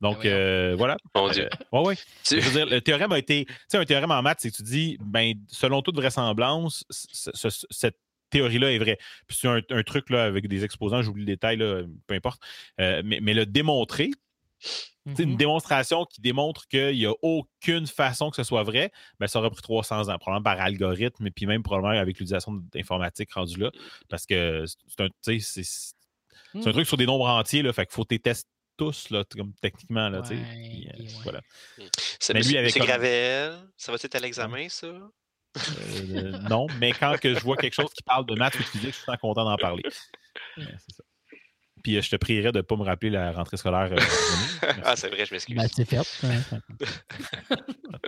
[0.01, 0.97] Donc, ah euh, voilà.
[1.15, 1.47] Mon Dieu.
[1.73, 1.95] Euh, ouais,
[2.29, 3.45] Je veux dire, le théorème a été.
[3.45, 7.95] Tu sais, un théorème en maths, c'est que tu dis, ben, selon toute vraisemblance, cette
[8.35, 8.97] théorie-là est vraie.
[9.27, 12.41] Puis c'est un, truc là, avec des exposants, j'oublie le détail, là, peu importe.
[12.79, 14.11] Euh, mais, le démontrer,
[14.59, 15.37] c'est une mm-hmm.
[15.37, 19.51] démonstration qui démontre qu'il n'y a aucune façon que ce soit vrai, ben, ça aurait
[19.51, 23.71] pris 300 ans, probablement par algorithme, et puis même probablement avec l'utilisation d'informatique rendu là,
[24.09, 25.61] parce que c'est un, c'est,
[26.55, 26.71] un mm.
[26.71, 30.09] truc sur des nombres entiers, là, fait qu'il faut tes tests tous, là, comme techniquement.
[30.09, 30.89] Là, ouais,
[31.23, 31.41] voilà.
[32.19, 32.33] C'est
[32.79, 34.87] Gravel, ça va être à l'examen, ça?
[35.57, 38.63] Euh, non, mais quand que je vois quelque chose qui parle de maths ou de
[38.63, 39.83] physique, je suis très content d'en parler.
[40.57, 41.03] c'est ça.
[41.83, 43.91] Puis euh, je te prierai de ne pas me rappeler la rentrée scolaire.
[43.91, 45.55] Euh, ah, c'est vrai, je m'excuse.
[45.55, 46.01] Ben, c'est fait.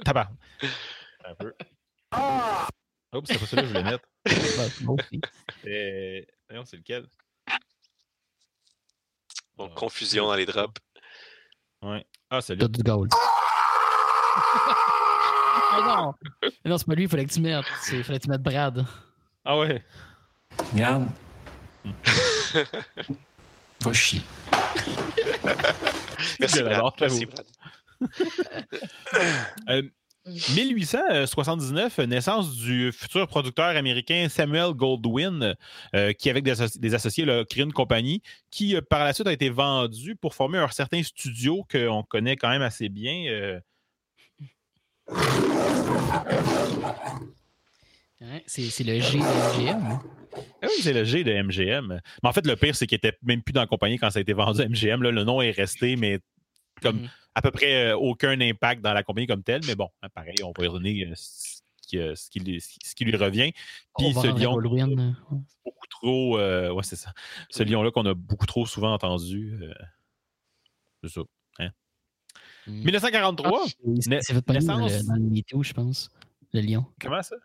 [0.03, 0.29] Tabac.
[1.23, 1.53] Un peu.
[2.11, 2.67] Ah!
[3.13, 4.05] Oh, c'est pas celui que je voulais mettre.
[5.63, 6.27] c'est...
[6.51, 7.05] Non, c'est lequel?
[9.55, 10.81] Bon, confusion dans les drops.
[11.83, 12.05] Ouais.
[12.29, 12.67] Ah, c'est lui.
[12.67, 13.11] du gold.
[15.85, 16.13] non,
[16.65, 17.65] non c'est pas lui, il fallait que tu mettes.
[17.91, 18.85] Il fallait que tu mettes Brad.
[19.45, 19.83] Ah ouais.
[20.73, 21.07] Regarde.
[23.81, 24.21] Va chier.
[26.39, 26.93] Merci, Brad.
[26.99, 27.27] Merci,
[29.69, 29.81] euh,
[30.27, 35.55] 1879, naissance du futur producteur américain Samuel Goldwyn,
[35.95, 39.33] euh, qui, avec des, associés, a créé une compagnie qui, euh, par la suite, a
[39.33, 43.59] été vendue pour former un certain studio qu'on connaît quand même assez bien.
[48.21, 48.39] Euh.
[48.47, 49.99] c'est le G de MGM.
[50.61, 52.01] Ah oui, c'est le G de MGM.
[52.23, 54.19] Mais en fait, le pire, c'est qu'il n'était même plus dans la compagnie quand ça
[54.19, 55.03] a été vendu à MGM.
[55.03, 56.19] le nom est resté, mais
[56.81, 57.09] comme mm-hmm.
[57.35, 59.61] à peu près euh, aucun impact dans la compagnie comme telle.
[59.67, 62.39] Mais bon, hein, pareil, on va y donner euh, ce, qui, euh, ce, qui,
[63.05, 63.51] lui revient.
[63.97, 64.59] Puis ce lion.
[65.63, 66.37] Beaucoup trop.
[66.37, 67.13] ouais, c'est ça.
[67.49, 69.59] Ce lion-là qu'on a beaucoup trop souvent entendu.
[71.03, 71.21] c'est ça.
[72.67, 73.65] 1943.
[73.85, 73.99] Mm.
[74.21, 75.05] c'est votre naissance...
[75.05, 76.09] dans le je pense.
[76.53, 76.85] Le lion.
[77.01, 77.35] Comment ça?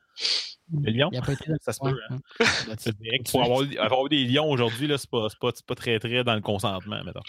[0.73, 1.09] Le lion?
[1.12, 1.99] Il a pas été ça se peut.
[2.09, 2.18] Hein?
[3.31, 7.03] pour avoir, avoir, des lions aujourd'hui, c'est pas, pas, pas, très très dans le consentement,
[7.05, 7.20] mettons.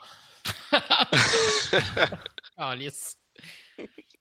[2.59, 3.17] oh, lisse.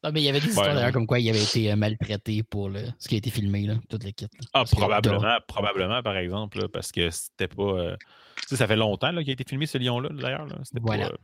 [0.05, 2.43] Non, mais il y avait des histoires d'ailleurs comme quoi il avait été euh, maltraité
[2.43, 4.31] pour le, ce qui a été filmé, là, toute l'équipe.
[4.53, 7.63] Ah, probablement, probablement, par exemple, parce que c'était pas.
[7.63, 7.97] Euh,
[8.37, 10.47] tu sais, ça fait longtemps qu'il a été filmé ce lion-là, d'ailleurs.
[10.81, 11.09] Voilà.
[11.09, 11.17] Pas, euh,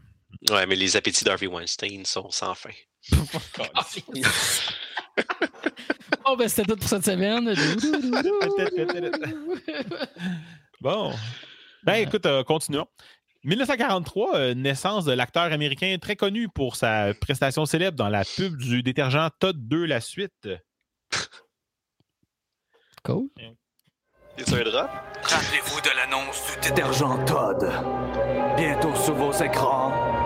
[0.51, 2.71] Ouais, mais les appétits d'Harvey Weinstein sont sans fin.
[6.25, 7.55] oh, ben c'était tout pour cette semaine.
[10.81, 11.13] bon.
[11.83, 12.87] Ben écoute, continuons.
[13.45, 18.57] 1943, euh, naissance de l'acteur américain très connu pour sa prestation célèbre dans la pub
[18.57, 20.49] du détergent Todd 2 La Suite.
[23.05, 23.29] Cool.
[24.37, 24.91] C'est un drap?
[25.23, 27.65] Rappelez-vous de l'annonce du détergent Todd?
[28.57, 30.18] Bientôt sous vos écrans.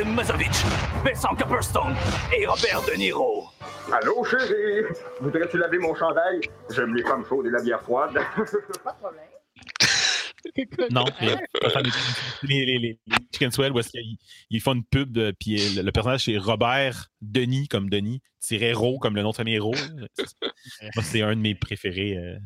[0.00, 0.64] Catherine Mazovich,
[1.04, 1.94] Vincent Copperstone
[2.34, 3.50] et Robert De Niro.
[3.92, 4.86] Allô, chérie?
[5.20, 6.40] Voudrais-tu laver mon chandail?
[6.74, 8.14] J'aime les femmes chaudes et la bière froide.
[8.82, 9.24] Pas de problème.
[10.90, 11.04] non,
[12.42, 12.98] les, les, les,
[13.30, 13.80] Chicken Swell, où
[14.48, 19.16] ils, font une pub, puis le, personnage c'est Robert Denis, comme Denis, tiré Ro, comme
[19.16, 19.74] le nom de famille Ro.
[21.02, 22.38] c'est un de mes préférés, euh,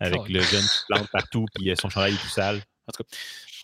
[0.00, 2.62] avec le jeune qui plante partout, puis son chandail est tout sale.
[2.86, 3.16] En tout cas,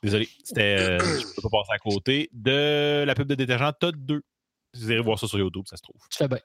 [0.02, 3.96] désolé, c'était, euh, je peux pas passer à côté de la pub de détergent Todd
[3.96, 4.22] 2.
[4.74, 6.00] Vous irez voir ça sur YouTube, ça se trouve.
[6.10, 6.38] Tu fais bien.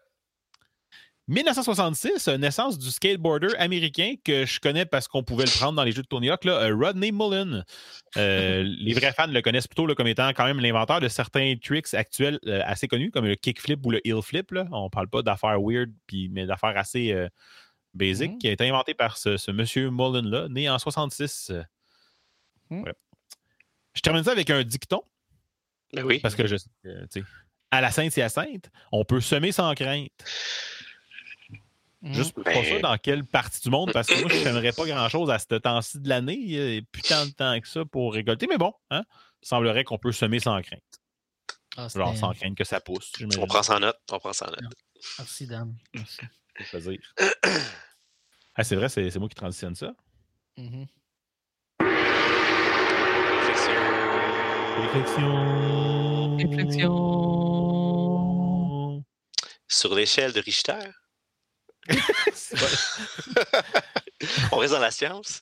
[1.27, 5.91] 1966, naissance du skateboarder américain que je connais parce qu'on pouvait le prendre dans les
[5.91, 7.65] jeux de Tony Hawk, là, euh, Rodney Mullen.
[8.17, 11.95] Euh, les vrais fans le connaissent plutôt comme étant quand même l'inventeur de certains tricks
[11.95, 14.51] actuels euh, assez connus, comme le kickflip ou le heel flip.
[14.51, 14.67] Là.
[14.71, 15.91] On parle pas d'affaires weird,
[16.29, 17.15] mais d'affaires assez
[17.95, 18.37] basiques, mm-hmm.
[18.37, 21.51] qui a été inventé par ce, monsieur Mullen-là, né en 66.
[22.69, 22.83] Mm.
[23.95, 25.01] Je termine ça avec un dicton.
[25.93, 26.19] Ben oui.
[26.19, 26.69] Parce que je sais,
[27.71, 30.11] à la Sainte et à Sainte, on peut semer sans crainte.
[32.03, 35.31] Juste pas ça dans quelle partie du monde, parce que moi, je n'aimerais pas grand-chose
[35.31, 36.37] à ce temps-ci de l'année.
[36.39, 38.45] Il n'y a plus tant de temps que ça pour récolter.
[38.47, 39.03] Mais bon, hein,
[39.41, 40.83] il semblerait qu'on peut semer sans crainte.
[41.77, 43.11] Ah, Genre sans crainte que ça pousse.
[43.39, 43.99] On prend ça en note.
[44.11, 44.73] On prend ça en note.
[45.17, 45.75] Merci, Dan.
[45.93, 46.99] Merci.
[48.55, 49.93] ah, c'est vrai, c'est moi qui transitionne ça.
[50.57, 50.87] Mm-hmm.
[54.77, 56.37] Réflexion.
[56.37, 56.91] Réflexion.
[59.67, 60.91] Sur l'échelle de Richter,
[64.51, 65.41] on reste dans la science.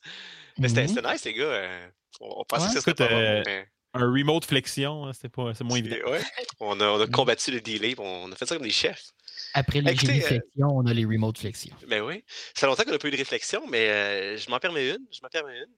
[0.58, 1.12] Mais c'était mm-hmm.
[1.12, 1.46] nice, les gars.
[1.46, 1.88] Euh,
[2.20, 3.44] on, pensait que c'était euh,
[3.94, 5.98] Un remote flexion, hein, c'est moins évident.
[6.60, 9.12] On, a, on a combattu le delay, on a fait ça comme des chefs.
[9.54, 11.76] Après les réflexions, on a les remote flexions.
[11.88, 12.24] Ben oui.
[12.54, 15.06] Ça fait longtemps qu'on n'a pas eu de réflexion, mais euh, je m'en permets une.
[15.12, 15.74] Je m'en permets une.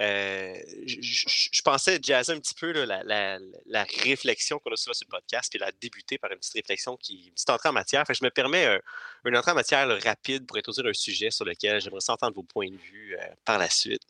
[0.00, 0.54] Euh,
[0.86, 5.58] je, pensais jazzer un petit peu la, réflexion qu'on a souvent sur le podcast, puis
[5.58, 8.04] la débuter par une petite réflexion, qui, une petite entrée en matière.
[8.08, 8.78] je me permets euh,
[9.24, 12.70] une entrée en matière rapide pour introduire un sujet sur lequel j'aimerais entendre vos points
[12.70, 14.02] de vue euh, par la suite.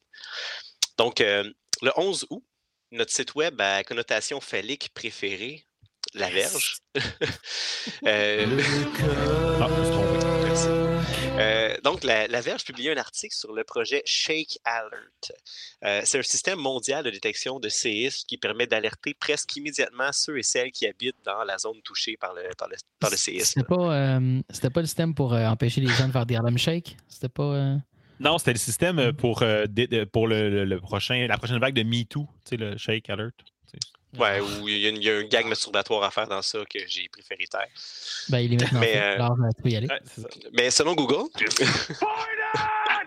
[0.98, 2.44] Donc, le 11 août,
[2.93, 5.66] notre site web à connotation phallique préférée,
[6.15, 6.77] La Verge.
[11.39, 15.33] Euh, donc, la, Verge publie un article sur le projet Shake Alert.
[15.85, 20.39] Euh, c'est un système mondial de détection de séisme qui permet d'alerter presque immédiatement ceux
[20.39, 23.47] et celles qui habitent dans la zone touchée par le, par le, séisme.
[23.47, 24.43] C'était pas, euh,
[24.73, 26.97] pas le système pour empêcher les gens de faire des alarmes shake?
[27.09, 27.77] C'était pas.
[28.21, 29.43] Non, c'était le système pour,
[30.13, 33.35] pour le, prochain, la prochaine vague de MeToo, tu sais, le Shake Alert.
[34.18, 37.47] Ouais, où il y, a un gag masturbatoire à faire dans ça que j'ai préféré
[37.47, 37.66] taire.
[38.28, 39.89] Ben, il est maintenant mais, fait, alors tu peux y aller.
[40.52, 41.30] mais selon Google,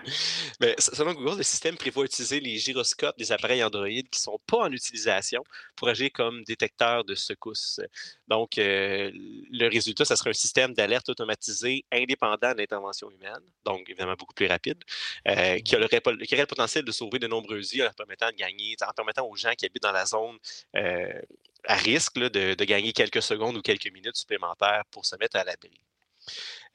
[0.60, 4.40] Mais selon Google, le système prévoit utiliser les gyroscopes des appareils Android qui ne sont
[4.46, 5.44] pas en utilisation
[5.76, 7.80] pour agir comme détecteur de secousses.
[8.28, 13.90] Donc, euh, le résultat, ça serait un système d'alerte automatisé indépendant de l'intervention humaine, donc
[13.90, 14.82] évidemment beaucoup plus rapide,
[15.28, 18.94] euh, qui, aurait, le potentiel de sauver de nombreuses vies en permettant de gagner, en
[18.94, 20.38] permettant aux gens qui habitent dans la zone
[20.76, 21.22] euh,
[21.68, 25.80] à risque de, gagner quelques secondes ou quelques minutes supplémentaires pour se mettre à l'abri.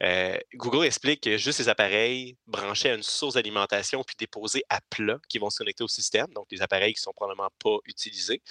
[0.02, 4.80] Euh, Google explique que juste ces appareils branchés à une source d'alimentation puis déposés à
[4.88, 7.76] plat qui vont se connecter au système, donc des appareils qui ne sont probablement pas
[7.84, 8.42] utilisés.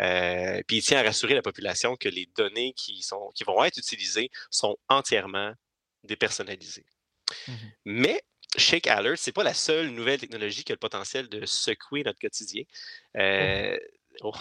[0.00, 3.64] Euh, puis il tient à rassurer la population que les données qui, sont, qui vont
[3.64, 5.54] être utilisées sont entièrement
[6.04, 6.86] dépersonnalisées.
[7.48, 7.52] Mmh
[7.86, 8.22] Mais
[8.56, 12.02] Shake Alert, ce n'est pas la seule nouvelle technologie qui a le potentiel de secouer
[12.02, 12.64] notre quotidien.
[13.16, 13.78] Euh,
[14.22, 14.32] oh,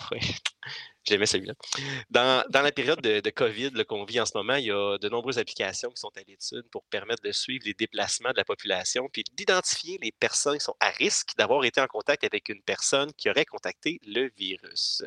[1.05, 1.53] J'aimais celui-là.
[2.09, 5.39] Dans, la période de, COVID qu'on vit en ce moment, il y a de nombreuses
[5.39, 9.23] applications qui sont à l'étude pour permettre de suivre les déplacements de la population puis
[9.33, 13.29] d'identifier les personnes qui sont à risque d'avoir été en contact avec une personne qui
[13.29, 15.03] aurait contacté le virus.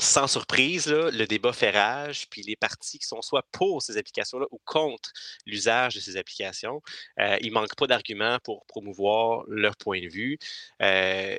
[0.00, 4.46] sans surprise, le débat fait rage, puis les partis qui sont soit pour ces applications-là
[4.50, 5.12] ou contre
[5.46, 6.82] l'usage de ces applications,
[7.20, 10.38] euh, il ne manque pas d'arguments pour promouvoir leur point de vue.
[10.80, 11.38] Euh,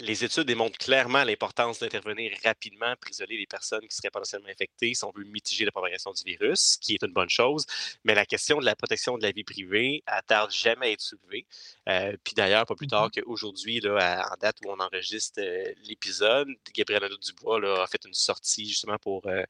[0.00, 4.94] les études démontrent clairement l'importance d'intervenir rapidement pour isoler les personnes qui seraient potentiellement infectées
[4.94, 7.66] si on veut mitiger la propagation du virus, ce qui est une bonne chose.
[8.04, 11.46] Mais la question de la protection de la vie privée tarde jamais à être soulevée.
[11.88, 16.48] Euh, puis d'ailleurs, pas plus tard mmh qu'aujourd'hui, en date où on enregistre euh, l'épisode,
[16.74, 19.42] Gabriel Dubois là, a fait une sortie justement pour euh,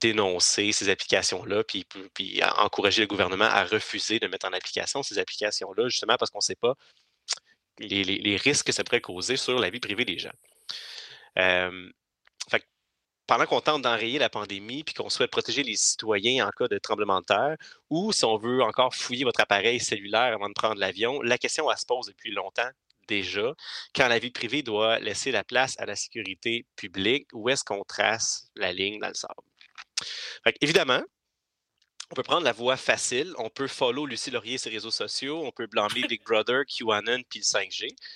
[0.00, 1.84] dénoncer ces applications-là, puis,
[2.14, 6.38] puis, encourager le gouvernement à refuser de mettre en application ces applications-là, justement parce qu'on
[6.38, 6.74] ne sait pas
[7.78, 10.32] les, risques que ça pourrait causer sur la vie privée des gens.
[13.26, 16.78] pendant qu'on tente d'enrayer la pandémie puis qu'on souhaite protéger les citoyens en cas de
[16.78, 17.56] tremblement de terre,
[17.90, 21.70] ou si on veut encore fouiller votre appareil cellulaire avant de prendre l'avion, la question
[21.70, 22.70] elle se pose depuis longtemps
[23.08, 23.54] déjà.
[23.94, 27.82] Quand la vie privée doit laisser la place à la sécurité publique, où est-ce qu'on
[27.84, 29.34] trace la ligne dans le sable?
[30.60, 31.02] évidemment,
[32.10, 33.34] on peut prendre la voie facile.
[33.38, 35.42] On peut follow Lucie Laurier sur les réseaux sociaux.
[35.44, 37.88] On peut blâmer Big Brother, QAnon puis le 5G.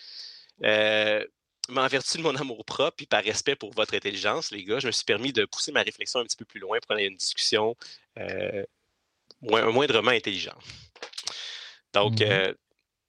[0.64, 1.24] Euh,
[1.70, 4.78] mais en vertu de mon amour propre et par respect pour votre intelligence, les gars,
[4.78, 7.05] je me suis permis de pousser ma réflexion un petit peu plus loin pour avoir
[7.05, 7.74] une discussion
[8.19, 8.64] euh,
[9.40, 10.62] moins, moindrement intelligente.
[11.94, 12.55] Donc, mmh euh,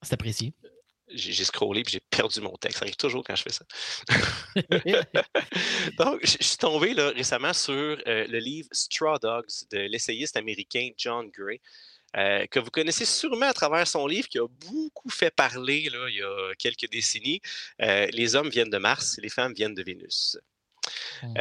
[0.02, 0.54] c'est apprécié
[1.14, 2.80] j'ai scrollé et j'ai perdu mon texte.
[2.80, 3.66] Ça arrive toujours quand je fais ça.
[5.98, 10.90] Donc, je suis tombé là, récemment sur euh, le livre Straw Dogs de l'essayiste américain
[10.98, 11.60] John Gray.
[12.16, 16.08] Euh, que vous connaissez sûrement à travers son livre, qui a beaucoup fait parler là,
[16.10, 17.42] il y a quelques décennies.
[17.82, 20.38] Euh, les hommes viennent de Mars, les femmes viennent de Vénus.
[21.24, 21.34] Mmh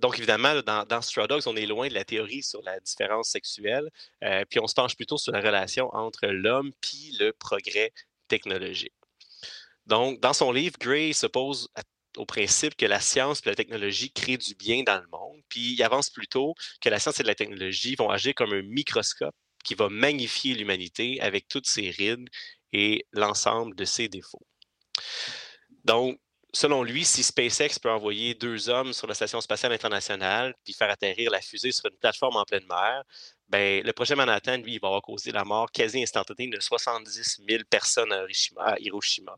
[0.00, 3.30] donc, évidemment, dans, dans Straw Dogs, on est loin de la théorie sur la différence
[3.30, 3.88] sexuelle,
[4.50, 7.92] puis on se penche plutôt sur la relation entre l'homme et le progrès
[8.28, 8.94] technologique.
[9.86, 11.68] Donc, dans son livre, Gray s'oppose
[12.16, 15.74] au principe que la science et la technologie créent du bien dans le monde, puis
[15.74, 19.34] il avance plutôt que la science et la technologie vont agir comme un microscope
[19.64, 22.28] qui va magnifier l'humanité avec toutes ses rides
[22.72, 24.46] et l'ensemble de ses défauts.
[25.84, 26.18] Donc,
[26.56, 30.90] selon lui, si SpaceX peut envoyer deux hommes sur la Station spatiale internationale puis faire
[30.90, 33.04] atterrir la fusée sur une plateforme en pleine mer,
[33.48, 37.62] ben, le projet Manhattan, lui, il va avoir la mort quasi instantanée de 70 000
[37.68, 39.36] personnes à Hiroshima.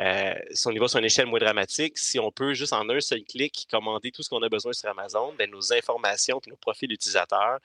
[0.00, 2.88] Euh, si on y va sur une échelle moins dramatique, si on peut juste en
[2.88, 6.50] un seul clic commander tout ce qu'on a besoin sur Amazon, ben, nos informations et
[6.50, 7.58] nos profils d'utilisateurs,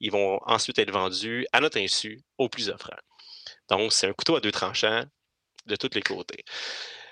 [0.00, 2.96] ils vont ensuite être vendus à notre insu au plus offrant.
[3.68, 5.04] Donc, c'est un couteau à deux tranchants
[5.66, 6.44] de tous les côtés.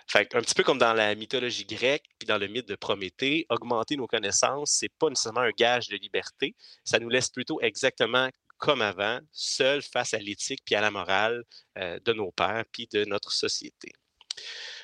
[0.06, 3.46] Fait un petit peu comme dans la mythologie grecque, puis dans le mythe de Prométhée,
[3.48, 6.54] augmenter nos connaissances, c'est pas nécessairement un gage de liberté.
[6.84, 8.28] Ça nous laisse plutôt exactement
[8.58, 11.44] comme avant, seuls face à l'éthique puis à la morale
[11.78, 13.92] euh, de nos pères puis de notre société.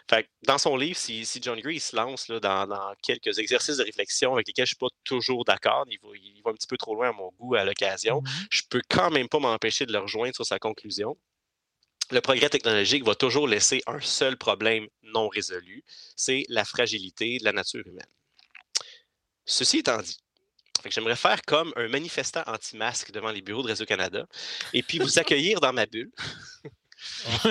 [0.09, 4.35] Fait dans son livre, si, John Gray se lance là, dans, quelques exercices de réflexion
[4.35, 5.99] avec lesquels je ne suis pas toujours d'accord, il
[6.45, 9.11] va, un petit peu trop loin à mon goût à l'occasion, mmh je peux quand
[9.11, 11.17] même pas m'empêcher de le rejoindre sur sa conclusion
[12.11, 15.85] le progrès technologique va toujours laisser un seul problème non résolu,
[16.17, 18.07] c'est la fragilité de la nature humaine.
[19.45, 20.19] Ceci étant dit,
[20.87, 24.27] j'aimerais faire comme un manifestant anti-masque devant les bureaux de Réseau-Canada
[24.73, 26.11] et puis vous accueillir dans ma bulle.
[27.45, 27.49] oh,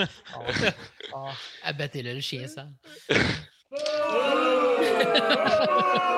[1.13, 1.29] oh,
[1.63, 2.67] Abattez-le, le chien ça.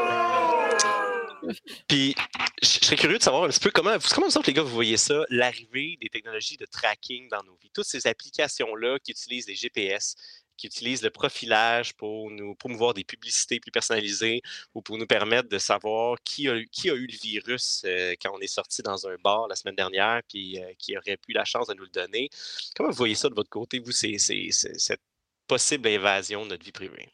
[1.87, 2.15] Puis,
[2.61, 4.97] je serais curieux de savoir un petit peu comment, comment vous les gars, vous voyez
[4.97, 7.71] ça, l'arrivée des technologies de tracking dans nos vies.
[7.73, 10.15] Toutes ces applications-là qui utilisent des GPS,
[10.61, 14.43] qui utilisent le profilage pour nous promouvoir des publicités plus personnalisées
[14.75, 18.31] ou pour nous permettre de savoir qui a, qui a eu le virus euh, quand
[18.31, 21.45] on est sorti dans un bar la semaine dernière, puis euh, qui aurait pu la
[21.45, 22.29] chance de nous le donner.
[22.75, 25.01] Comment vous voyez ça de votre côté, vous, cette
[25.47, 27.09] possible invasion de notre vie privée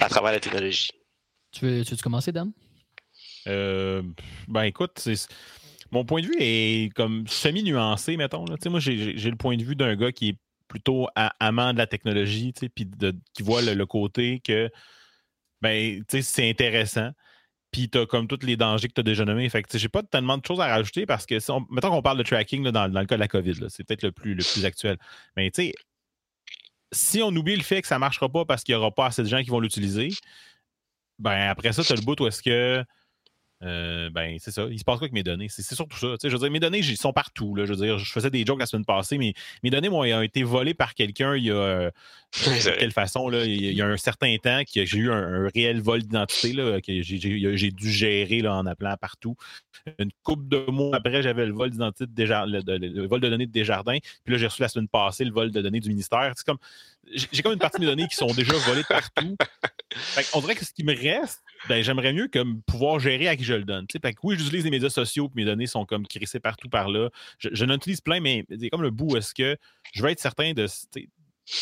[0.00, 0.90] à travers la technologie?
[1.52, 2.52] Tu veux, tu veux commencer, Dan?
[3.46, 4.02] Euh,
[4.48, 5.06] ben écoute,
[5.90, 8.44] mon point de vue est comme semi-nuancé, mettons.
[8.46, 8.56] Là.
[8.66, 10.38] Moi, j'ai le point de vue d'un gars qui est
[10.68, 11.06] plutôt
[11.38, 12.88] amant de la technologie, puis
[13.34, 14.70] qui voit le, côté que
[15.60, 17.10] ben, c'est intéressant.
[17.70, 19.48] Puis tu as comme tous les dangers que tu as déjà nommés.
[19.48, 21.34] Fait que j'ai pas tellement de choses à rajouter parce que,
[21.72, 24.34] mettons qu'on parle de tracking dans, le cas de la COVID, c'est peut-être le plus,
[24.34, 24.98] le plus actuel.
[25.36, 25.74] Mais tu sais,
[26.92, 29.06] si on oublie le fait que ça ne marchera pas parce qu'il n'y aura pas
[29.06, 30.10] assez de gens qui vont l'utiliser,
[31.18, 32.84] ben après ça, tu as le bout où est-ce que
[33.64, 34.66] euh, ben, c'est ça.
[34.70, 35.46] Il se passe quoi avec mes données?
[35.48, 36.14] C'est surtout ça.
[36.22, 37.54] Je veux dire, mes données, ils sont partout.
[37.54, 37.64] Là.
[37.64, 40.42] Je veux dire, je faisais des jokes la semaine passée, mais mes données ont été
[40.42, 41.54] volées par quelqu'un il y a.
[41.54, 41.90] Euh,
[42.46, 43.28] de quelle façon?
[43.28, 47.02] Là, il y a un certain temps que j'ai eu un, réel vol d'identité que
[47.02, 49.36] j'ai dû gérer là, en appelant partout.
[49.98, 53.52] Une couple de mois après, j'avais le vol d'identité de le, vol de données de
[53.52, 53.98] Desjardins.
[54.24, 56.32] Puis là, j'ai reçu la semaine passée le vol de données du ministère.
[56.36, 56.58] C'est comme.
[57.12, 59.36] J'ai comme une partie de mes données qui sont déjà volées partout.
[60.34, 63.44] on dirait que ce qui me reste, ben, j'aimerais mieux comme pouvoir gérer à qui
[63.44, 63.86] je le donne.
[63.86, 67.10] Que oui, j'utilise les médias sociaux, puis mes données sont comme crissées partout par là.
[67.38, 69.56] Je, je n'utilise plein, mais c'est comme le bout est-ce que
[69.92, 70.66] je veux être certain de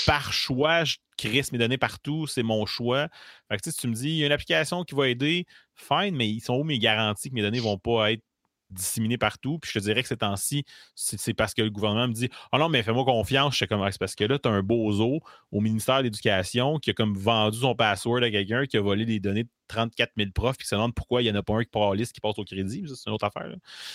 [0.06, 3.08] par choix, je crisse mes données partout, c'est mon choix.
[3.48, 6.14] Fait que, si tu me dis, il y a une application qui va aider, fine,
[6.14, 8.22] mais ils sont où mes garanties que mes données ne vont pas être
[8.70, 9.58] disséminé partout.
[9.58, 10.64] Puis je te dirais que ces temps-ci,
[10.94, 13.54] c'est parce que le gouvernement me dit Ah oh non, mais fais-moi confiance.
[13.54, 15.20] Je sais comme c'est parce que là, tu as un bozo
[15.50, 19.04] au ministère de l'Éducation qui a comme vendu son password à quelqu'un qui a volé
[19.04, 21.42] les données de 34 000 profs puis qui se demande pourquoi il n'y en a
[21.42, 22.84] pas un qui part liste qui passe au crédit.
[22.86, 23.48] C'est une autre affaire.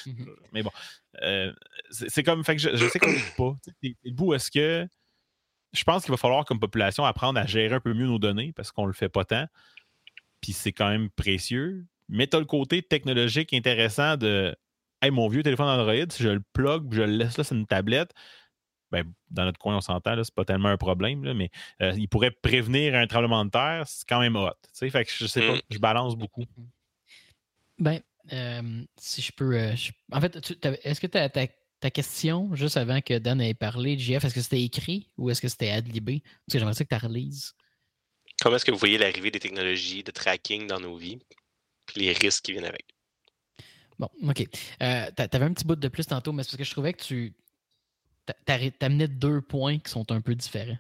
[0.05, 0.27] Mm-hmm.
[0.53, 0.71] Mais bon.
[1.21, 1.51] Euh,
[1.91, 2.43] c'est comme.
[2.43, 3.57] Fait que je, sais qu'on ne pas.
[3.81, 4.87] Le bout, est-ce que.
[5.73, 8.53] Je pense qu'il va falloir, comme population, apprendre à gérer un peu mieux nos données
[8.53, 9.45] parce qu'on ne le fait pas tant.
[10.39, 11.85] Puis c'est quand même précieux.
[12.07, 14.55] Mais tu as le côté technologique intéressant de
[15.11, 18.11] mon vieux téléphone Android, si je le plug, je le laisse là sur une tablette,
[18.91, 21.49] ben, dans notre coin, on s'entend, c'est pas tellement un problème, mais
[21.81, 24.51] euh, il pourrait prévenir un tremblement de terre, c'est quand même hot.
[24.73, 25.61] Fait que je sais pas, mm.
[25.69, 26.45] je balance beaucoup.
[27.77, 27.99] Ben,
[28.31, 29.55] euh, si je peux.
[29.55, 29.75] Euh,
[30.11, 34.33] en fait, est-ce que ta, ta, question, juste avant que Dan ait parlé, JF, est-ce
[34.33, 36.21] que c'était écrit ou est-ce que c'était adlibé?
[36.21, 37.53] Parce que j'aimerais ça que tu relises.
[38.41, 41.19] Comment est-ce que vous voyez l'arrivée des technologies de tracking dans nos vies
[41.95, 42.94] et les risques qui viennent avec?
[43.99, 44.47] Bon, OK.
[44.81, 46.93] Euh, tu avais un petit bout de plus tantôt, mais c'est parce que je trouvais
[46.93, 47.33] que tu
[48.81, 50.77] amenais deux points qui sont un peu différents.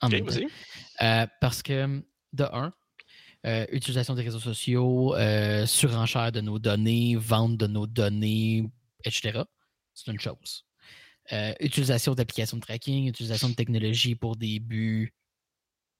[0.00, 2.02] En même euh, parce que,
[2.32, 2.72] de un,
[3.46, 5.14] euh, utilisation des réseaux sociaux,
[5.66, 8.68] surenchère de nos données, vente de nos données,
[9.04, 9.42] etc.
[9.94, 10.64] C'est une chose.
[11.60, 15.14] utilisation d'applications de tracking, utilisation de technologies pour des buts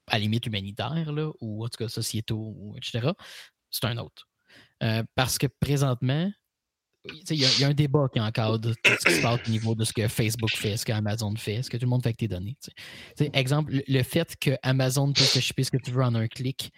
[0.08, 3.12] à limite humanitaires, là, ou en tout cas sociétaux, etc.
[3.70, 4.28] C'est un autre.
[5.14, 6.32] parce que présentement,
[7.04, 9.84] il y, a un débat qui encadre tout ce qui se passe au niveau de
[9.84, 12.28] ce que Facebook fait, ce qu'Amazon fait, ce que tout le monde fait avec tes
[12.28, 12.56] données.
[13.32, 16.72] exemple, le fait que Amazon peut te shipper ce que tu veux en un clic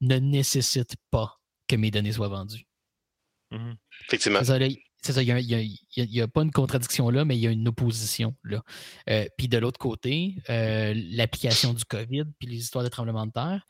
[0.00, 2.66] ne nécessite pas que mes données soient vendues.
[3.50, 3.76] Mm-hmm.
[4.06, 4.40] Effectivement.
[5.04, 8.34] C'est ça, il n'y a, pas une contradiction là, mais il y a une opposition
[8.42, 8.62] là.
[9.10, 13.32] Euh, puis de l'autre côté, euh, l'application du COVID, puis les histoires de tremblement de
[13.32, 13.66] terre.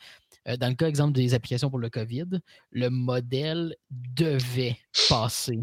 [0.46, 2.38] Euh, dans le cas, exemple, des applications pour le COVID,
[2.70, 4.78] le modèle devait
[5.08, 5.58] passer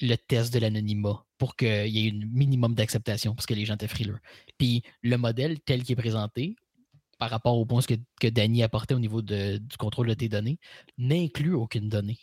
[0.00, 3.74] le test de l'anonymat pour qu'il y ait un minimum d'acceptation parce que les gens
[3.74, 4.18] étaient frileux.
[4.58, 6.56] Puis le modèle tel qu'il est présenté,
[7.20, 10.58] par rapport au point que, que Danny apportait au niveau du contrôle de tes données,
[10.96, 12.18] n'inclut aucune donnée.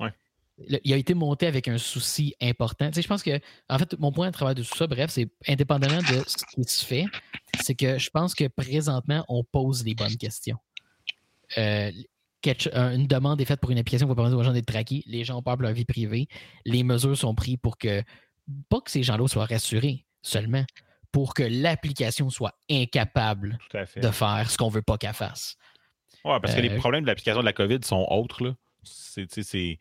[0.00, 0.12] Ouais.
[0.58, 2.88] il a été monté avec un souci important.
[2.88, 3.38] Tu sais, je pense que,
[3.68, 6.64] en fait, mon point à travers de tout ça, bref, c'est indépendamment de ce qui
[6.64, 7.06] se fait,
[7.62, 10.58] c'est que je pense que présentement, on pose les bonnes questions.
[11.56, 11.92] Euh,
[12.46, 15.24] une demande est faite pour une application qui va permettre aux gens d'être traqués, les
[15.24, 16.28] gens ont peur de leur vie privée,
[16.64, 18.02] les mesures sont prises pour que,
[18.68, 20.64] pas que ces gens-là soient rassurés seulement,
[21.12, 25.56] pour que l'application soit incapable de faire ce qu'on ne veut pas qu'elle fasse.
[26.24, 28.44] Oui, parce que les euh, problèmes de l'application de la COVID sont autres.
[28.44, 28.54] Là.
[28.84, 29.78] C'est,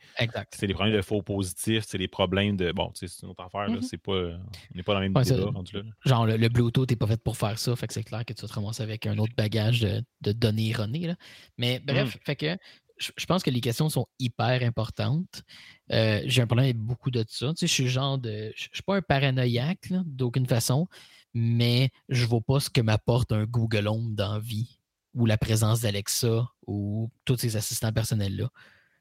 [0.62, 2.72] les problèmes de faux positifs, c'est les problèmes de.
[2.72, 3.70] Bon, c'est une autre affaire.
[3.70, 3.82] Mm-hmm.
[3.82, 4.40] c'est pas, on
[4.76, 5.82] n'est pas dans le même ouais, débat rendu là.
[6.06, 7.76] Genre, le, Bluetooth n'est pas fait pour faire ça.
[7.76, 10.70] Fait que c'est clair que tu vas te ramasser avec un autre bagage de, données
[10.70, 11.08] erronées.
[11.08, 11.16] Là.
[11.58, 12.20] Mais bref, mm.
[12.26, 12.58] fait que
[12.98, 15.44] je, pense que les questions sont hyper importantes.
[15.92, 17.50] Euh, j'ai un problème avec beaucoup de ça.
[17.50, 18.52] Tu sais, je suis genre de.
[18.56, 20.88] Je suis pas un paranoïaque d'aucune façon,
[21.34, 24.80] mais je ne vois pas ce que m'apporte un Google Home dans vie
[25.14, 28.50] ou la présence d'Alexa ou tous ces assistants personnels-là.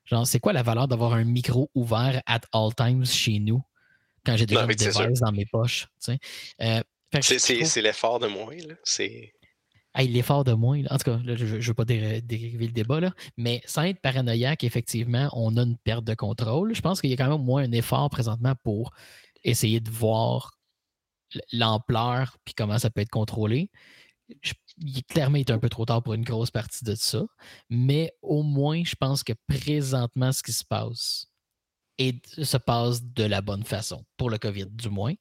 [0.04, 3.62] Genre, c'est quoi la valeur d'avoir un micro ouvert at all times chez nous
[4.24, 5.86] quand j'ai déjà des device dans mes poches?
[6.60, 6.82] Euh,
[7.20, 8.56] c'est l'effort de moins.
[8.84, 9.32] C'est.
[9.98, 10.82] l'effort de moins.
[10.90, 14.64] En tout cas, je ne veux pas dériver le débat, là, mais sans être paranoïaque,
[14.64, 16.74] effectivement, on a une perte de contrôle.
[16.74, 18.92] Je pense qu'il y a quand même moins un effort présentement pour
[19.44, 20.52] essayer de voir
[21.52, 23.70] l'ampleur puis comment ça peut être contrôlé
[24.78, 27.22] il, clairement, il est un peu trop tard pour une grosse partie de ça.
[27.70, 31.26] Mais au moins, je pense que présentement, ce qui se passe
[31.98, 35.14] et se passe de la bonne façon, pour le COVID du moins.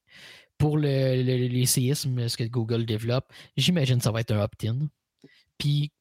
[0.57, 4.87] Pour le, les séismes, ce que Google développe, j'imagine que ça va être un opt-in.
[5.57, 5.91] Puis,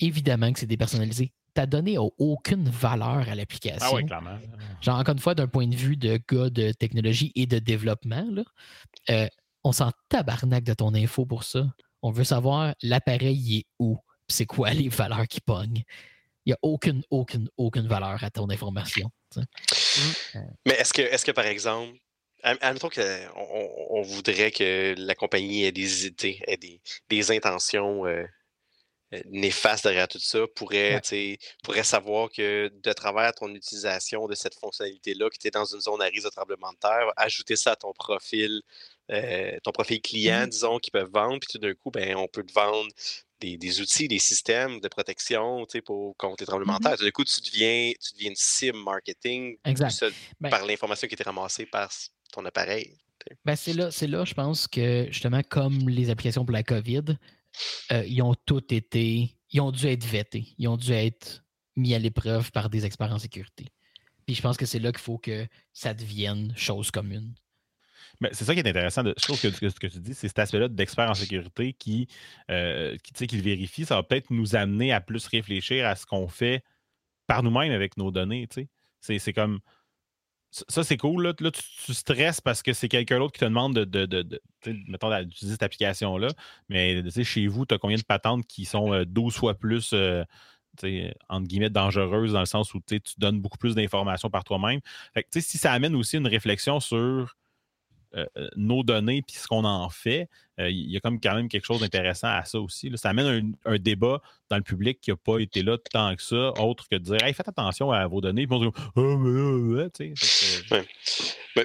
[0.00, 1.32] évidemment que c'est dépersonnalisé.
[1.54, 3.86] ta donnée n'a aucune valeur à l'application.
[3.88, 4.38] Ah oui, clairement.
[4.80, 8.26] Genre, encore une fois, d'un point de vue de gars de technologie et de développement,
[8.30, 8.44] là,
[9.10, 9.28] euh,
[9.64, 11.66] on s'en tabarnak de ton info pour ça.
[12.02, 13.98] On veut savoir l'appareil est où,
[14.28, 15.82] c'est quoi les valeurs qui pognent?
[16.46, 19.10] Il n'y a aucune, aucune, aucune valeur à ton information.
[20.66, 21.98] Mais est-ce que, est que, par exemple,
[22.42, 28.24] admettons qu'on on voudrait que la compagnie ait des idées, ait des, des intentions euh,
[29.12, 31.00] euh, néfastes derrière tout ça, pourrait,
[31.64, 35.80] pourrait savoir que de travers ton utilisation de cette fonctionnalité-là, que tu es dans une
[35.80, 38.62] zone à risque de tremblement de terre, ajouter ça à ton profil,
[39.10, 42.28] euh, ton profil client, mmh disons, qui peuvent vendre, puis tout d'un coup, ben, on
[42.28, 42.88] peut te vendre
[43.40, 46.96] des, outils, des systèmes de protection pour, contre les tremblements de mmh terre.
[46.98, 51.66] Du coup, tu deviens, tu deviens une cible marketing ben par l'information qui était ramassée
[51.66, 51.90] par
[52.32, 52.98] ton appareil.
[53.44, 57.16] Ben c'est là, là, je pense que justement, comme les applications pour la COVID,
[57.92, 61.42] euh, ils ont tous été, ils ont dû être vétés, ils ont dû être
[61.76, 63.66] mis à l'épreuve par des experts en sécurité.
[64.26, 67.34] Puis je pense que c'est là qu'il faut que ça devienne chose commune.
[68.20, 69.02] Mais c'est ça qui est intéressant.
[69.02, 72.06] De, je trouve que ce que tu dis, c'est cet aspect-là d'expert en sécurité qui,
[72.50, 73.86] euh, qui, le vérifie.
[73.86, 76.62] Ça va peut-être nous amener à plus réfléchir à ce qu'on fait
[77.26, 78.48] par nous-mêmes avec nos données.
[79.00, 79.60] C'est comme.
[80.50, 81.32] Ça, c'est cool.
[81.38, 84.22] Là, tu, stresses parce que c'est quelqu'un d'autre qui te demande de, de,
[84.64, 86.28] d'utiliser cette application-là.
[86.68, 89.92] Mais chez vous, tu as combien de patentes qui sont 12 euh, fois plus.
[89.92, 90.24] Euh,
[91.28, 94.80] entre guillemets, dangereuses dans le sens où tu donnes beaucoup plus d'informations par toi-même.
[95.30, 97.36] si ça amène aussi une réflexion sur
[98.16, 100.28] euh, euh, nos données puis ce qu'on en fait,
[100.58, 102.90] euh, il y a quand même quelque chose d'intéressant à ça aussi.
[102.96, 106.52] Ça amène un, débat dans le public qui n'a pas été là tant que ça,
[106.60, 108.48] autre que de dire hey, faites attention à vos données.
[108.48, 108.58] Puis
[108.96, 109.88] oh, mais,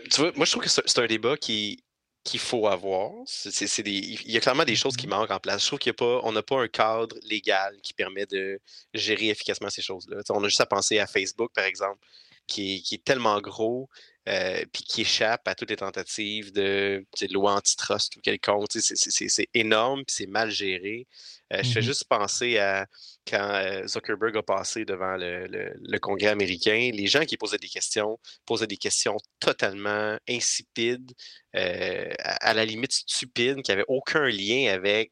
[0.01, 1.83] tu moi, je trouve que c'est un débat qui,
[2.23, 3.11] qu'il faut avoir.
[3.55, 5.63] il y a clairement des choses qui manquent en place.
[5.63, 8.59] Je trouve qu'il y a pas, on n'a pas un cadre légal qui permet de
[8.93, 10.17] gérer efficacement ces choses-là.
[10.29, 12.05] on a juste à penser à Facebook, par exemple,
[12.45, 13.89] qui est tellement gros
[14.27, 18.69] euh, puis qui échappe à toutes les tentatives de, loi antitrust ou quelconque.
[18.71, 21.05] C'est énorme, puis c'est mal géré.
[21.53, 22.87] Euh, je fais mmh juste penser à
[23.27, 28.19] quand euh, Zuckerberg a passé devant le, Congrès américain, les gens qui posaient des questions
[28.47, 31.11] posaient des questions totalement insipides,
[31.53, 35.11] à, la limite stupides, qui n'avaient aucun lien avec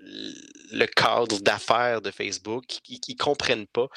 [0.00, 3.88] le cadre d'affaires de Facebook, qui ne comprennent pas.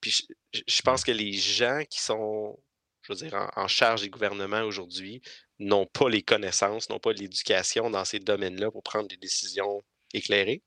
[0.00, 2.56] puis je, pense que les gens qui sont
[3.08, 5.22] je veux dire, en, charge des gouvernements aujourd'hui
[5.58, 9.82] n'ont pas les connaissances, n'ont pas l'éducation dans ces domaines-là pour prendre des décisions
[10.12, 10.62] éclairées.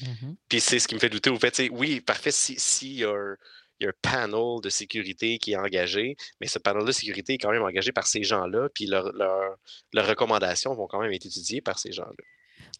[0.00, 3.04] Mmh Puis c'est ce qui me fait douter au fait, oui, parfait, s'il si y,
[3.04, 7.50] a un panel de sécurité qui est engagé, mais ce panel de sécurité est quand
[7.50, 9.58] même engagé par ces gens-là, puis leurs
[9.94, 12.24] recommandations vont quand même être étudiées par ces gens-là.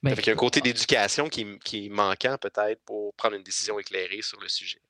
[0.03, 3.43] Ben, il y a un côté d'éducation qui, qui, est manquant peut-être pour prendre une
[3.43, 4.81] décision éclairée sur le sujet.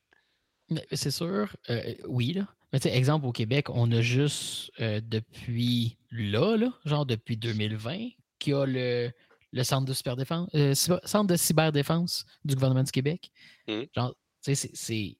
[0.91, 2.33] C'est sûr, euh, oui.
[2.33, 2.47] Là.
[2.73, 8.09] Mais exemple, au Québec, on a juste euh, depuis là, genre depuis 2020,
[8.39, 9.11] qu'il y a le,
[9.51, 13.31] le centre de cyberdéfense, euh, centre de cyberdéfense du gouvernement du Québec.
[13.67, 13.83] Mmh.
[13.95, 15.17] Genre, tu sais, c'est.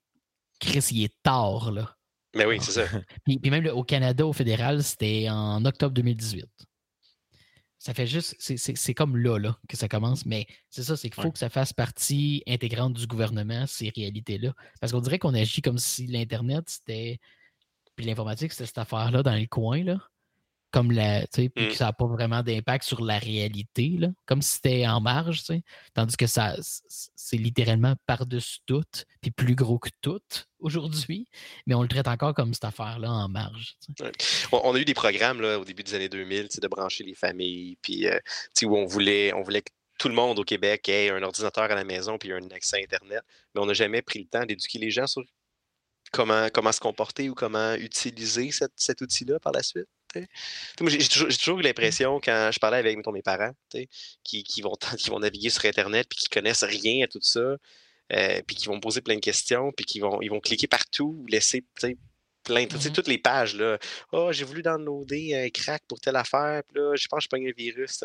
[0.60, 1.96] Chris, il est tard, là.
[2.36, 2.86] Mais oui, c'est ça.
[3.26, 6.48] puis, puis, même au Canada, au fédéral, c'était en octobre 2018
[7.84, 11.22] ça fait juste, c'est comme là, là que ça commence, mais c'est ça, c'est qu'il
[11.22, 14.54] faut que ça fasse partie intégrante du gouvernement, ces réalités-là.
[14.80, 17.20] Parce qu'on dirait qu'on agit comme si l'Internet, c'était,
[17.96, 19.98] puis l'informatique, c'était cette affaire-là dans le coin, là.
[20.72, 21.76] Comme la, tu sais, puis que mmh.
[21.76, 25.46] ça n'a pas vraiment d'impact sur la réalité, là, comme si c'était en marge, tu
[25.46, 25.62] sais,
[25.94, 28.82] tandis que ça, c'est littéralement par-dessus tout,
[29.22, 30.20] puis plus gros que tout
[30.60, 31.28] aujourd'hui,
[31.68, 33.78] mais on le traite encore comme cette affaire-là en marge.
[34.52, 37.78] On, a eu des programmes là, au début des années 2000, de brancher les familles,
[37.84, 38.18] puis euh,
[38.64, 41.76] où on voulait, on voulait que tout le monde au Québec ait un ordinateur à
[41.76, 43.22] la maison puis un accès à Internet,
[43.54, 45.22] mais on n'a jamais pris le temps d'éduquer les gens sur
[46.14, 49.88] comment, comment se comporter ou comment utiliser cet outil-là par la suite.
[50.16, 51.66] J'ai toujours, eu mmh.
[51.66, 53.52] l'impression, quand je parlais avec mes parents,
[54.24, 57.58] qui, qui, vont, qui vont naviguer sur Internet puis qui connaissent rien à tout ça,
[58.14, 61.26] euh, puis qui vont poser plein de questions, puis qui vont, ils vont cliquer partout,
[61.28, 63.56] laisser plein, mmh toutes les pages.
[63.56, 63.80] Là.
[64.12, 67.30] Oh, j'ai voulu downloader un crack pour telle affaire, puis là, je pense que je
[67.30, 68.04] pas un virus.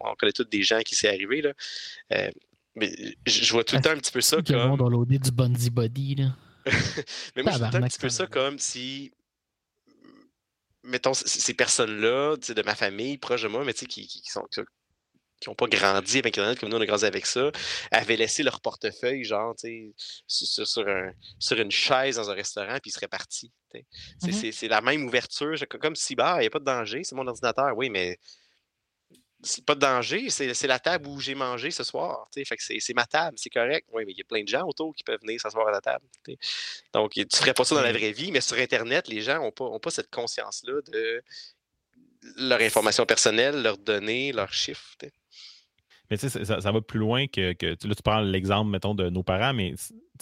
[0.00, 1.40] On, connaît tous des gens qui s'est arrivé.
[1.40, 1.52] Là.
[2.12, 2.30] Euh,
[2.74, 2.92] mais
[3.24, 4.76] je vois tout le temps un petit peu ça comme.
[4.76, 6.16] downloader du Bundy Body.
[6.16, 6.36] Là?
[7.36, 9.12] mais moi, je un petit peu ça comme si
[10.86, 14.46] mettons, ces personnes-là, de ma famille, proche de moi, mais qui, qui, qui sont
[15.38, 17.50] qui n'ont pas grandi avec Internet comme nous, on a grandi avec ça,
[17.90, 19.54] avaient laissé leur portefeuille, genre,
[20.26, 23.52] sur, sur, un, sur une chaise dans un restaurant, puis ils seraient partis.
[23.74, 27.14] Mmh c'est la même ouverture, comme si, bah, il n'y a pas de danger, c'est
[27.14, 27.76] mon ordinateur.
[27.76, 28.18] Oui, mais
[29.66, 32.28] pas de danger, c'est la table où j'ai mangé ce soir.
[32.34, 33.86] Fait que c'est ma table, c'est correct.
[33.92, 35.80] Oui, mais il y a plein de gens autour qui peuvent venir s'asseoir à la
[35.80, 36.04] table.
[36.92, 39.40] Donc, tu ne ferais pas ça dans la vraie vie, mais sur Internet, les gens
[39.40, 41.22] n'ont pas, pas cette conscience-là de
[42.38, 44.96] leur information personnelle, leurs données, leurs chiffres.
[46.10, 49.10] Mais tu sais, ça, va plus loin que, que là, tu prends l'exemple, mettons, de
[49.10, 49.74] nos parents, mais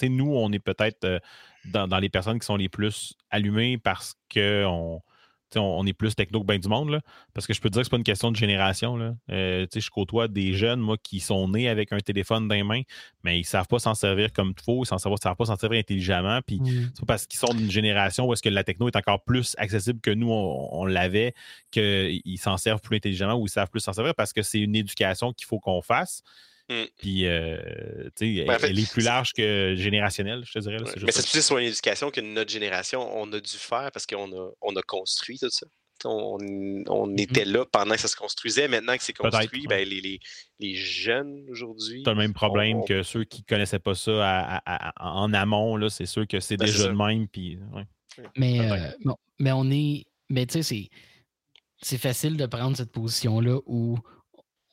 [0.03, 1.19] nous, on est peut-être euh,
[1.67, 5.03] dans, dans, les personnes qui sont les plus allumées parce qu'on
[5.57, 7.01] on, est plus techno que bien du monde, là,
[7.33, 8.97] parce que je peux te dire que ce n'est pas une question de génération.
[8.97, 9.15] Là.
[9.31, 12.83] Euh, je côtoie des jeunes, moi, qui sont nés avec un téléphone dans les mains,
[13.23, 15.57] mais ils ne savent pas s'en servir comme il faut, ils ne savent pas s'en
[15.57, 16.41] servir intelligemment.
[16.47, 16.93] Puis mmh.
[16.95, 19.55] c'est pas parce qu'ils sont d'une génération où est-ce que la techno est encore plus
[19.59, 21.35] accessible que nous, on, l'avait,
[21.71, 24.77] qu'ils s'en servent plus intelligemment ou ils savent plus s'en servir parce que c'est une
[24.77, 26.23] éducation qu'il faut qu'on fasse.
[26.71, 26.85] Mmh.
[26.99, 27.59] Puis, euh,
[28.17, 30.79] tu sais, ben, elle, est plus large que générationnelle, je te dirais.
[31.03, 34.33] mais c'est plus sur une éducation que notre génération, on a dû faire parce qu'on
[34.33, 35.67] a, on a construit tout ça.
[36.07, 36.39] On,
[36.89, 38.69] on mmh était là pendant que ça se construisait.
[38.69, 40.21] Maintenant que c'est construit, ben, les, les,
[40.59, 42.03] les, jeunes aujourd'hui.
[42.03, 44.63] Tu as le même problème que ceux qui ne connaissaient pas ça
[45.01, 45.89] en amont.
[45.89, 47.29] C'est sûr que c'est ben, déjà le même.
[47.29, 47.59] Puis,
[48.37, 50.07] mais, euh, mais on est.
[50.31, 50.91] Mais tu sais,
[51.81, 53.99] c'est facile de prendre cette position-là où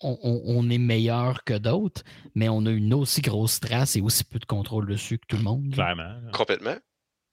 [0.04, 2.04] on, est meilleur que d'autres,
[2.36, 5.38] mais on a une aussi grosse trace et aussi peu de contrôle dessus que tout
[5.38, 5.74] le monde.
[5.74, 6.16] Clairement.
[6.34, 6.78] Complètement.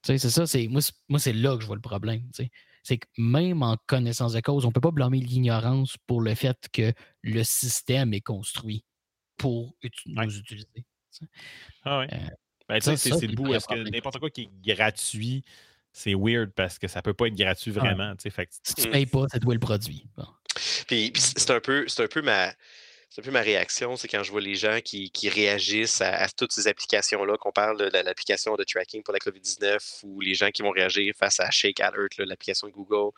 [0.05, 2.23] C'est ça, c'est moi, moi c'est là que je vois le problème.
[2.83, 6.35] C'est que même en connaissance de cause, on ne peut pas blâmer l'ignorance pour le
[6.35, 6.93] fait que
[7.23, 8.85] le système est construit
[9.37, 9.77] pour
[10.07, 10.85] nous utiliser.
[11.85, 12.07] Ah oui.
[12.13, 12.17] Euh,
[12.69, 13.55] ben, c'est le bout.
[13.55, 15.45] Est-ce que n'importe quoi qui est gratuit,
[15.99, 18.15] c'est weird parce que ça ne peut pas être gratuit vraiment.
[18.31, 20.07] Fait Si tu ne payes pas, c'est toi le produit.
[20.87, 22.53] Puis, c'est un peu, c'est un peu ma,
[23.11, 26.53] c'est un peu ma réaction, c'est quand je vois les gens qui, réagissent à, toutes
[26.53, 30.63] ces applications-là, qu'on parle de, l'application de tracking pour la COVID-19 ou les gens qui
[30.63, 33.15] vont réagir face à Shake Alert, l'application de Google,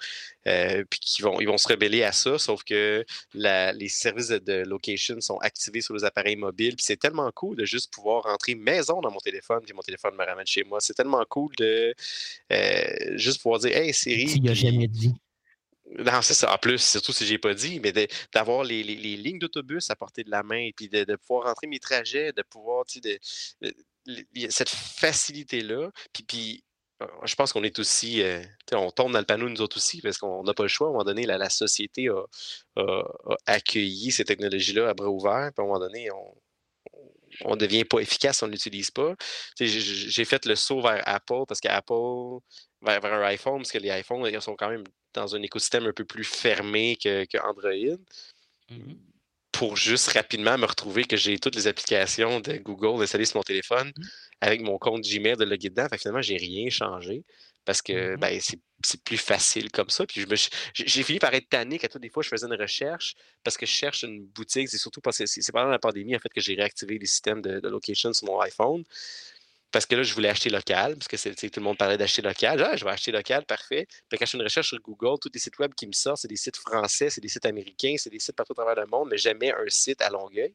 [0.46, 3.04] euh, puis qui vont, ils vont se rebeller à ça, sauf que
[3.34, 7.64] les services de, location sont activés sur les appareils mobiles, puis c'est tellement cool de
[7.64, 10.78] juste pouvoir rentrer maison dans mon téléphone, puis mon téléphone me ramène chez moi.
[10.80, 11.94] C'est tellement cool de
[12.52, 14.34] euh, juste pouvoir dire Hey Siri.
[14.36, 15.14] Il a jamais dit.
[15.98, 16.52] Non, c'est ça.
[16.54, 17.92] En plus, surtout si je n'ai pas dit, mais
[18.32, 21.80] d'avoir les, lignes d'autobus à portée de la main, et puis de, pouvoir rentrer mes
[21.80, 23.20] trajets, de pouvoir, tu sais,
[24.50, 25.90] cette facilité-là.
[26.12, 26.64] Puis, puis
[27.02, 28.42] euh, je pense qu'on est aussi, euh,
[28.72, 30.88] on tombe dans le panneau nous autres aussi, parce qu'on n'a pas le choix.
[30.88, 33.02] À un moment donné, la, société a,
[33.46, 36.08] accueilli ces technologies-là à bras ouverts, puis à un moment donné,
[37.44, 39.14] on, ne devient pas efficace, on ne l'utilise pas.
[39.58, 42.40] J'ai fait le saut vers Apple parce qu'Apple,
[42.82, 44.84] vers, vers, un iPhone, parce que les iPhones, ils sont quand même
[45.14, 47.96] dans un écosystème un peu plus fermé que, Android.
[48.70, 48.94] Mmh
[49.52, 53.42] pour juste rapidement me retrouver que j'ai toutes les applications de Google installées sur mon
[53.42, 54.02] téléphone mmh.
[54.40, 55.88] avec mon compte Gmail de loguer dedans.
[55.90, 57.24] Fait finalement, j'ai rien changé
[57.64, 58.40] parce que mmh ben,
[58.82, 60.06] c'est plus facile comme ça.
[60.06, 60.24] Puis
[60.72, 63.14] j'ai fini par être tanné qu'à toutes les fois, je faisais une recherche
[63.44, 64.68] parce que je cherche une boutique.
[64.68, 67.42] C'est surtout parce que c'est pendant la pandémie en fait que j'ai réactivé les systèmes
[67.42, 68.84] de, de, location sur mon iPhone
[69.72, 72.60] parce que là, je voulais acheter local, parce que tout le monde parlait d'acheter local.
[72.62, 73.86] Ah, je vais acheter local, parfait.
[74.08, 76.18] Puis quand je fais une recherche sur Google, tous les sites web qui me sortent,
[76.18, 78.90] c'est des sites français, c'est des sites américains, c'est des sites partout à travers le
[78.90, 80.54] monde, mais jamais un site à Longueuil.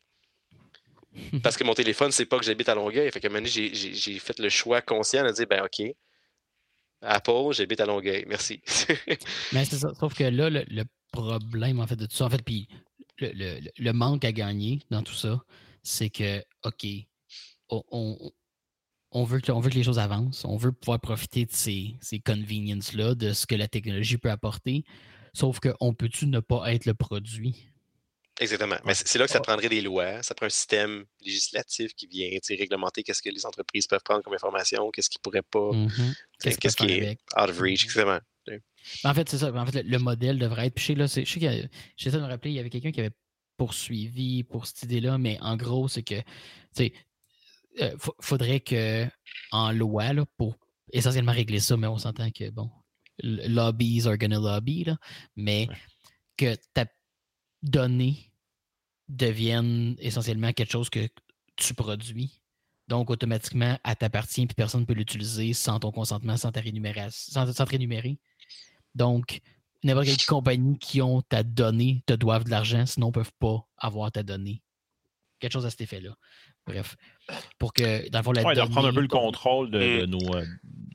[1.43, 3.09] Parce que mon téléphone, c'est pas que j'habite à Longueuil.
[3.09, 5.95] Fait que maintenant, j'ai fait le choix conscient de dire, ben OK,
[7.01, 8.25] Apple, j'habite à Longueuil.
[8.27, 8.61] Merci.
[9.53, 9.93] mais c'est ça.
[9.97, 10.83] Sauf que là, le,
[11.13, 12.67] problème, en fait, de tout ça, en fait, puis
[13.19, 15.41] le, le manque à gagner dans tout ça,
[15.83, 16.85] c'est que, OK,
[17.69, 18.31] on, on
[19.23, 23.15] veut, que, veut que les choses avancent, on veut pouvoir profiter de ces, ces conveniences-là,
[23.15, 24.83] de ce que la technologie peut apporter,
[25.33, 27.69] sauf qu'on peut-tu ne pas être le produit?
[28.41, 28.75] Exactement.
[28.83, 32.29] Mais c'est là que ça prendrait des lois, ça prend un système législatif qui vient
[32.49, 36.15] réglementer qu'est-ce que les entreprises peuvent prendre comme information, qu'est-ce qu'ils ne pourraient pas, mm-hmm.
[36.41, 38.19] qu'est-ce qui est out of reach, exactement.
[39.03, 39.51] En fait, c'est ça.
[39.53, 40.75] En fait, le, modèle devrait être.
[40.75, 41.67] Puis je sais, je
[41.97, 43.15] j'essaie de me rappeler, il y avait quelqu'un qui avait
[43.57, 46.21] poursuivi pour cette idée-là, mais en gros, c'est que
[47.81, 49.07] euh, faudrait que
[49.51, 50.57] en loi, là, pour
[50.91, 52.69] essentiellement régler ça, mais on s'entend que, bon,
[53.21, 54.97] lobbies are gonna lobby, là,
[55.35, 55.67] mais
[56.37, 56.85] que ta
[57.61, 58.31] donnée
[59.07, 61.07] devienne essentiellement quelque chose que
[61.55, 62.41] tu produis.
[62.87, 66.61] Donc, automatiquement, elle t'appartient, puis personne ne peut l'utiliser sans ton consentement, sans ta
[67.09, 68.19] sans, sans te rémunérer.
[68.93, 69.41] Donc,
[69.83, 73.67] n'importe quelle compagnie qui ont ta donnée te doivent de l'argent, sinon ne peuvent pas
[73.77, 74.61] avoir ta donnée.
[75.39, 76.15] Quelque chose à cet effet-là.
[76.65, 76.95] Bref.
[77.59, 80.35] Pour que, dans le fond, la ouais, de reprendre un peu le contrôle de, nos,
[80.35, 80.45] euh,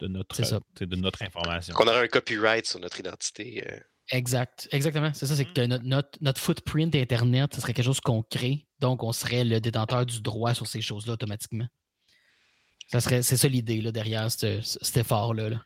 [0.01, 1.75] de, notre, de notre information.
[1.75, 3.65] Qu'on aurait un copyright sur notre identité.
[3.69, 3.79] Euh.
[4.11, 4.69] Exact.
[4.73, 5.13] Exactement.
[5.15, 5.83] C'est ça, c'est que mmh.
[5.85, 8.67] notre, notre, footprint Internet, ce serait quelque chose qu'on crée.
[8.81, 11.67] Donc, on serait le détenteur du droit sur ces choses-là automatiquement.
[12.89, 15.61] Ça serait, c'est ça l'idée là, derrière cet effort-là.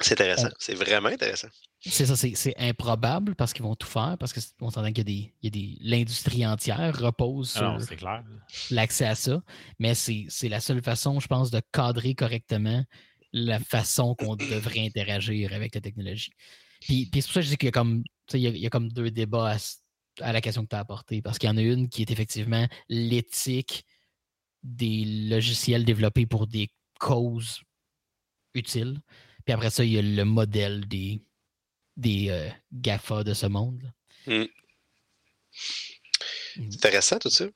[0.00, 0.48] C'est intéressant.
[0.58, 1.48] C'est vraiment intéressant.
[1.84, 5.50] C'est ça, c'est improbable parce qu'ils vont tout faire, parce qu'on s'entend qu'il y a
[5.50, 5.78] des.
[5.80, 7.96] L'industrie entière repose ah sur
[8.70, 9.42] l'accès à ça.
[9.80, 12.84] Mais c'est la seule façon, je pense, de cadrer correctement
[13.32, 16.32] la façon qu'on devrait interagir avec la technologie.
[16.80, 18.88] Puis, c'est pour ça que je dis qu'il y a comme, il y a, comme
[18.88, 19.56] deux débats
[20.20, 21.20] à, la question que tu as apportée.
[21.20, 23.84] Parce qu'il y en a une qui est effectivement l'éthique
[24.62, 26.68] des logiciels développés pour des
[27.00, 27.62] causes
[28.54, 29.00] utiles.
[29.44, 31.20] Puis après ça, il y a le modèle des,
[31.96, 33.92] des euh, GAFA de ce monde.
[34.26, 34.44] Hmm.
[36.58, 37.46] Intéressant tout ça.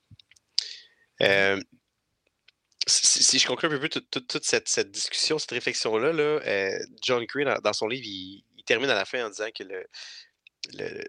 [1.21, 1.59] Euh,
[2.87, 7.73] si, je conclue un peu toute, cette, discussion, cette réflexion-là, là, euh, John Green, dans,
[7.73, 9.85] son livre, il, termine à la fin en disant que le,
[10.73, 11.03] le,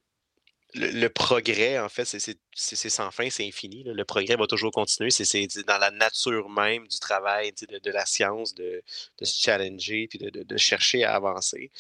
[1.09, 3.85] progrès, en fait, c'est sans fin, c'est infini.
[3.85, 5.11] Le progrès va toujours continuer.
[5.11, 8.83] C'est dans la nature même du travail, de, la science, de,
[9.23, 11.71] se challenger, puis de, chercher à avancer.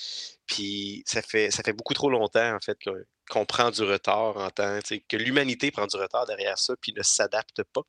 [0.46, 2.78] Puis ça fait, ça fait beaucoup trop longtemps, en fait,
[3.30, 7.02] qu'on prend du retard en temps, que l'humanité prend du retard derrière ça, puis ne
[7.02, 7.82] s'adapte pas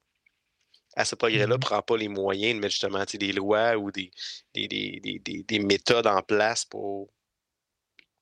[0.95, 3.91] à ce progrès-là, ne mmh prend pas les moyens de mettre justement des lois ou
[3.91, 4.11] des,
[4.53, 7.09] des méthodes en place pour,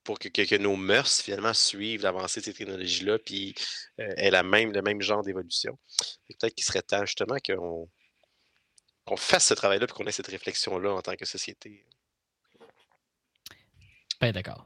[0.07, 3.53] pour que, nos mœurs, finalement, suivent l'avancée de ces technologies-là, puis
[3.99, 5.77] euh, aient la même, le même genre d'évolution.
[6.29, 11.01] Peut-être qu'il serait temps, justement, qu'on fasse ce travail-là, puis qu'on ait cette réflexion-là en
[11.01, 11.85] tant que société.
[14.21, 14.65] Ben, d'accord.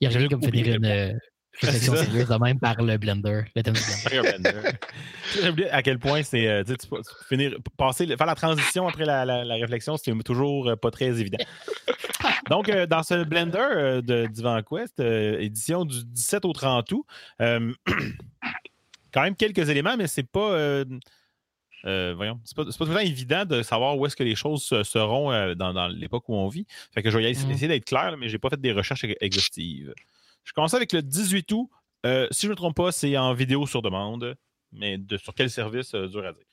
[0.00, 1.16] Il y a rien comme finir une,
[1.60, 4.50] Réflexion sérieuse de même par le blender, le blender.
[5.34, 6.46] J'ai oublié à quel point c'est.
[6.46, 10.76] Euh, tu, peux finir, passer, faire la transition après la, la, réflexion, c'est toujours euh,
[10.76, 11.38] pas très évident.
[12.50, 17.06] Donc, euh, dans ce blender de Divan Quest, édition du 17 au 30 août,
[17.40, 20.84] quand même quelques éléments, mais c'est pas.
[21.84, 24.62] voyons, c'est pas, pas, tout le temps évident de savoir où est-ce que les choses
[24.82, 26.66] seront dans, dans l'époque où on vit.
[26.92, 27.50] Fait que je vais mm.
[27.50, 29.94] essayer d'être clair, mais j'ai pas fait des recherches exhaustives.
[30.46, 31.68] Je commence avec le 18 août.
[32.06, 34.36] Euh, si je ne me trompe pas, c'est en vidéo sur demande.
[34.72, 36.44] Mais de, sur quel service, euh, dur à dire.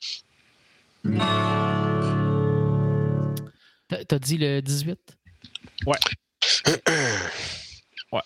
[4.07, 4.97] T'as dit le 18?
[5.85, 5.97] Ouais.
[8.11, 8.21] ouais.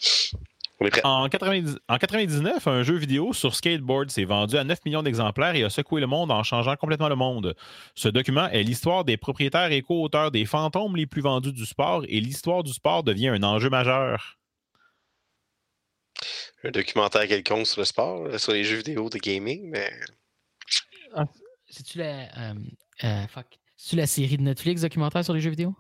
[1.04, 5.56] En, 90, en 99, un jeu vidéo sur skateboard s'est vendu à 9 millions d'exemplaires
[5.56, 7.56] et a secoué le monde en changeant complètement le monde.
[7.96, 12.04] Ce document est l'histoire des propriétaires et co-auteurs des fantômes les plus vendus du sport
[12.08, 14.37] et l'histoire du sport devient un enjeu majeur
[16.64, 19.92] un documentaire quelconque sur le sport, sur les jeux vidéo de gaming, mais.
[21.14, 21.26] Ah,
[21.70, 22.52] c'est-tu la.
[22.52, 22.54] Euh,
[23.04, 23.26] euh,
[23.94, 25.76] la série de Netflix documentaire sur les jeux vidéo?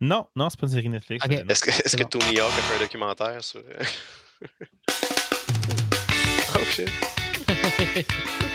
[0.00, 1.24] Non, non, c'est pas une série Netflix.
[1.26, 3.62] Euh, est-ce que, est que Tony Hawk a fait un documentaire sur.
[6.54, 6.90] oh shit.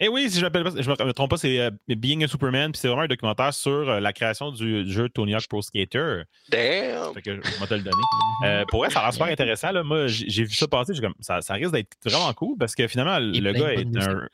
[0.00, 2.86] Eh oui, si je ne me, trompe pas, c'est euh, Being a Superman, puis c'est
[2.86, 6.22] vraiment un documentaire sur euh, la création du jeu Tony Hawk Pro Skater.
[6.50, 7.14] Damn!
[7.14, 8.02] Fait que je vais te le donner.
[8.44, 9.72] Euh, pour vrai, ça a l'air super intéressant.
[9.72, 9.82] Là.
[9.82, 13.18] Moi, j'ai vu ça passer, comme, ça, ça risque d'être vraiment cool parce que finalement,
[13.18, 14.28] le gars est un,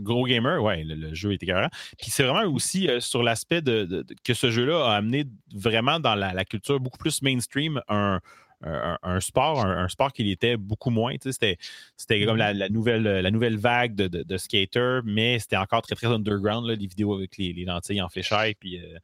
[0.00, 1.68] gros gamer, ouais, le, jeu est écœurant.
[1.98, 6.32] Puis c'est vraiment aussi sur l'aspect de, que ce jeu-là a amené vraiment dans la,
[6.32, 8.20] la, culture beaucoup plus mainstream un,
[8.62, 11.14] un, sport, un, sport qui était beaucoup moins.
[11.20, 11.58] C'était,
[11.96, 12.56] c'était comme mm-hmm.
[12.56, 16.76] la, nouvelle, la nouvelle vague de, de, skater, mais c'était encore très, très underground, les
[16.76, 18.56] vidéos avec les, lentilles en fléchette.
[18.58, 18.98] Puis, euh,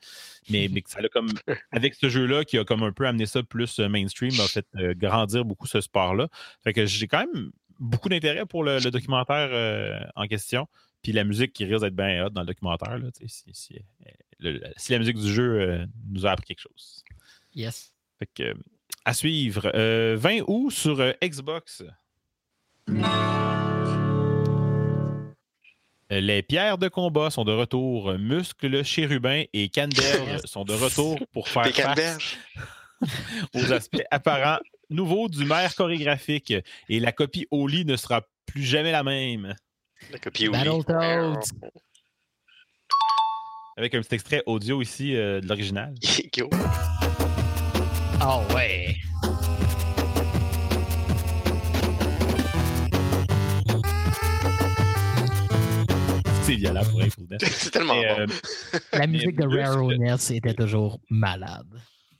[0.51, 1.29] mais, mais ça a comme,
[1.71, 4.67] avec ce jeu-là qui a comme un peu amené ça plus euh, mainstream, a fait
[4.77, 6.29] euh, grandir beaucoup ce sport-là.
[6.65, 10.67] Fait que j'ai quand même beaucoup d'intérêt pour le, documentaire en question.
[11.03, 12.97] Puis la musique qui risque d'être bien hot dans le documentaire.
[12.97, 13.83] Là, si, si,
[14.79, 17.03] si, la musique du jeu nous a appris quelque chose.
[17.55, 17.93] Yes.
[18.21, 18.55] Fait que,
[19.05, 19.63] à suivre.
[19.63, 21.83] 20 euh, août sur euh, Xbox?
[26.11, 28.13] Les pierres de combat sont de retour.
[28.19, 32.37] Muscle, chérubin et canneberge sont de retour pour faire face
[33.55, 34.59] aux aspects apparents
[34.91, 36.53] nouveaux du maire chorégraphique.
[36.89, 39.55] Et la copie au lit ne sera plus jamais la même.
[40.11, 40.55] La copie au
[43.77, 45.95] Avec un petit extrait audio ici euh, de l'original.
[48.25, 48.95] Oh ouais.
[56.43, 58.05] C'est violent pour être C'est tellement bon.
[58.05, 58.27] Euh,
[58.93, 61.67] la musique de Raroness était toujours malade.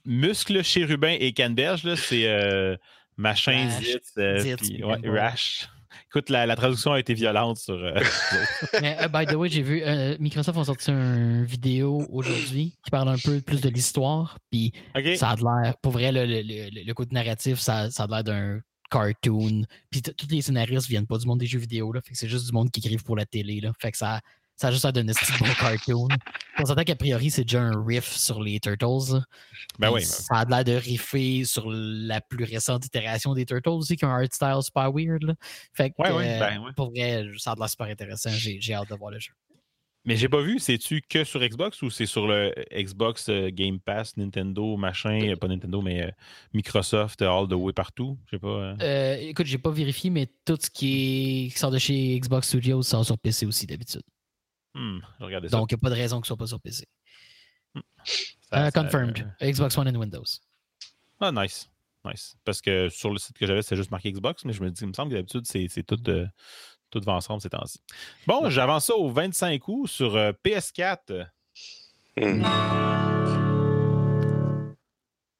[0.03, 2.75] Muscle, chérubin et canneberge, c'est euh,
[3.15, 4.43] machin, zit, euh,
[4.83, 5.69] ouais, rash.
[6.09, 7.75] Écoute, la, traduction a été violente sur.
[7.75, 7.99] Euh,
[8.81, 12.91] Mais, uh, by the way, j'ai vu euh, Microsoft a sorti une vidéo aujourd'hui qui
[12.91, 14.37] parle un peu plus de l'histoire.
[14.51, 14.73] Puis
[15.15, 18.59] ça a l'air, pour vrai, le, le, le, côté narratif, ça, ça a l'air d'un
[18.89, 19.63] cartoon.
[19.89, 21.91] Puis tous les scénaristes viennent pas du monde des jeux vidéo.
[21.91, 23.59] Là, fait que c'est juste du monde qui écrivent pour la télé.
[23.61, 24.21] Là, fait que ça,
[24.63, 26.07] ça a juste à donner ce bon cartoon.
[26.57, 29.21] On s'entend qu'a priori, c'est déjà un riff sur les Turtles.
[29.77, 30.05] Ben oui.
[30.05, 34.09] Ça a l'air de riffer sur la plus récente itération des Turtles aussi, qui ont
[34.09, 35.35] un art style super weird.
[35.73, 38.29] Fait que, ouais, ben pour vrai, ça a l'air super intéressant.
[38.31, 39.33] J'ai hâte de voir le jeu.
[40.05, 43.79] Mais j'ai pas vu, c'est-tu que sur Xbox ou c'est sur le Xbox euh, Game
[43.79, 46.11] Pass, Nintendo, machin, euh, pas Nintendo, mais euh,
[46.53, 48.17] Microsoft, all the way partout?
[48.25, 48.75] Je sais pas.
[48.81, 52.81] Euh, écoute, j'ai pas vérifié, mais tout ce qui, est, sort de chez Xbox Studios
[52.81, 54.03] sort sur PC aussi d'habitude.
[54.73, 56.87] Hmm, Donc, il n'y a pas de raison que ce soit pas sur PC.
[57.75, 58.69] Hmm.
[58.73, 59.35] confirmed.
[59.41, 60.39] Xbox One and Windows.
[61.19, 61.69] Ah, nice.
[62.05, 62.35] Nice.
[62.43, 64.81] Parce que sur le site que j'avais, c'est juste marqué Xbox, mais je me dis,
[64.81, 65.97] il me semble que d'habitude, c'est tout
[66.89, 67.79] tout va ensemble ces temps-ci.
[68.27, 71.27] Bon, j'avance ça au 25 août sur euh, PS4.
[72.17, 73.12] Hmm.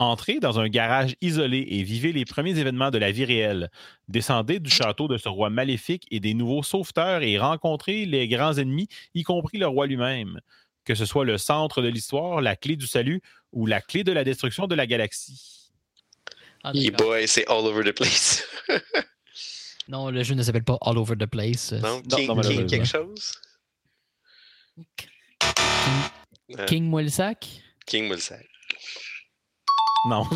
[0.03, 3.71] Entrez dans un garage isolé et vivez les premiers événements de la vie réelle.
[4.09, 8.57] Descendez du château de ce roi maléfique et des nouveaux sauveteurs et rencontrez les grands
[8.57, 10.41] ennemis, y compris le roi lui-même.
[10.83, 13.21] Que ce soit le centre de l'histoire, la clé du salut
[13.53, 15.71] ou la clé de la destruction de la galaxie.
[16.65, 18.43] Ah, boy, c'est all over the place.
[19.89, 21.73] Non, le jeu ne s'appelle pas All Over the Place.
[21.73, 23.33] Non, King, non, King quelque chose?
[24.95, 27.61] King, King Moilsac?
[27.85, 28.47] King Moilsac.
[30.05, 30.27] Non.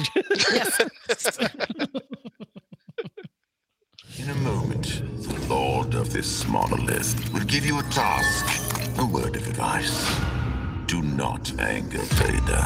[4.19, 8.45] In a moment, the Lord of this monolith will give you a task,
[8.97, 10.09] a word of advice.
[10.87, 12.65] Do not anger Vader.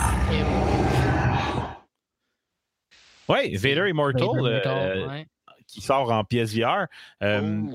[3.27, 4.35] Ouais, Vader Immortal.
[4.35, 5.27] Vader Immortal euh, ouais
[5.71, 6.87] qui sort en PSVR.
[7.23, 7.73] Euh, mmh.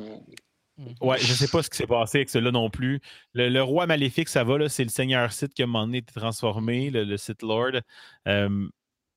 [1.00, 3.00] Ouais, je sais pas ce qui s'est passé avec cela non plus.
[3.32, 6.12] Le, roi maléfique, ça va, c'est le seigneur Sith qui a un moment donné été
[6.12, 7.80] transformé, le, Sith Lord.
[8.28, 8.68] Euh,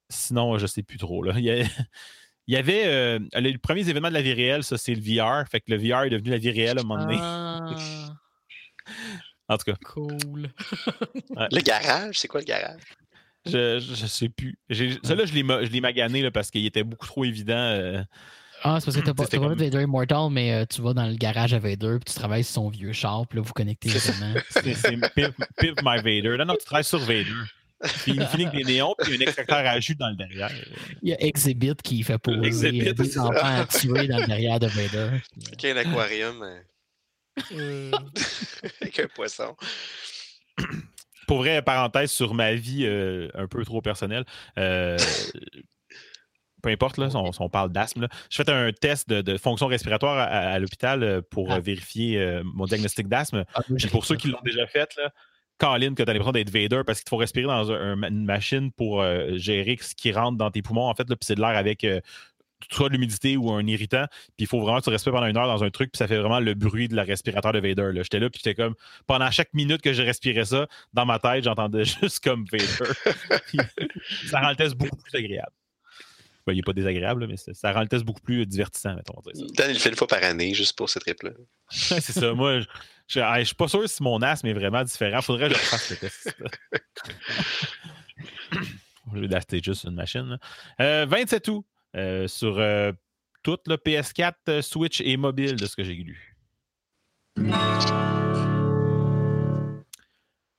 [0.10, 1.24] sinon, je sais plus trop.
[1.24, 1.34] Là.
[1.38, 5.48] Il y, avait euh, les premiers événements de la vie réelle, ça c'est le VR.
[5.48, 7.18] Fait que le VR est devenu la vie réelle à un moment donné.
[7.22, 7.60] Ah.
[9.50, 9.78] en tout cas.
[9.86, 10.50] Cool.
[11.52, 12.82] Le garage, c'est quoi le garage?
[13.46, 14.58] Je, je sais plus.
[14.70, 18.04] Celui-là, je l'ai magané parce qu'il était beaucoup trop évident.
[18.64, 19.54] Ah, c'est parce que t'as pas, pas comme...
[19.54, 22.56] Vader Immortal, mais euh, tu vas dans le garage à Vader, puis tu travailles sur
[22.56, 24.34] son vieux char, puis là, vous connectez vraiment.
[24.50, 26.36] c'est Pimp, My Vader.
[26.38, 27.26] Non, non, tu travailles sur Vader.
[27.82, 30.52] Puis il finit avec des néons, puis un extracteur à jus dans le derrière.
[31.02, 34.60] Il y a Exhibit qui fait poser Exhibit, des enfants à tuer dans le derrière
[34.60, 35.18] de Vader.
[35.48, 36.46] Avec un aquarium.
[37.54, 37.92] Euh,
[38.82, 39.56] avec un poisson.
[41.26, 44.26] Pour vrai, parenthèse sur ma vie euh, un peu trop personnelle,
[44.58, 44.98] euh,
[46.62, 48.08] peu importe, là, on, on parle d'asthme.
[48.30, 51.60] Je fais un test de, fonction respiratoire à, l'hôpital euh, pour euh, ah.
[51.60, 53.46] vérifier euh, mon diagnostic d'asthme.
[53.54, 53.62] Ah,
[53.92, 55.12] pour ceux qui l'ont déjà fait, là,
[55.60, 59.04] Caroline, que tu as l'impression d'être Vader parce qu'il faut respirer dans une machine pour
[59.34, 60.88] gérer ce qui rentre dans tes poumons.
[60.88, 61.86] En fait, c'est de l'air avec
[62.72, 64.06] soit de l'humidité ou un irritant.
[64.10, 66.08] Puis il faut vraiment que tu respires pendant une heure dans un truc, puis ça
[66.08, 67.92] fait vraiment le bruit de la respirateur de Vader.
[67.96, 68.76] J'étais là, puis j'étais comme,
[69.08, 72.94] pendant chaque minute que je respirais ça, dans ma tête, j'entendais juste comme Vader.
[74.28, 75.52] ça rend le test beaucoup plus agréable.
[76.48, 79.22] Ben, il n'est pas désagréable, mais ça, rend le test beaucoup plus divertissant, mettons.
[79.54, 81.32] Dan, il le fait une fois par année, juste pour ce trip-là.
[81.70, 82.34] c'est ça.
[82.34, 82.62] Moi,
[83.10, 85.18] je ne suis pas sûr si mon asthme est vraiment différent.
[85.18, 86.38] Il faudrait que je fasse le test.
[89.12, 90.38] Au lieu d'acheter juste une machine.
[90.78, 91.66] 27 euh, août,
[91.96, 92.92] euh, sur euh,
[93.42, 96.38] toute le PS4, Switch et mobile, de ce que j'ai lu.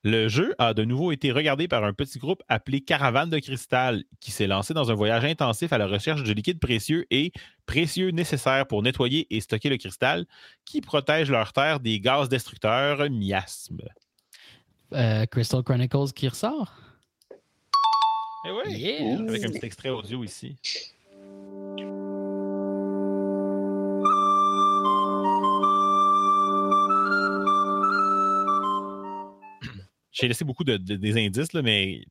[0.02, 4.05] Le jeu a de nouveau été regardé par un petit groupe appelé Caravane de Cristal,
[4.18, 7.32] qui s'est lancé dans un voyage intensif à la recherche de liquides précieux et
[7.66, 10.24] précieux nécessaires pour nettoyer et stocker le cristal,
[10.64, 13.82] qui protège leur terre des gaz destructeurs miasmes.
[14.94, 16.72] Euh, Crystal Chronicles qui ressort?
[18.47, 18.97] Eh oui,
[19.28, 20.56] avec un petit extrait audio ici.
[30.20, 32.05] J'ai laissé beaucoup de, des indices, là, mais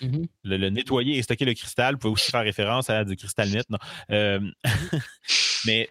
[0.00, 0.28] mm-hmm.
[0.44, 3.68] le, nettoyer et stocker le cristal pouvait aussi faire référence à du cristal net.
[3.68, 3.78] Non?
[4.10, 4.40] Euh,
[5.66, 5.88] mais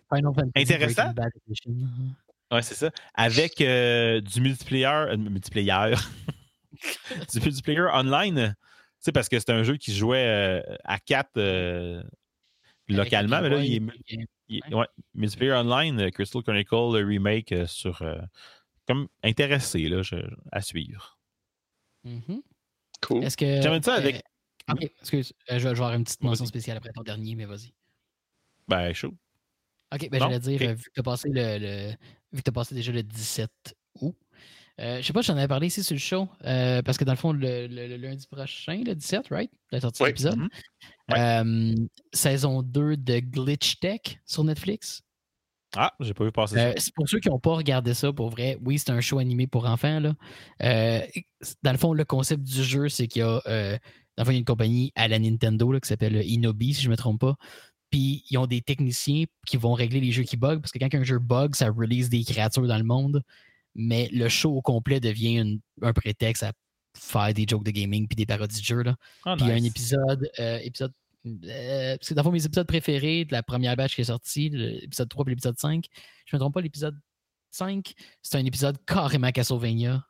[0.55, 1.13] intéressant.
[2.51, 2.91] Ouais, c'est ça.
[3.13, 5.95] Avec euh, du multiplayer, euh, multiplayer,
[7.33, 8.55] du multiplayer online.
[8.99, 12.03] C'est parce que c'est un jeu qui se jouait à 4
[12.87, 13.89] localement, mais là, il
[14.49, 18.03] est, ouais, multiplayer online, Crystal Chronicle remake sur
[18.87, 20.01] comme intéressé là,
[20.51, 21.18] à suivre.
[22.09, 22.41] Mm-hmm.
[23.01, 23.23] Cool.
[23.23, 23.61] Est-ce que.
[23.61, 24.15] J'aimerais ça avec.
[24.15, 25.33] Euh, ok, excuse.
[25.51, 27.73] Euh, je, vais, avoir une petite mention spéciale après ton dernier, mais vas-y.
[28.67, 29.15] Ben, chaud.
[29.93, 31.91] Ok, ben, j'allais dire, vu que tu as passé le,
[32.31, 33.49] vu que as passé déjà le 17
[34.01, 34.15] août,
[34.79, 37.11] Euh, je sais pas, j'en avais parlé ici sur le show, euh, parce que dans
[37.11, 37.67] le fond, le,
[37.97, 39.51] lundi prochain, le 17, right?
[39.71, 40.39] La sortie de l'épisode.
[41.09, 41.87] Mm-hmm.
[42.13, 45.03] saison 2 de Glitch Tech sur Netflix.
[45.75, 46.73] Ah, j'ai pas vu passer ça.
[46.77, 49.47] c'est pour ceux qui n'ont pas regardé ça, pour vrai, oui, c'est un show animé
[49.47, 49.99] pour enfants.
[49.99, 50.13] Là.
[51.63, 54.35] dans le fond, le concept du jeu, c'est qu'il y a, dans le fond, il
[54.35, 56.97] y a une compagnie à la Nintendo là, qui s'appelle Inobi, si je ne me
[56.97, 57.35] trompe pas.
[57.91, 60.93] Puis ils ont des techniciens qui vont régler les jeux qui bug, parce que quand
[60.93, 63.23] un jeu bug, ça release des créatures dans le monde
[63.75, 66.51] mais le show au complet devient un prétexte à
[66.97, 68.83] faire des jokes de gaming puis des parodies de jeux.
[68.83, 68.95] Là.
[69.25, 70.91] Ah, puis il y a un épisode, euh, épisode
[71.25, 75.25] euh, c'est dans mes épisodes préférés de la première batch qui est sortie, l'épisode 3
[75.25, 75.85] et l'épisode 5.
[76.25, 76.97] Je me trompe pas, l'épisode
[77.51, 80.03] 5, c'est un épisode carrément Castlevania.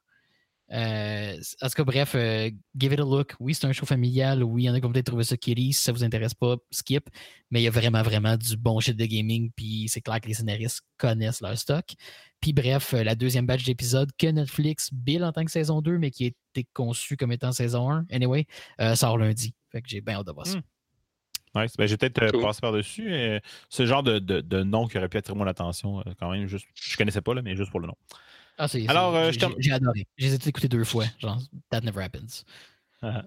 [0.72, 3.36] Euh, en tout cas, bref, euh, give it a look.
[3.40, 4.44] Oui, c'est un show familial.
[4.44, 5.74] Oui, il y en a qui vont peut-être trouver ça kitty.
[5.74, 7.10] Si ça vous intéresse pas, skip.
[7.50, 9.52] Mais il y a vraiment, vraiment du bon shit de gaming.
[9.56, 11.86] Puis c'est clair que les scénaristes connaissent leur stock.
[12.40, 15.98] Puis bref, euh, la deuxième batch d'épisodes que Netflix bill en tant que saison 2,
[15.98, 18.46] mais qui a été conçu comme étant saison 1, anyway,
[18.96, 19.56] sort lundi.
[19.72, 20.58] Fait que j'ai bien hâte de voir ça.
[20.58, 20.62] Hmm.
[21.56, 21.76] Nice.
[21.78, 23.12] Ben, j'ai peut-être passé par-dessus.
[23.70, 26.48] ce genre de, de, nom qui aurait pu attirer mon attention quand même.
[26.48, 27.96] Juste, je connaissais pas, là, mais juste pour le nom.
[28.60, 30.06] Ah, Alors, euh, j'ai adoré.
[30.18, 31.06] J'ai écouté deux fois.
[31.18, 31.40] Genre,
[31.70, 32.44] That Never Happens.
[33.02, 33.24] Uh-huh.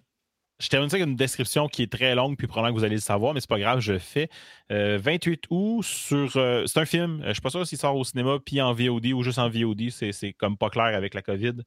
[0.61, 2.97] Je termine ça avec une description qui est très longue, puis probablement que vous allez
[2.97, 4.29] le savoir, mais c'est pas grave, je fais.
[4.69, 6.37] 28 euh, août sur.
[6.37, 7.23] Euh, c'est un film.
[7.27, 9.89] Je suis pas sûr s'il sort au cinéma, puis en VOD ou juste en VOD.
[9.91, 11.63] C'est comme pas clair avec la COVID.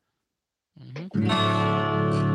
[0.80, 2.35] Mm-hmm.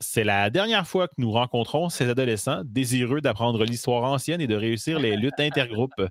[0.00, 4.54] C'est la dernière fois que nous rencontrons ces adolescents désireux d'apprendre l'histoire ancienne et de
[4.54, 6.02] réussir les luttes intergroupes.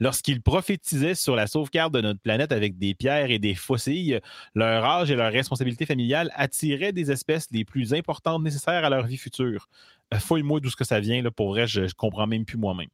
[0.00, 4.22] Lorsqu'ils prophétisaient sur la sauvegarde de notre planète avec des pierres et des fossiles,
[4.54, 9.04] leur âge et leur responsabilité familiale attiraient des espèces les plus importantes nécessaires à leur
[9.06, 9.68] vie future.
[10.12, 12.58] Euh, fouille-moi d'où ce que ça vient, là, pour vrai, je, ne comprends même plus
[12.58, 12.88] moi-même.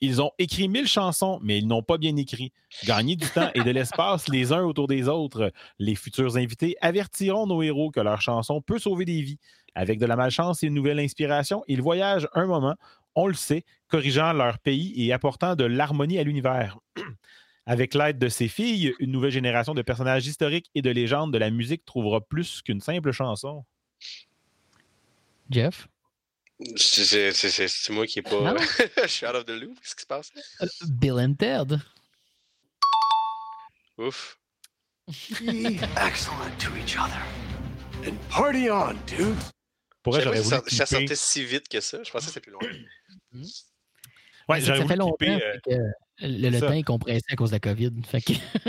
[0.00, 2.52] Ils ont écrit mille chansons, mais ils n'ont pas bien écrit.
[2.84, 5.52] Gagner du temps et de l'espace les uns autour des autres.
[5.78, 9.38] Les futurs invités avertiront nos héros que leur chanson peut sauver des vies.
[9.74, 12.76] Avec de la malchance et une nouvelle inspiration, ils voyagent un moment,
[13.14, 16.78] on le sait, corrigeant leur pays et apportant de l'harmonie à l'univers.
[17.66, 21.38] Avec l'aide de ses filles, une nouvelle génération de personnages historiques et de légendes de
[21.38, 23.64] la musique trouvera plus qu'une simple chanson.
[25.48, 25.86] Jeff?
[26.76, 28.56] C'est moi qui n'ai pas.
[29.02, 29.78] Je suis out of the loop.
[29.80, 30.30] Qu'est-ce qui se passe?
[30.60, 31.78] Euh, Bill and Ted.
[33.98, 34.38] Ouf.
[35.08, 37.22] Excellent to each other.
[38.06, 39.36] And party on, dude.
[40.02, 40.56] Pour j'aurais voulu.
[40.56, 42.02] Ça, ça sortait si vite que ça.
[42.02, 42.68] Je pensais que c'était plus loin.
[44.48, 45.26] Ouais, ça fait longtemps.
[45.26, 45.70] Euh, que
[46.20, 47.92] le, le temps est compressé à cause de la COVID.
[48.06, 48.32] Fait que...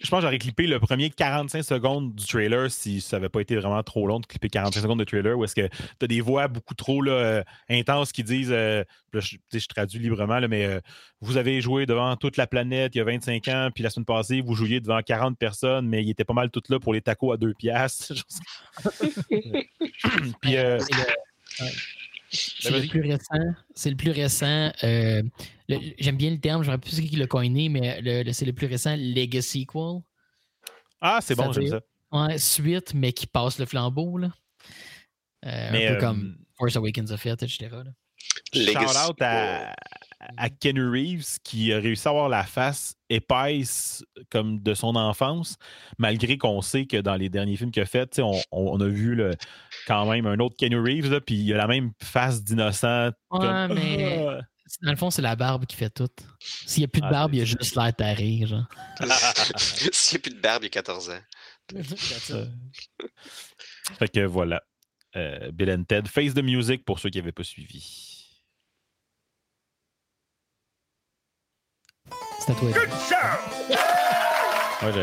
[0.00, 3.40] je pense que j'aurais clippé le premier 45 secondes du trailer si ça n'avait pas
[3.40, 6.06] été vraiment trop long de clipper 45 secondes de trailer où est-ce que tu as
[6.06, 10.48] des voix beaucoup trop là, euh, intenses qui disent, euh, je, je, traduis librement, là,
[10.48, 10.80] mais euh,
[11.20, 14.04] vous avez joué devant toute la planète il y a 25 ans, puis la semaine
[14.04, 17.00] passée, vous jouiez devant 40 personnes, mais il était pas mal tout là pour les
[17.00, 18.12] tacos à deux piastres.
[20.40, 20.56] puis,
[22.30, 23.54] c'est le, plus récent.
[23.74, 24.70] C'est le plus récent.
[24.84, 25.22] Euh,
[25.98, 28.02] j'aime bien le terme, je ne sais plus qui l'a coiné, mais
[28.32, 30.02] c'est le plus récent Legacy Sequel.
[31.00, 31.80] Ah, c'est bon, j'aime ça.
[32.10, 34.18] Ouais, suite, mais qui passe le flambeau.
[34.18, 34.30] Là.
[35.46, 37.68] Euh, un peu euh, comme Force Awakens a fait, etc.
[38.52, 39.74] Shout out à,
[40.36, 45.56] à Ken Reeves qui a réussi à avoir la face épaisse comme de son enfance,
[45.98, 49.14] malgré qu'on sait que dans les derniers films qu'il a fait, on, on, a vu
[49.14, 49.34] le,
[49.86, 53.10] quand même un autre Ken Reeves, puis il a la même face d'innocent.
[53.30, 54.40] Ouais, mais ah!
[54.82, 56.08] dans le fond, c'est la barbe qui fait tout.
[56.40, 58.40] S'il n'y a plus de ah, barbe, il y a juste l'air taré.
[59.56, 61.20] S'il n'y a plus de barbe, il y a 14 ans.
[63.98, 64.62] fait que voilà.
[65.16, 68.17] Euh, Bill and Ted, Face the Music pour ceux qui n'avaient pas suivi.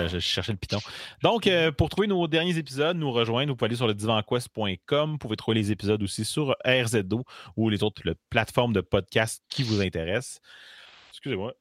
[0.08, 0.80] Je, cherchais le piton.
[1.22, 5.12] Donc, euh, pour trouver nos derniers épisodes, nous rejoindre, vous pouvez aller sur le divanquest.com.
[5.12, 7.24] Vous pouvez trouver les épisodes aussi sur RZO
[7.56, 10.40] ou les autres plateformes de podcast qui vous intéressent.
[11.12, 11.54] Excusez-moi.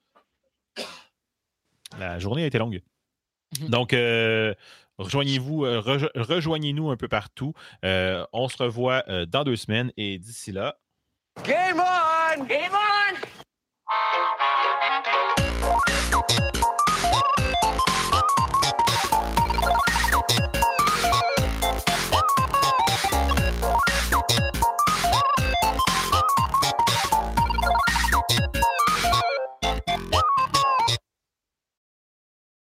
[1.99, 2.81] La journée a été longue.
[3.61, 3.69] Mhm.
[3.69, 4.55] Donc, euh,
[4.99, 5.81] rejoignez-vous, euh,
[6.15, 7.53] rejoignez-nous un peu partout.
[7.83, 10.79] on se revoit dans deux semaines et d'ici là.
[11.45, 12.45] Game on!
[12.45, 13.24] Game on!